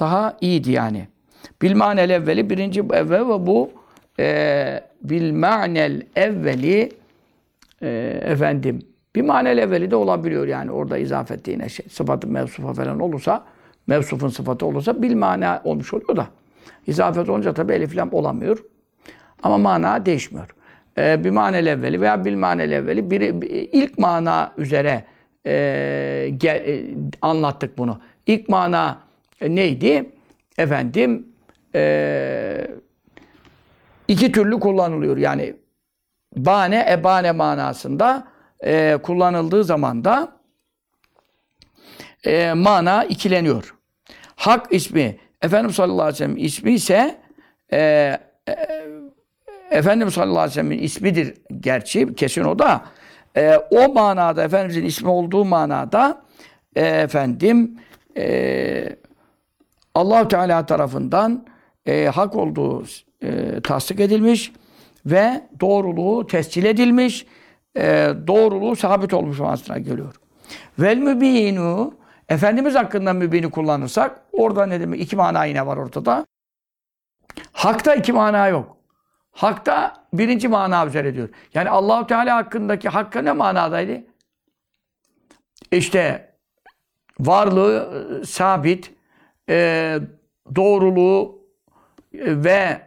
daha 0.00 0.36
iyiydi 0.40 0.70
yani. 0.70 1.08
Bil 1.62 1.74
manel 1.76 2.10
evveli 2.10 2.50
birinci 2.50 2.80
evvel 2.80 3.20
ve 3.28 3.46
bu 3.46 3.70
e, 4.20 4.80
bil 5.02 5.32
manel 5.32 6.02
evveli 6.16 6.90
e, 7.82 8.20
efendim 8.24 8.82
bir 9.14 9.22
manel 9.22 9.58
evveli 9.58 9.90
de 9.90 9.96
olabiliyor 9.96 10.46
yani 10.46 10.70
orada 10.70 10.98
izafet 10.98 11.38
ettiğine 11.38 11.68
şey. 11.68 11.86
Sıfatı 11.90 12.28
mevsufa 12.28 12.72
falan 12.72 13.00
olursa 13.00 13.44
mevsufun 13.86 14.28
sıfatı 14.28 14.66
olursa 14.66 15.02
bil 15.02 15.16
mana 15.16 15.60
olmuş 15.64 15.94
oluyor 15.94 16.16
da. 16.16 16.26
İzafet 16.86 17.28
olunca 17.28 17.52
tabi 17.54 17.72
elif 17.72 17.96
lam 17.96 18.08
olamıyor. 18.12 18.64
Ama 19.42 19.58
mana 19.58 20.06
değişmiyor. 20.06 20.54
Ee, 20.98 21.24
bir 21.24 21.30
manel 21.30 21.66
evveli 21.66 22.00
veya 22.00 22.24
bil 22.24 22.36
manel 22.36 22.70
evveli 22.72 23.10
bir- 23.10 23.68
ilk 23.72 23.98
mana 23.98 24.52
üzere 24.58 25.04
e, 25.46 25.50
ge- 26.30 26.48
e, 26.70 26.94
anlattık 27.22 27.78
bunu. 27.78 28.00
İlk 28.26 28.48
mana 28.48 28.98
e, 29.40 29.54
neydi? 29.54 30.10
Efendim 30.58 31.26
e, 31.74 32.66
iki 34.08 34.32
türlü 34.32 34.60
kullanılıyor. 34.60 35.16
Yani 35.16 35.56
bane, 36.36 36.86
ebane 36.90 37.32
manasında 37.32 38.28
e, 38.64 38.98
kullanıldığı 39.02 39.64
zaman 39.64 40.04
da 40.04 40.32
e, 42.26 42.52
mana 42.52 43.04
ikileniyor. 43.04 43.74
Hak 44.36 44.72
ismi, 44.72 45.18
Efendimiz 45.42 45.76
sallallahu 45.76 46.02
aleyhi 46.02 46.14
ve 46.14 46.18
sellem 46.18 46.36
ismi 46.36 46.72
ise 46.72 47.20
e, 47.72 47.78
e, 48.48 48.54
Efendimiz 49.70 50.14
sallallahu 50.14 50.38
aleyhi 50.38 50.50
ve 50.50 50.54
sellem'in 50.54 50.78
ismidir 50.78 51.34
gerçi, 51.60 52.14
kesin 52.14 52.44
o 52.44 52.58
da. 52.58 52.84
E, 53.36 53.56
o 53.56 53.92
manada, 53.92 54.44
Efendimizin 54.44 54.84
ismi 54.84 55.08
olduğu 55.08 55.44
manada 55.44 56.22
e, 56.76 56.86
efendim 56.86 57.78
e, 58.16 58.96
allah 59.94 60.28
Teala 60.28 60.66
tarafından 60.66 61.46
e, 61.86 62.06
hak 62.06 62.36
olduğu 62.36 62.84
e, 63.22 63.60
tasdik 63.60 64.00
edilmiş 64.00 64.52
ve 65.06 65.48
doğruluğu 65.60 66.26
tescil 66.26 66.64
edilmiş, 66.64 67.26
e, 67.76 68.12
doğruluğu 68.26 68.76
sabit 68.76 69.14
olmuş 69.14 69.38
manasına 69.38 69.78
geliyor. 69.78 70.14
Vel 70.78 70.96
mübinu 70.96 71.94
Efendimiz 72.28 72.74
hakkında 72.74 73.12
mübini 73.12 73.50
kullanırsak 73.50 74.20
orada 74.32 74.66
ne 74.66 74.80
demek? 74.80 75.00
İki 75.00 75.16
mana 75.16 75.44
yine 75.44 75.66
var 75.66 75.76
ortada. 75.76 76.26
Hakta 77.52 77.94
iki 77.94 78.12
mana 78.12 78.48
yok. 78.48 78.76
Hakta 79.32 80.06
birinci 80.12 80.48
mana 80.48 80.86
üzere 80.86 81.14
diyor. 81.14 81.28
Yani 81.54 81.70
Allahu 81.70 82.06
Teala 82.06 82.36
hakkındaki 82.36 82.88
hakka 82.88 83.22
ne 83.22 83.32
manadaydı? 83.32 84.04
İşte 85.70 86.30
varlığı 87.20 88.22
sabit, 88.26 88.94
e, 89.48 89.98
doğruluğu 90.56 91.43
ve 92.18 92.80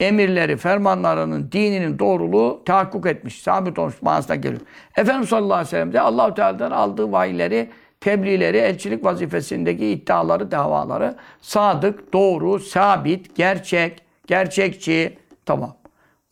emirleri, 0.00 0.56
fermanlarının, 0.56 1.52
dininin 1.52 1.98
doğruluğu 1.98 2.62
tahakkuk 2.64 3.06
etmiş, 3.06 3.42
sabit 3.42 3.78
olmuş 3.78 4.02
manasına 4.02 4.36
geliyor. 4.36 4.60
Efendimiz 4.96 5.28
sallallahu 5.28 5.54
aleyhi 5.54 5.66
ve 5.66 5.70
sellem 5.70 5.92
de 5.92 6.00
allah 6.00 6.34
Teala'dan 6.34 6.70
aldığı 6.70 7.12
vahiyleri, 7.12 7.70
tebliğleri, 8.00 8.56
elçilik 8.56 9.04
vazifesindeki 9.04 9.86
iddiaları, 9.86 10.50
davaları 10.50 11.14
sadık, 11.40 12.12
doğru, 12.12 12.60
sabit, 12.60 13.36
gerçek, 13.36 14.02
gerçekçi, 14.26 15.18
tamam. 15.46 15.76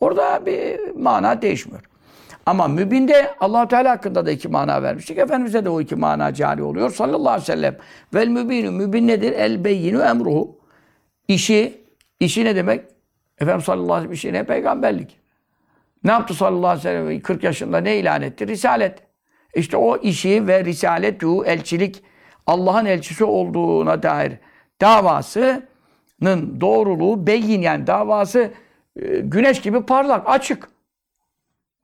Orada 0.01 0.47
bir 0.47 0.91
mana 0.97 1.43
değişmiyor. 1.43 1.83
Ama 2.47 2.69
mübinde 2.69 3.35
allah 3.41 3.69
Teala 3.69 3.91
hakkında 3.91 4.27
da 4.27 4.31
iki 4.31 4.49
mana 4.49 4.83
vermiştik. 4.83 5.19
Efendimiz'e 5.19 5.65
de 5.65 5.69
o 5.69 5.81
iki 5.81 5.97
mana 5.97 6.35
cari 6.35 6.63
oluyor 6.63 6.91
sallallahu 6.91 7.31
aleyhi 7.31 7.43
ve 7.43 7.53
sellem. 7.53 7.77
Vel 8.15 8.29
mübinu, 8.29 8.71
mübin 8.71 9.09
nedir? 9.09 9.33
El 9.33 9.65
beyyinu 9.65 10.03
emruhu. 10.03 10.57
İşi, 11.29 11.82
işi 12.25 12.45
ne 12.45 12.57
demek? 12.57 12.85
Efendimiz 13.39 13.65
sallallahu 13.65 13.95
aleyhi 13.95 14.11
ve 14.11 14.17
sellem 14.17 14.35
işi 14.35 14.41
ne? 14.41 14.47
Peygamberlik. 14.47 15.21
Ne 16.05 16.11
yaptı 16.11 16.35
sallallahu 16.35 16.71
aleyhi 16.71 16.79
ve 16.79 17.07
sellem? 17.07 17.21
40 17.21 17.45
yaşında 17.45 17.79
ne 17.79 17.97
ilan 17.97 18.23
etti? 18.23 18.47
Risalet. 18.47 18.99
İşte 19.55 19.77
o 19.77 19.97
işi 19.97 20.47
ve 20.47 20.65
risaletu, 20.65 21.45
elçilik, 21.45 22.03
Allah'ın 22.47 22.87
elçisi 22.87 23.25
olduğuna 23.25 24.03
dair 24.03 24.33
davasının 24.81 26.61
doğruluğu 26.61 27.27
beyin 27.27 27.63
yani 27.63 27.87
davası 27.87 28.51
e, 28.97 29.19
güneş 29.21 29.61
gibi 29.61 29.87
parlak, 29.87 30.29
açık. 30.29 30.69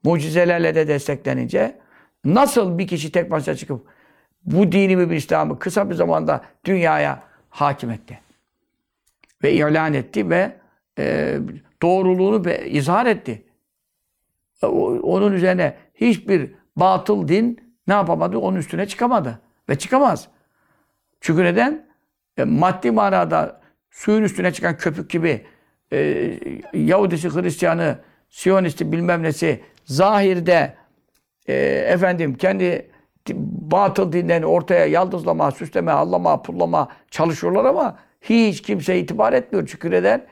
Mucizelerle 0.03 0.75
de 0.75 0.87
desteklenince 0.87 1.79
nasıl 2.25 2.77
bir 2.77 2.87
kişi 2.87 3.11
tek 3.11 3.31
başına 3.31 3.55
çıkıp 3.55 3.85
bu 4.45 4.71
dini 4.71 5.09
bir 5.09 5.15
İslam'ı 5.15 5.59
kısa 5.59 5.89
bir 5.89 5.95
zamanda 5.95 6.41
dünyaya 6.65 7.23
hakim 7.49 7.89
etti 7.89 8.28
ve 9.43 9.53
ilan 9.53 9.93
etti 9.93 10.29
ve 10.29 10.57
e, 10.99 11.37
doğruluğunu 11.81 12.45
be, 12.45 12.69
izhar 12.69 13.05
etti. 13.05 13.43
E, 14.63 14.65
Onun 14.65 15.33
üzerine 15.33 15.77
hiçbir 15.95 16.51
batıl 16.75 17.27
din 17.27 17.73
ne 17.87 17.93
yapamadı? 17.93 18.37
Onun 18.37 18.57
üstüne 18.57 18.85
çıkamadı. 18.87 19.39
Ve 19.69 19.77
çıkamaz. 19.77 20.27
Çünkü 21.21 21.43
neden? 21.43 21.85
E, 22.37 22.43
maddi 22.43 22.91
manada 22.91 23.61
suyun 23.91 24.23
üstüne 24.23 24.53
çıkan 24.53 24.77
köpük 24.77 25.09
gibi 25.09 25.45
e, 25.93 26.31
Yahudisi, 26.73 27.29
Hristiyanı, 27.29 27.97
Siyonisti 28.29 28.91
bilmem 28.91 29.23
nesi 29.23 29.61
zahirde 29.85 30.73
e, 31.47 31.53
efendim 31.87 32.33
kendi 32.37 32.89
batıl 33.71 34.11
dinlerini 34.11 34.45
ortaya 34.45 34.85
yaldızlama, 34.85 35.51
süsleme, 35.51 35.91
allama, 35.91 36.41
pullama 36.41 36.87
çalışıyorlar 37.11 37.65
ama 37.65 37.97
hiç 38.21 38.61
kimse 38.61 38.99
itibar 38.99 39.33
etmiyor. 39.33 39.67
Çünkü 39.67 39.91
neden? 39.91 40.25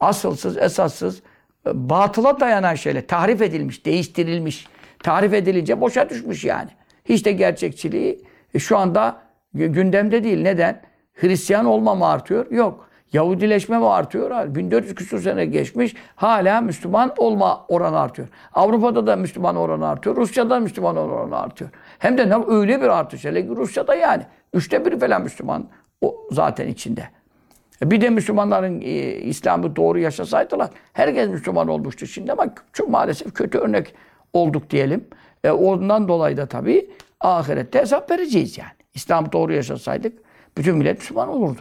Asılsız, 0.00 0.58
esassız, 0.58 1.22
e, 1.66 1.88
batıla 1.90 2.40
dayanan 2.40 2.74
şeyler. 2.74 3.06
Tahrif 3.06 3.42
edilmiş, 3.42 3.86
değiştirilmiş. 3.86 4.66
Tahrif 5.02 5.34
edilince 5.34 5.80
boşa 5.80 6.10
düşmüş 6.10 6.44
yani. 6.44 6.70
Hiç 7.04 7.24
de 7.24 7.32
gerçekçiliği 7.32 8.24
e, 8.54 8.58
şu 8.58 8.78
anda 8.78 9.16
gü- 9.54 9.72
gündemde 9.72 10.24
değil. 10.24 10.42
Neden? 10.42 10.82
Hristiyan 11.14 11.66
olma 11.66 11.94
mı 11.94 12.06
artıyor? 12.06 12.50
Yok. 12.50 12.86
Yahudileşme 13.12 13.78
mi 13.78 13.86
artıyor? 13.88 14.30
Hayır. 14.30 14.54
1400 14.54 14.94
küsur 14.94 15.20
sene 15.20 15.46
geçmiş. 15.46 15.94
Hala 16.16 16.60
Müslüman 16.60 17.14
olma 17.16 17.64
oranı 17.68 18.00
artıyor. 18.00 18.28
Avrupa'da 18.52 19.06
da 19.06 19.16
Müslüman 19.16 19.56
oranı 19.56 19.88
artıyor. 19.88 20.16
Rusya'da 20.16 20.60
Müslüman 20.60 20.96
oranı 20.96 21.38
artıyor. 21.38 21.70
Hem 21.98 22.18
de 22.18 22.34
öyle 22.48 22.82
bir 22.82 22.88
artış. 22.88 23.24
Hele 23.24 23.46
Rusya'da 23.48 23.94
yani. 23.94 24.22
Üçte 24.54 24.84
biri 24.84 24.98
falan 24.98 25.22
Müslüman 25.22 25.68
o 26.00 26.28
zaten 26.30 26.68
içinde. 26.68 27.08
E 27.82 27.90
Bir 27.90 28.00
de 28.00 28.10
Müslümanların 28.10 28.80
e, 28.80 28.84
İslam'ı 29.14 29.76
doğru 29.76 29.98
yaşasaydılar 29.98 30.70
herkes 30.92 31.28
Müslüman 31.28 31.68
olmuştu. 31.68 32.06
Şimdi 32.06 32.32
ama 32.32 32.46
çok 32.72 32.88
maalesef 32.88 33.34
kötü 33.34 33.58
örnek 33.58 33.94
olduk 34.32 34.70
diyelim. 34.70 35.04
E, 35.44 35.50
ondan 35.50 36.08
dolayı 36.08 36.36
da 36.36 36.46
tabii 36.46 36.90
ahirette 37.20 37.78
hesap 37.78 38.10
vereceğiz 38.10 38.58
yani. 38.58 38.70
İslam 38.94 39.32
doğru 39.32 39.52
yaşasaydık 39.52 40.18
bütün 40.56 40.76
millet 40.76 40.98
Müslüman 40.98 41.28
olurdu. 41.28 41.60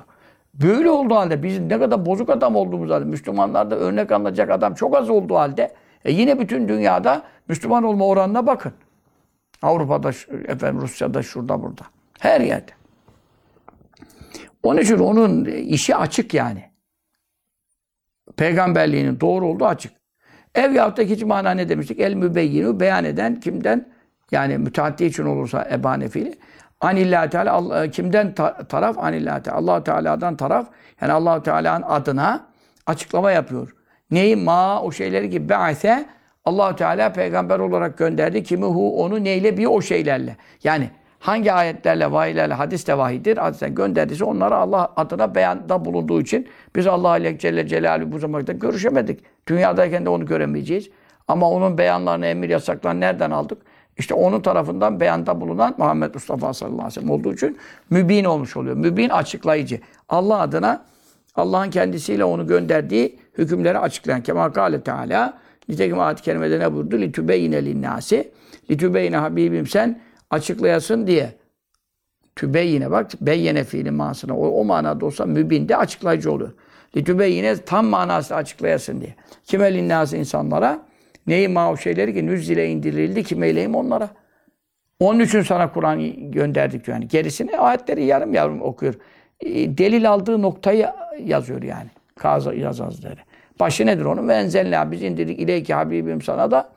Böyle 0.53 0.89
olduğu 0.89 1.15
halde 1.15 1.43
biz 1.43 1.59
ne 1.59 1.79
kadar 1.79 2.05
bozuk 2.05 2.29
adam 2.29 2.55
olduğumuz 2.55 2.89
halde 2.89 3.05
Müslümanlarda 3.05 3.75
örnek 3.75 4.11
alınacak 4.11 4.49
adam 4.51 4.73
çok 4.73 4.95
az 4.95 5.09
olduğu 5.09 5.35
halde 5.35 5.73
e, 6.05 6.11
yine 6.11 6.39
bütün 6.39 6.67
dünyada 6.69 7.23
Müslüman 7.47 7.83
olma 7.83 8.05
oranına 8.05 8.47
bakın. 8.47 8.73
Avrupa'da, 9.61 10.09
efendim 10.47 10.81
Rusya'da, 10.81 11.23
şurada, 11.23 11.63
burada. 11.63 11.81
Her 12.19 12.41
yerde. 12.41 12.71
Onun 14.65 14.81
için 14.81 14.97
onun 14.99 15.45
işi 15.45 15.95
açık 15.95 16.33
yani. 16.33 16.63
Peygamberliğinin 18.37 19.19
doğru 19.19 19.47
olduğu 19.47 19.65
açık. 19.65 19.91
Ev 20.55 20.71
yahut 20.71 20.97
da 20.97 21.01
ikinci 21.03 21.25
mana 21.25 21.51
ne 21.51 21.69
demiştik? 21.69 21.99
El 21.99 22.13
mübeyyinu 22.13 22.79
beyan 22.79 23.05
eden 23.05 23.39
kimden? 23.39 23.89
Yani 24.31 24.57
müteaddi 24.57 25.05
için 25.05 25.25
olursa 25.25 25.67
ebane 25.71 26.09
fiili. 26.09 26.35
Anillah 26.81 27.29
Teala 27.29 27.53
Allah- 27.53 27.91
kimden 27.91 28.35
ta- 28.35 28.67
taraf? 28.67 28.97
Anillah 28.97 29.39
Teala. 29.43 29.57
Allah 29.59 29.83
Teala'dan 29.83 30.35
taraf. 30.37 30.67
Yani 31.01 31.11
Allah 31.13 31.43
Teala'nın 31.43 31.83
adına 31.87 32.47
açıklama 32.85 33.31
yapıyor. 33.31 33.75
Neyi? 34.11 34.35
Ma 34.35 34.81
o 34.81 34.91
şeyleri 34.91 35.29
ki 35.29 35.49
be'ase 35.49 36.05
Allah 36.45 36.75
Teala 36.75 37.13
peygamber 37.13 37.59
olarak 37.59 37.97
gönderdi. 37.97 38.43
Kimi 38.43 38.65
hu 38.65 39.03
onu 39.03 39.23
neyle 39.23 39.57
bir 39.57 39.65
o 39.65 39.81
şeylerle. 39.81 40.37
Yani 40.63 40.89
hangi 41.25 41.53
ayetlerle, 41.53 42.11
vahiylerle, 42.11 42.53
hadis 42.53 42.87
de 42.87 42.97
vahidir. 42.97 43.37
Hadise 43.37 43.69
gönderdiyse 43.69 44.23
onlara 44.25 44.57
Allah 44.57 44.93
adına 44.95 45.35
beyanda 45.35 45.85
bulunduğu 45.85 46.21
için 46.21 46.47
biz 46.75 46.87
Allah 46.87 47.17
ile 47.17 47.39
Celle 47.39 47.67
Celaluhu 47.67 48.11
bu 48.11 48.19
zamanda 48.19 48.51
görüşemedik. 48.51 49.19
Dünyadayken 49.47 50.05
de 50.05 50.09
onu 50.09 50.25
göremeyeceğiz. 50.25 50.89
Ama 51.27 51.49
onun 51.49 51.77
beyanlarını, 51.77 52.25
emir 52.25 52.49
yasaklarını 52.49 52.99
nereden 52.99 53.31
aldık? 53.31 53.57
İşte 53.97 54.13
onun 54.13 54.41
tarafından 54.41 54.99
beyanda 54.99 55.41
bulunan 55.41 55.75
Muhammed 55.77 56.13
Mustafa 56.13 56.53
sallallahu 56.53 56.75
aleyhi 56.75 56.87
ve 56.87 57.01
sellem 57.01 57.11
olduğu 57.11 57.33
için 57.33 57.57
mübin 57.89 58.25
olmuş 58.25 58.57
oluyor. 58.57 58.75
Mübin 58.75 59.09
açıklayıcı. 59.09 59.79
Allah 60.09 60.39
adına 60.39 60.85
Allah'ın 61.35 61.69
kendisiyle 61.69 62.23
onu 62.23 62.47
gönderdiği 62.47 63.19
hükümleri 63.37 63.79
açıklayan. 63.79 64.23
Kemal 64.23 64.49
Kâle 64.49 64.81
Teala 64.81 65.33
nitekim 65.69 65.99
ayet-i 65.99 66.21
kerimede 66.21 66.59
ne 66.59 66.73
buyurdu? 66.73 66.97
Litübeyne 66.97 67.65
linnâsi 67.65 68.31
Litübeyne 68.71 69.17
Habibim 69.17 69.67
sen 69.67 69.99
açıklayasın 70.35 71.07
diye. 71.07 71.33
Tübeyine 72.35 72.91
bak, 72.91 73.11
beyyene 73.21 73.63
fiili 73.63 73.91
manasına. 73.91 74.37
O, 74.37 74.47
o 74.47 74.65
manada 74.65 75.05
olsa 75.05 75.25
mübinde 75.25 75.77
açıklayıcı 75.77 76.31
oluyor. 76.31 76.51
Litübeyine 76.97 77.55
tam 77.57 77.85
manasıyla 77.85 78.35
açıklayasın 78.35 79.01
diye. 79.01 79.15
Kime 79.43 79.73
linnâsi 79.73 80.17
insanlara? 80.17 80.79
Neyi 81.27 81.47
ma 81.47 81.71
o 81.71 81.77
şeyleri 81.77 82.13
ki 82.13 82.25
nüzzile 82.25 82.69
indirildi 82.69 83.23
kimeyleyim 83.23 83.75
onlara. 83.75 84.09
Onun 84.99 85.19
için 85.19 85.41
sana 85.41 85.71
Kur'an 85.71 86.31
gönderdik 86.31 86.87
yani. 86.87 87.07
Gerisini 87.07 87.57
ayetleri 87.57 88.05
yarım 88.05 88.33
yarım 88.33 88.61
okuyor. 88.61 88.93
E, 89.39 89.77
Delil 89.77 90.09
aldığı 90.09 90.41
noktayı 90.41 90.89
yazıyor 91.23 91.63
yani. 91.63 91.89
Kazı 92.15 92.55
yazazları. 92.55 93.19
Başı 93.59 93.85
nedir 93.85 94.05
onun? 94.05 94.27
Ve 94.27 94.33
enzelna 94.33 94.91
biz 94.91 95.03
indirdik 95.03 95.39
ileyki 95.39 95.73
habibim 95.73 96.21
sana 96.21 96.51
da 96.51 96.69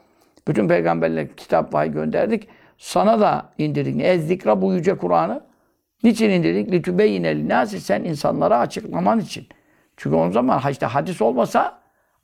bütün 0.48 0.68
peygamberlere 0.68 1.28
kitap 1.36 1.74
vahiy 1.74 1.92
gönderdik. 1.92 2.48
Sana 2.78 3.20
da 3.20 3.52
indirdik. 3.58 4.00
Ez 4.00 4.26
zikra 4.26 4.62
bu 4.62 4.74
yüce 4.74 4.96
Kur'an'ı. 4.96 5.44
Niçin 6.02 6.30
indirdik? 6.30 6.72
Litübeyyine 6.72 7.36
linnâsi 7.36 7.80
sen 7.80 8.04
insanlara 8.04 8.58
açıklaman 8.58 9.20
için. 9.20 9.48
Çünkü 9.96 10.16
o 10.16 10.30
zaman 10.30 10.62
işte 10.70 10.86
hadis 10.86 11.22
olmasa 11.22 11.78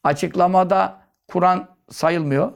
açıklamada 0.05 1.01
Kur'an 1.28 1.68
sayılmıyor. 1.90 2.52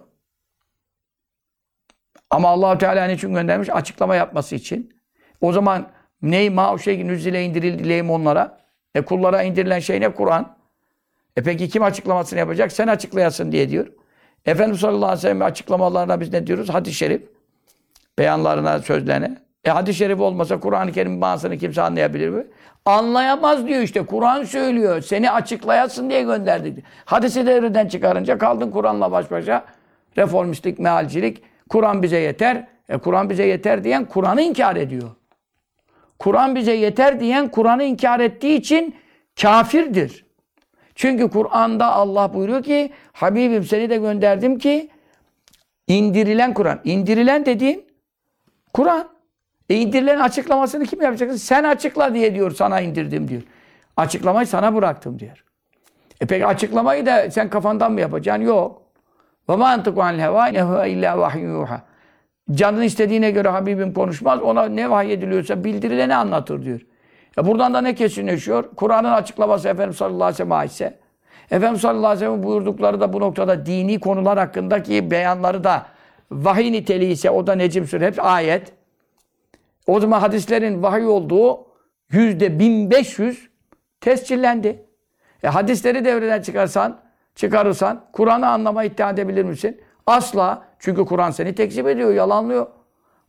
Ama 2.30 2.48
allah 2.48 2.78
Teala 2.78 3.04
ne 3.04 3.14
için 3.14 3.34
göndermiş? 3.34 3.68
Açıklama 3.70 4.14
yapması 4.14 4.54
için. 4.54 4.96
O 5.40 5.52
zaman 5.52 5.90
ney 6.22 6.50
ma 6.50 6.72
o 6.72 6.78
şey 6.78 7.06
nüzile 7.06 7.44
indirildi 7.44 8.12
onlara. 8.12 8.60
E 8.94 9.00
kullara 9.00 9.42
indirilen 9.42 9.78
şey 9.78 10.00
ne? 10.00 10.14
Kur'an. 10.14 10.56
E 11.36 11.42
peki 11.42 11.68
kim 11.68 11.82
açıklamasını 11.82 12.38
yapacak? 12.38 12.72
Sen 12.72 12.86
açıklayasın 12.86 13.52
diye 13.52 13.70
diyor. 13.70 13.86
Efendimiz 14.46 14.80
sallallahu 14.80 15.04
aleyhi 15.04 15.18
ve 15.18 15.20
sellem 15.20 15.42
açıklamalarına 15.42 16.20
biz 16.20 16.32
ne 16.32 16.46
diyoruz? 16.46 16.68
Hadis-i 16.68 16.96
şerif. 16.96 17.37
Beyanlarına, 18.18 18.78
sözlerine. 18.78 19.36
E 19.64 19.70
hadis-i 19.70 19.98
şerif 19.98 20.20
olmasa 20.20 20.60
Kur'an-ı 20.60 20.92
Kerim'in 20.92 21.18
manasını 21.18 21.58
kimse 21.58 21.82
anlayabilir 21.82 22.28
mi? 22.28 22.46
Anlayamaz 22.84 23.66
diyor 23.66 23.80
işte. 23.80 24.06
Kur'an 24.06 24.44
söylüyor. 24.44 25.00
Seni 25.00 25.30
açıklayasın 25.30 26.10
diye 26.10 26.22
gönderdik. 26.22 26.84
Hadisi 27.04 27.46
devreden 27.46 27.88
çıkarınca 27.88 28.38
kaldın 28.38 28.70
Kur'an'la 28.70 29.12
baş 29.12 29.30
başa. 29.30 29.64
Reformistlik, 30.18 30.78
mealcilik. 30.78 31.42
Kur'an 31.68 32.02
bize 32.02 32.18
yeter. 32.18 32.66
E 32.88 32.98
Kur'an 32.98 33.30
bize 33.30 33.46
yeter 33.46 33.84
diyen 33.84 34.04
Kur'an'ı 34.04 34.42
inkar 34.42 34.76
ediyor. 34.76 35.10
Kur'an 36.18 36.54
bize 36.54 36.72
yeter 36.72 37.20
diyen 37.20 37.48
Kur'an'ı 37.48 37.84
inkar 37.84 38.20
ettiği 38.20 38.56
için 38.56 38.94
kafirdir. 39.42 40.24
Çünkü 40.94 41.30
Kur'an'da 41.30 41.92
Allah 41.92 42.34
buyuruyor 42.34 42.62
ki 42.62 42.92
Habibim 43.12 43.64
seni 43.64 43.90
de 43.90 43.96
gönderdim 43.96 44.58
ki 44.58 44.88
indirilen 45.86 46.54
Kur'an. 46.54 46.80
İndirilen 46.84 47.46
dediğin 47.46 47.87
Kur'an. 48.74 49.08
E 49.68 49.74
indirilen 49.74 50.20
açıklamasını 50.20 50.84
kim 50.84 51.02
yapacaksın? 51.02 51.36
Sen 51.36 51.64
açıkla 51.64 52.14
diye 52.14 52.34
diyor 52.34 52.50
sana 52.50 52.80
indirdim 52.80 53.28
diyor. 53.28 53.42
Açıklamayı 53.96 54.46
sana 54.46 54.74
bıraktım 54.74 55.18
diyor. 55.18 55.44
E 56.20 56.26
peki 56.26 56.46
açıklamayı 56.46 57.06
da 57.06 57.30
sen 57.30 57.50
kafandan 57.50 57.92
mı 57.92 58.00
yapacaksın? 58.00 58.42
Yok. 58.42 58.82
Ve 59.48 59.56
ma 59.56 59.68
antiku 59.68 60.02
anil 60.02 60.18
heva 60.18 60.52
huve 60.52 60.90
illa 60.90 61.18
vahyun 61.18 61.60
yuha. 61.60 61.82
Canın 62.52 62.82
istediğine 62.82 63.30
göre 63.30 63.48
Habibim 63.48 63.94
konuşmaz. 63.94 64.40
Ona 64.40 64.64
ne 64.64 64.90
vahyediliyorsa 64.90 65.64
bildirileni 65.64 66.14
anlatır 66.14 66.64
diyor. 66.64 66.80
E 67.38 67.46
buradan 67.46 67.74
da 67.74 67.80
ne 67.80 67.94
kesinleşiyor? 67.94 68.64
Kur'an'ın 68.76 69.12
açıklaması 69.12 69.68
Efendimiz 69.68 69.96
sallallahu 69.96 70.24
aleyhi 70.24 70.34
ve 70.34 70.36
sellem 70.36 70.52
aitse. 70.52 70.98
Efendimiz 71.50 71.80
sallallahu 71.80 72.06
aleyhi 72.06 72.20
ve 72.20 72.26
sellem 72.26 72.42
buyurdukları 72.42 73.00
da 73.00 73.12
bu 73.12 73.20
noktada 73.20 73.66
dini 73.66 74.00
konular 74.00 74.38
hakkındaki 74.38 75.10
beyanları 75.10 75.64
da 75.64 75.86
vahiy 76.30 76.72
niteliği 76.72 77.12
ise 77.12 77.30
o 77.30 77.46
da 77.46 77.54
Necim 77.54 77.86
Suresi 77.86 78.06
hep 78.06 78.24
ayet. 78.24 78.72
O 79.86 80.00
zaman 80.00 80.20
hadislerin 80.20 80.82
vahiy 80.82 81.06
olduğu 81.06 81.66
yüzde 82.10 82.58
1500 82.58 83.48
tescillendi. 84.00 84.86
E 85.42 85.48
hadisleri 85.48 86.04
devreden 86.04 86.42
çıkarsan, 86.42 87.00
çıkarırsan 87.34 88.04
Kur'an'ı 88.12 88.48
anlama 88.48 88.84
iddia 88.84 89.10
edebilir 89.10 89.44
misin? 89.44 89.80
Asla. 90.06 90.68
Çünkü 90.78 91.04
Kur'an 91.04 91.30
seni 91.30 91.54
tekzip 91.54 91.86
ediyor, 91.86 92.14
yalanlıyor. 92.14 92.66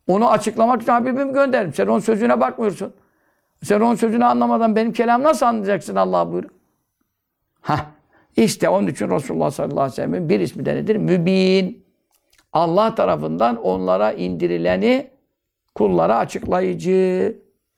Onu 0.08 0.30
açıklamak 0.30 0.82
için 0.82 0.92
Habibim 0.92 1.32
gönderdim. 1.32 1.74
Sen 1.74 1.86
onun 1.86 2.00
sözüne 2.00 2.40
bakmıyorsun. 2.40 2.94
Sen 3.62 3.80
onun 3.80 3.94
sözünü 3.94 4.24
anlamadan 4.24 4.76
benim 4.76 4.92
kelam 4.92 5.22
nasıl 5.22 5.46
anlayacaksın 5.46 5.96
Allah 5.96 6.32
buyuruyor. 6.32 6.54
Hah. 7.60 7.86
İşte 8.36 8.68
onun 8.68 8.86
için 8.86 9.10
Resulullah 9.10 9.50
sallallahu 9.50 9.80
aleyhi 9.80 9.92
ve 9.92 9.96
sellem'in 9.96 10.28
bir 10.28 10.40
ismi 10.40 10.66
de 10.66 10.74
nedir? 10.74 10.96
Mübin. 10.96 11.84
Allah 12.52 12.94
tarafından 12.94 13.56
onlara 13.56 14.12
indirileni 14.12 15.10
kullara 15.74 16.16
açıklayıcı. 16.16 17.36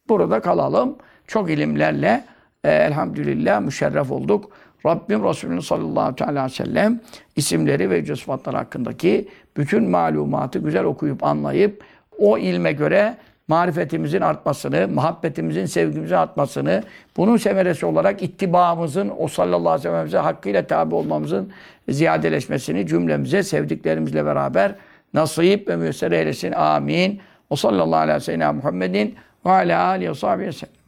Burada 0.08 0.40
kalalım. 0.40 0.96
Çok 1.26 1.50
ilimlerle 1.50 2.24
e, 2.64 2.70
elhamdülillah 2.70 3.60
müşerref 3.60 4.10
olduk. 4.10 4.50
Rabbim 4.86 5.24
Resulünün 5.24 5.60
sallallahu 5.60 6.24
aleyhi 6.24 6.44
ve 6.44 6.48
sellem 6.48 7.00
isimleri 7.36 7.90
ve 7.90 7.96
yüce 7.96 8.16
sıfatları 8.16 8.56
hakkındaki 8.56 9.28
bütün 9.56 9.90
malumatı 9.90 10.58
güzel 10.58 10.84
okuyup 10.84 11.24
anlayıp 11.24 11.84
o 12.18 12.38
ilme 12.38 12.72
göre 12.72 13.16
marifetimizin 13.48 14.20
artmasını, 14.20 14.88
muhabbetimizin, 14.88 15.66
sevgimizin 15.66 16.14
artmasını, 16.14 16.82
bunun 17.16 17.36
semeresi 17.36 17.86
olarak 17.86 18.22
ittibaımızın, 18.22 19.12
o 19.18 19.28
sallallahu 19.28 19.70
aleyhi 19.70 19.88
ve 19.88 20.08
sellem'e 20.08 20.24
hakkıyla 20.24 20.66
tabi 20.66 20.94
olmamızın 20.94 21.52
ziyadeleşmesini 21.88 22.86
cümlemize 22.86 23.42
sevdiklerimizle 23.42 24.24
beraber 24.24 24.74
nasip 25.14 25.68
ve 25.68 25.76
müyesser 25.76 26.12
eylesin. 26.12 26.52
Amin. 26.52 27.20
O 27.50 27.56
sallallahu 27.56 28.00
aleyhi 28.00 28.16
ve 28.16 28.20
sellem 28.20 28.56
Muhammedin 28.56 29.14
ve 29.46 29.50
ala 29.50 29.84
alihi 29.86 30.10
ve 30.10 30.14
sahbihi 30.14 30.48
ve 30.48 30.52
sellem. 30.52 30.81